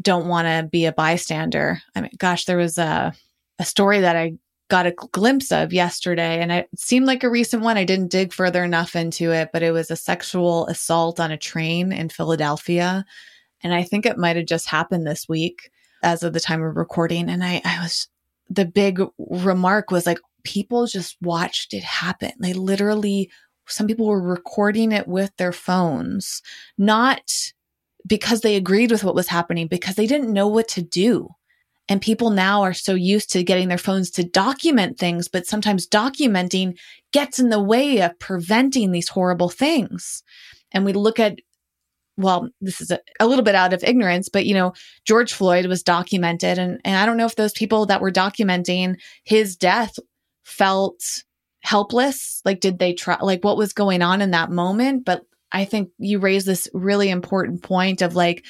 don't 0.01 0.29
want 0.29 0.47
to 0.47 0.69
be 0.71 0.87
a 0.87 0.93
bystander. 0.93 1.81
I 1.95 2.03
mean, 2.03 2.13
gosh, 2.19 2.45
there 2.45 2.57
was 2.57 2.79
a 2.79 3.13
a 3.59 3.65
story 3.65 4.01
that 4.01 4.17
I 4.17 4.35
got 4.71 4.87
a 4.87 4.93
glimpse 4.93 5.53
of 5.53 5.73
yesterday 5.73 6.41
and 6.41 6.51
it 6.51 6.69
seemed 6.77 7.07
like 7.07 7.23
a 7.23 7.31
recent 7.31 7.63
one. 7.63 7.77
I 7.77 7.85
didn't 7.85 8.11
dig 8.11 8.33
further 8.33 8.65
enough 8.65 8.97
into 8.97 9.33
it, 9.33 9.51
but 9.53 9.63
it 9.63 9.73
was 9.73 9.91
a 9.91 9.97
sexual 9.97 10.67
assault 10.69 11.21
on 11.21 11.31
a 11.31 11.37
train 11.37 11.93
in 11.93 12.09
Philadelphia. 12.09 13.05
And 13.63 13.75
I 13.75 13.83
think 13.83 14.07
it 14.07 14.17
might 14.17 14.37
have 14.37 14.47
just 14.47 14.67
happened 14.67 15.07
this 15.07 15.29
week 15.29 15.71
as 16.03 16.23
of 16.23 16.33
the 16.33 16.41
time 16.41 16.63
of 16.63 16.77
recording. 16.77 17.29
And 17.29 17.45
I, 17.45 17.61
I 17.65 17.83
was, 17.83 18.09
the 18.49 18.65
big 18.65 19.03
remark 19.19 19.91
was 19.91 20.07
like, 20.07 20.19
people 20.45 20.87
just 20.87 21.17
watched 21.21 21.75
it 21.75 21.83
happen. 21.83 22.33
They 22.39 22.55
literally, 22.55 23.31
some 23.67 23.87
people 23.87 24.07
were 24.07 24.23
recording 24.23 24.93
it 24.93 25.07
with 25.07 25.37
their 25.37 25.53
phones, 25.53 26.41
not 26.79 27.53
because 28.07 28.41
they 28.41 28.57
agreed 28.57 28.91
with 28.91 29.05
what 29.05 29.15
was 29.15 29.29
happening, 29.29 29.67
because 29.67 29.97
they 29.97 30.07
didn't 30.07 30.33
know 30.33 30.49
what 30.49 30.69
to 30.69 30.83
do. 30.83 31.29
And 31.91 32.01
people 32.01 32.31
now 32.31 32.63
are 32.63 32.73
so 32.73 32.95
used 32.95 33.33
to 33.33 33.43
getting 33.43 33.67
their 33.67 33.77
phones 33.77 34.13
to 34.13 34.23
document 34.23 34.97
things, 34.97 35.27
but 35.27 35.49
sometimes 35.49 35.89
documenting 35.89 36.79
gets 37.13 37.41
in 37.41 37.51
the 37.51 37.61
way 37.61 38.01
of 38.01 38.17
preventing 38.21 38.93
these 38.93 39.09
horrible 39.09 39.49
things. 39.49 40.23
And 40.71 40.85
we 40.85 40.93
look 40.93 41.19
at, 41.19 41.41
well, 42.17 42.49
this 42.61 42.81
is 42.81 42.93
a, 42.93 43.01
a, 43.19 43.27
little 43.27 43.43
bit 43.45 43.57
out 43.57 43.73
of 43.73 43.83
ignorance, 43.83 44.29
but 44.29 44.47
you 44.47 44.55
know, 44.55 44.73
George 45.05 45.33
Floyd 45.33 45.67
was 45.67 45.83
documented. 45.83 46.61
And, 46.61 46.81
and 46.85 46.95
I 46.95 47.05
don't 47.07 47.17
know 47.17 47.27
if 47.27 47.35
those 47.35 47.53
people 47.53 47.87
that 47.87 48.01
were 48.01 48.13
documenting 48.13 48.95
his 49.25 49.57
death 49.57 49.99
felt 50.45 51.25
helpless. 51.63 52.41
Like, 52.45 52.61
did 52.61 52.79
they 52.79 52.93
try, 52.93 53.19
like, 53.21 53.43
what 53.43 53.57
was 53.57 53.73
going 53.73 54.01
on 54.01 54.23
in 54.23 54.31
that 54.31 54.53
moment? 54.53 55.05
But 55.05 55.23
I 55.51 55.65
think 55.65 55.91
you 55.99 56.21
raise 56.21 56.45
this 56.45 56.69
really 56.73 57.11
important 57.11 57.65
point 57.65 58.01
of 58.01 58.15
like, 58.15 58.45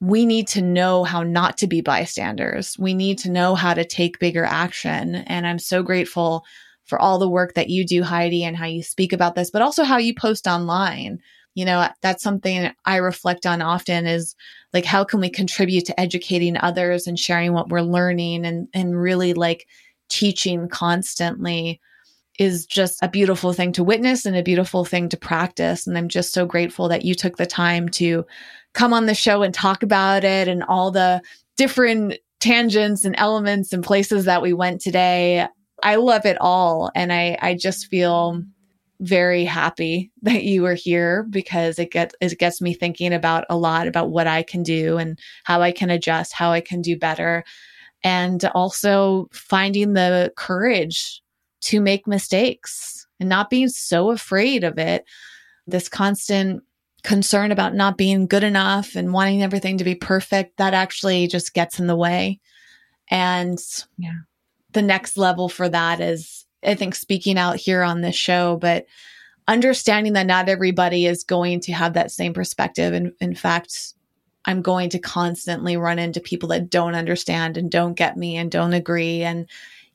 we 0.00 0.24
need 0.26 0.46
to 0.48 0.62
know 0.62 1.04
how 1.04 1.22
not 1.22 1.58
to 1.58 1.66
be 1.66 1.80
bystanders. 1.80 2.76
We 2.78 2.94
need 2.94 3.18
to 3.20 3.30
know 3.30 3.54
how 3.54 3.74
to 3.74 3.84
take 3.84 4.18
bigger 4.18 4.44
action. 4.44 5.16
And 5.16 5.46
I'm 5.46 5.58
so 5.58 5.82
grateful 5.82 6.44
for 6.84 6.98
all 6.98 7.18
the 7.18 7.28
work 7.28 7.54
that 7.54 7.68
you 7.68 7.84
do, 7.84 8.02
Heidi, 8.02 8.44
and 8.44 8.56
how 8.56 8.66
you 8.66 8.82
speak 8.82 9.12
about 9.12 9.34
this, 9.34 9.50
but 9.50 9.62
also 9.62 9.84
how 9.84 9.98
you 9.98 10.14
post 10.14 10.46
online. 10.46 11.18
You 11.54 11.64
know, 11.64 11.88
that's 12.02 12.22
something 12.22 12.70
I 12.84 12.96
reflect 12.96 13.44
on 13.44 13.60
often 13.60 14.06
is 14.06 14.34
like, 14.72 14.84
how 14.84 15.04
can 15.04 15.20
we 15.20 15.28
contribute 15.28 15.84
to 15.86 16.00
educating 16.00 16.56
others 16.56 17.06
and 17.06 17.18
sharing 17.18 17.52
what 17.52 17.68
we're 17.68 17.80
learning 17.82 18.46
and, 18.46 18.68
and 18.72 18.98
really 18.98 19.34
like 19.34 19.66
teaching 20.08 20.68
constantly 20.68 21.80
is 22.38 22.66
just 22.66 23.02
a 23.02 23.08
beautiful 23.08 23.52
thing 23.52 23.72
to 23.72 23.82
witness 23.82 24.24
and 24.24 24.36
a 24.36 24.42
beautiful 24.42 24.84
thing 24.84 25.08
to 25.08 25.16
practice. 25.16 25.86
And 25.86 25.98
I'm 25.98 26.08
just 26.08 26.32
so 26.32 26.46
grateful 26.46 26.88
that 26.88 27.04
you 27.04 27.14
took 27.14 27.36
the 27.36 27.46
time 27.46 27.88
to 27.90 28.24
come 28.74 28.92
on 28.92 29.06
the 29.06 29.14
show 29.14 29.42
and 29.42 29.54
talk 29.54 29.82
about 29.82 30.24
it 30.24 30.48
and 30.48 30.62
all 30.64 30.90
the 30.90 31.20
different 31.56 32.14
tangents 32.40 33.04
and 33.04 33.14
elements 33.18 33.72
and 33.72 33.82
places 33.82 34.24
that 34.24 34.42
we 34.42 34.52
went 34.52 34.80
today. 34.80 35.46
I 35.82 35.96
love 35.96 36.24
it 36.24 36.36
all. 36.40 36.90
And 36.94 37.12
I, 37.12 37.36
I 37.40 37.54
just 37.54 37.86
feel 37.86 38.42
very 39.00 39.44
happy 39.44 40.10
that 40.22 40.44
you 40.44 40.62
were 40.62 40.74
here 40.74 41.24
because 41.30 41.78
it 41.78 41.90
gets 41.90 42.14
it 42.20 42.38
gets 42.38 42.60
me 42.60 42.74
thinking 42.74 43.12
about 43.12 43.44
a 43.48 43.56
lot 43.56 43.86
about 43.86 44.10
what 44.10 44.26
I 44.26 44.42
can 44.42 44.62
do 44.62 44.98
and 44.98 45.18
how 45.44 45.62
I 45.62 45.72
can 45.72 45.90
adjust, 45.90 46.32
how 46.32 46.50
I 46.50 46.60
can 46.60 46.82
do 46.82 46.96
better. 46.96 47.44
And 48.04 48.44
also 48.54 49.28
finding 49.32 49.94
the 49.94 50.32
courage 50.36 51.20
to 51.62 51.80
make 51.80 52.06
mistakes 52.06 53.06
and 53.18 53.28
not 53.28 53.50
being 53.50 53.68
so 53.68 54.10
afraid 54.10 54.62
of 54.62 54.78
it. 54.78 55.04
This 55.66 55.88
constant 55.88 56.62
concern 57.08 57.50
about 57.52 57.74
not 57.74 57.96
being 57.96 58.26
good 58.26 58.44
enough 58.44 58.94
and 58.94 59.14
wanting 59.14 59.42
everything 59.42 59.78
to 59.78 59.84
be 59.84 59.94
perfect, 59.94 60.58
that 60.58 60.74
actually 60.74 61.26
just 61.26 61.54
gets 61.54 61.80
in 61.80 61.86
the 61.86 61.96
way. 61.96 62.38
And 63.10 63.58
yeah, 63.96 64.18
the 64.72 64.82
next 64.82 65.16
level 65.16 65.48
for 65.48 65.70
that 65.70 66.02
is, 66.02 66.44
I 66.62 66.74
think, 66.74 66.94
speaking 66.94 67.38
out 67.38 67.56
here 67.56 67.82
on 67.82 68.02
this 68.02 68.14
show, 68.14 68.58
but 68.58 68.84
understanding 69.46 70.12
that 70.12 70.26
not 70.26 70.50
everybody 70.50 71.06
is 71.06 71.24
going 71.24 71.60
to 71.60 71.72
have 71.72 71.94
that 71.94 72.10
same 72.10 72.34
perspective. 72.34 72.92
And 72.92 73.12
in 73.22 73.34
fact, 73.34 73.94
I'm 74.44 74.60
going 74.60 74.90
to 74.90 74.98
constantly 74.98 75.78
run 75.78 75.98
into 75.98 76.20
people 76.20 76.50
that 76.50 76.68
don't 76.68 76.94
understand 76.94 77.56
and 77.56 77.70
don't 77.70 77.94
get 77.94 78.18
me 78.18 78.36
and 78.36 78.50
don't 78.50 78.74
agree 78.74 79.22
and, 79.22 79.48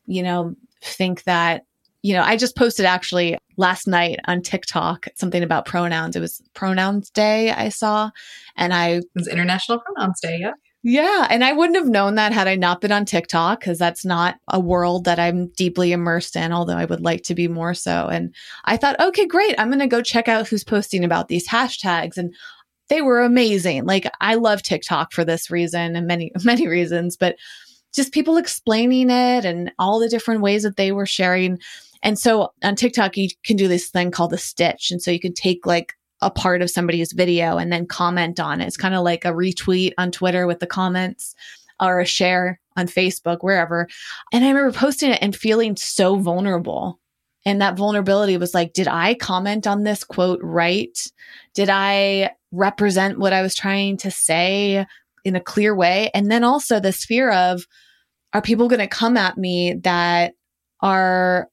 you 0.08 0.24
know, 0.24 0.56
think 0.82 1.26
that 1.26 1.64
you 2.04 2.14
know, 2.14 2.22
I 2.22 2.36
just 2.36 2.56
posted 2.56 2.86
actually 2.86 3.38
last 3.58 3.88
night 3.88 4.20
on 4.26 4.42
TikTok 4.42 5.08
something 5.16 5.42
about 5.42 5.66
pronouns. 5.66 6.16
It 6.16 6.20
was 6.20 6.42
Pronouns 6.54 7.10
Day 7.10 7.52
I 7.52 7.70
saw, 7.70 8.12
and 8.56 8.74
I 8.74 8.88
it 8.98 9.06
was 9.16 9.28
International 9.28 9.80
Pronouns 9.80 10.20
Day. 10.20 10.38
Yeah. 10.40 10.54
Yeah. 10.86 11.28
And 11.30 11.46
I 11.46 11.54
wouldn't 11.54 11.78
have 11.78 11.88
known 11.88 12.16
that 12.16 12.34
had 12.34 12.50
I 12.50 12.56
not 12.56 12.82
been 12.82 12.92
on 12.92 13.06
TikTok 13.06 13.62
because 13.62 13.80
that's 13.80 14.04
not 14.04 14.36
a 14.50 14.60
world 14.60 15.06
that 15.06 15.18
I'm 15.18 15.48
deeply 15.56 15.94
immersed 15.94 16.36
in, 16.36 16.52
although 16.52 16.76
I 16.76 16.84
would 16.84 17.00
like 17.00 17.24
to 17.24 17.36
be 17.36 17.48
more 17.48 17.74
so. 17.74 18.08
And 18.08 18.36
I 18.66 18.76
thought, 18.76 19.00
okay, 19.00 19.26
great. 19.26 19.56
I'm 19.58 19.70
going 19.70 19.80
to 19.80 19.88
go 19.88 20.02
check 20.02 20.28
out 20.28 20.46
who's 20.46 20.66
posting 20.66 21.06
about 21.06 21.30
these 21.30 21.48
hashtags. 21.48 22.18
And 22.18 22.36
they 22.90 23.02
were 23.02 23.22
amazing. 23.22 23.86
Like 23.86 24.12
I 24.20 24.36
love 24.36 24.62
TikTok 24.62 25.14
for 25.14 25.24
this 25.24 25.50
reason 25.50 25.96
and 25.96 26.06
many, 26.06 26.34
many 26.44 26.68
reasons, 26.68 27.16
but 27.16 27.38
just 27.94 28.12
people 28.12 28.36
explaining 28.36 29.10
it 29.10 29.46
and 29.46 29.72
all 29.80 30.00
the 30.00 30.10
different 30.10 30.42
ways 30.42 30.64
that 30.64 30.76
they 30.76 30.92
were 30.92 31.06
sharing. 31.06 31.60
And 32.04 32.20
so 32.20 32.50
on 32.64 32.76
TikTok, 32.76 33.18
you 33.18 33.30
can 33.46 33.56
do 33.56 33.68
this 33.68 33.90
thing 33.90 34.12
called 34.12 34.34
a 34.34 34.38
stitch. 34.38 34.92
And 34.92 35.02
so 35.02 35.10
you 35.10 35.20
can 35.20 35.34
take 35.34 35.66
like 35.66 35.94
a 36.22 36.30
part 36.30 36.62
of 36.62 36.70
somebody's 36.70 37.14
video 37.14 37.58
and 37.58 37.72
then 37.72 37.88
comment 37.88 38.40
on 38.40 38.62
it. 38.62 38.68
It's 38.68 38.78
kind 38.78 38.94
of 38.94 39.04
like 39.04 39.26
a 39.26 39.30
retweet 39.30 39.94
on 39.98 40.12
Twitter 40.12 40.46
with 40.46 40.60
the 40.60 40.68
comments 40.68 41.34
or 41.82 42.00
a 42.00 42.06
share 42.06 42.60
on 42.78 42.88
Facebook, 42.88 43.40
wherever. 43.42 43.88
And 44.32 44.44
I 44.44 44.50
remember 44.50 44.78
posting 44.78 45.12
it 45.12 45.20
and 45.22 45.36
feeling 45.36 45.76
so 45.76 46.18
vulnerable. 46.18 47.00
And 47.46 47.62
that 47.62 47.78
vulnerability 47.78 48.38
was 48.38 48.54
like, 48.54 48.74
did 48.74 48.88
I 48.88 49.16
comment 49.16 49.68
on 49.68 49.84
this 49.84 50.04
quote 50.04 50.40
right? 50.42 50.98
Did 51.54 51.70
I 51.70 52.32
represent 52.52 53.20
what 53.20 53.34
I 53.34 53.42
was 53.42 53.56
trying 53.56 53.98
to 53.98 54.12
say 54.12 54.86
in 55.26 55.36
a 55.36 55.42
clear 55.42 55.76
way? 55.76 56.10
And 56.14 56.32
then 56.32 56.44
also 56.44 56.80
this 56.80 57.04
fear 57.04 57.32
of, 57.32 57.66
are 58.32 58.42
people 58.42 58.70
going 58.70 58.80
to 58.80 58.88
come 58.88 59.18
at 59.18 59.38
me 59.38 59.74
that 59.84 60.36
are 60.80 61.50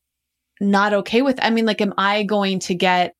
not 0.60 0.92
okay 0.92 1.22
with? 1.22 1.38
I 1.42 1.50
mean, 1.50 1.66
like, 1.66 1.80
am 1.80 1.94
I 1.98 2.22
going 2.22 2.60
to 2.60 2.74
get 2.74 3.14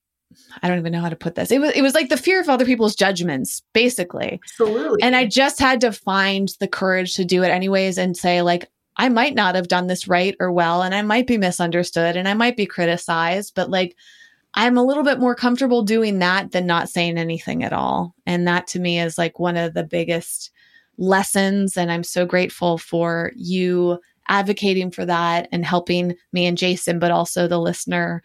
I 0.62 0.68
don't 0.68 0.78
even 0.78 0.92
know 0.92 1.00
how 1.00 1.08
to 1.08 1.16
put 1.16 1.34
this. 1.34 1.50
It 1.50 1.60
was 1.60 1.72
it 1.72 1.82
was 1.82 1.94
like 1.94 2.08
the 2.08 2.16
fear 2.16 2.40
of 2.40 2.48
other 2.48 2.64
people's 2.64 2.94
judgments, 2.94 3.62
basically. 3.72 4.40
Absolutely. 4.44 5.02
And 5.02 5.16
I 5.16 5.26
just 5.26 5.58
had 5.58 5.80
to 5.80 5.92
find 5.92 6.48
the 6.60 6.68
courage 6.68 7.14
to 7.16 7.24
do 7.24 7.42
it 7.42 7.48
anyways 7.48 7.98
and 7.98 8.16
say 8.16 8.42
like 8.42 8.68
I 8.96 9.08
might 9.08 9.34
not 9.34 9.54
have 9.54 9.68
done 9.68 9.86
this 9.86 10.08
right 10.08 10.36
or 10.40 10.52
well 10.52 10.82
and 10.82 10.94
I 10.94 11.02
might 11.02 11.26
be 11.26 11.38
misunderstood 11.38 12.16
and 12.16 12.28
I 12.28 12.34
might 12.34 12.56
be 12.56 12.66
criticized, 12.66 13.54
but 13.54 13.70
like 13.70 13.96
I'm 14.54 14.76
a 14.76 14.84
little 14.84 15.04
bit 15.04 15.20
more 15.20 15.34
comfortable 15.34 15.82
doing 15.82 16.18
that 16.20 16.52
than 16.52 16.66
not 16.66 16.88
saying 16.88 17.18
anything 17.18 17.64
at 17.64 17.72
all. 17.72 18.14
And 18.26 18.46
that 18.46 18.66
to 18.68 18.80
me 18.80 19.00
is 19.00 19.18
like 19.18 19.38
one 19.38 19.56
of 19.56 19.74
the 19.74 19.84
biggest 19.84 20.50
lessons 20.98 21.76
and 21.76 21.90
I'm 21.90 22.04
so 22.04 22.26
grateful 22.26 22.76
for 22.76 23.32
you 23.34 23.98
advocating 24.30 24.90
for 24.90 25.04
that 25.04 25.48
and 25.52 25.66
helping 25.66 26.14
me 26.32 26.46
and 26.46 26.56
Jason, 26.56 26.98
but 26.98 27.10
also 27.10 27.46
the 27.46 27.60
listener 27.60 28.22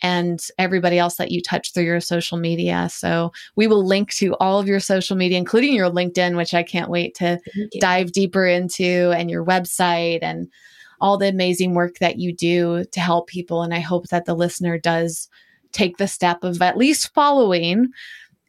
and 0.00 0.46
everybody 0.58 0.96
else 0.96 1.16
that 1.16 1.32
you 1.32 1.42
touch 1.42 1.72
through 1.72 1.82
your 1.82 2.00
social 2.00 2.38
media. 2.38 2.88
So 2.90 3.32
we 3.56 3.66
will 3.66 3.84
link 3.84 4.12
to 4.14 4.36
all 4.36 4.60
of 4.60 4.68
your 4.68 4.78
social 4.78 5.16
media, 5.16 5.36
including 5.36 5.74
your 5.74 5.90
LinkedIn, 5.90 6.36
which 6.36 6.54
I 6.54 6.62
can't 6.62 6.90
wait 6.90 7.16
to 7.16 7.40
dive 7.80 8.12
deeper 8.12 8.46
into, 8.46 9.12
and 9.16 9.28
your 9.28 9.44
website 9.44 10.20
and 10.22 10.48
all 11.00 11.18
the 11.18 11.28
amazing 11.28 11.74
work 11.74 11.98
that 11.98 12.18
you 12.18 12.32
do 12.32 12.84
to 12.92 13.00
help 13.00 13.26
people. 13.26 13.62
And 13.62 13.74
I 13.74 13.80
hope 13.80 14.06
that 14.08 14.24
the 14.24 14.34
listener 14.34 14.78
does 14.78 15.28
take 15.72 15.96
the 15.96 16.08
step 16.08 16.44
of 16.44 16.62
at 16.62 16.78
least 16.78 17.12
following 17.12 17.88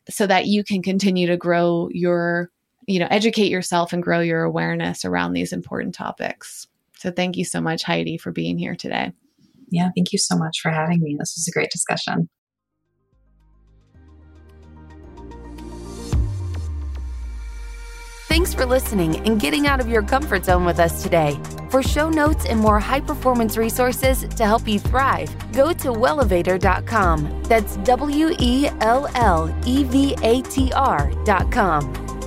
so 0.09 0.27
that 0.27 0.45
you 0.45 0.63
can 0.63 0.83
continue 0.83 1.27
to 1.27 1.37
grow 1.37 1.89
your, 1.91 2.51
you 2.87 2.99
know, 2.99 3.07
educate 3.09 3.51
yourself 3.51 3.91
and 3.91 4.03
grow 4.03 4.19
your 4.19 4.43
awareness 4.43 5.03
around 5.03 5.33
these 5.33 5.51
important 5.51 5.95
topics. 5.95 6.67
So 6.99 7.11
thank 7.11 7.37
you 7.37 7.45
so 7.45 7.61
much, 7.61 7.83
Heidi, 7.83 8.17
for 8.17 8.33
being 8.33 8.57
here 8.57 8.75
today. 8.75 9.13
Yeah, 9.69 9.89
thank 9.95 10.11
you 10.11 10.19
so 10.19 10.35
much 10.35 10.59
for 10.61 10.69
having 10.69 11.01
me. 11.01 11.15
This 11.17 11.33
was 11.37 11.47
a 11.47 11.51
great 11.51 11.69
discussion. 11.69 12.29
Thanks 18.27 18.53
for 18.53 18.65
listening 18.65 19.25
and 19.25 19.39
getting 19.39 19.65
out 19.65 19.79
of 19.79 19.87
your 19.87 20.01
comfort 20.03 20.43
zone 20.45 20.65
with 20.65 20.79
us 20.79 21.01
today. 21.01 21.39
For 21.69 21.81
show 21.81 22.09
notes 22.09 22.45
and 22.45 22.59
more 22.59 22.79
high 22.79 22.99
performance 22.99 23.55
resources 23.55 24.27
to 24.35 24.45
help 24.45 24.67
you 24.67 24.77
thrive, 24.79 25.33
go 25.53 25.71
to 25.71 25.89
wellevatr.com. 25.89 27.43
That's 27.43 27.77
W 27.77 28.35
E 28.39 28.67
L 28.81 29.07
L 29.15 29.55
E 29.65 29.83
V 29.85 30.15
A 30.21 30.41
T 30.41 30.71
R.com. 30.73 32.18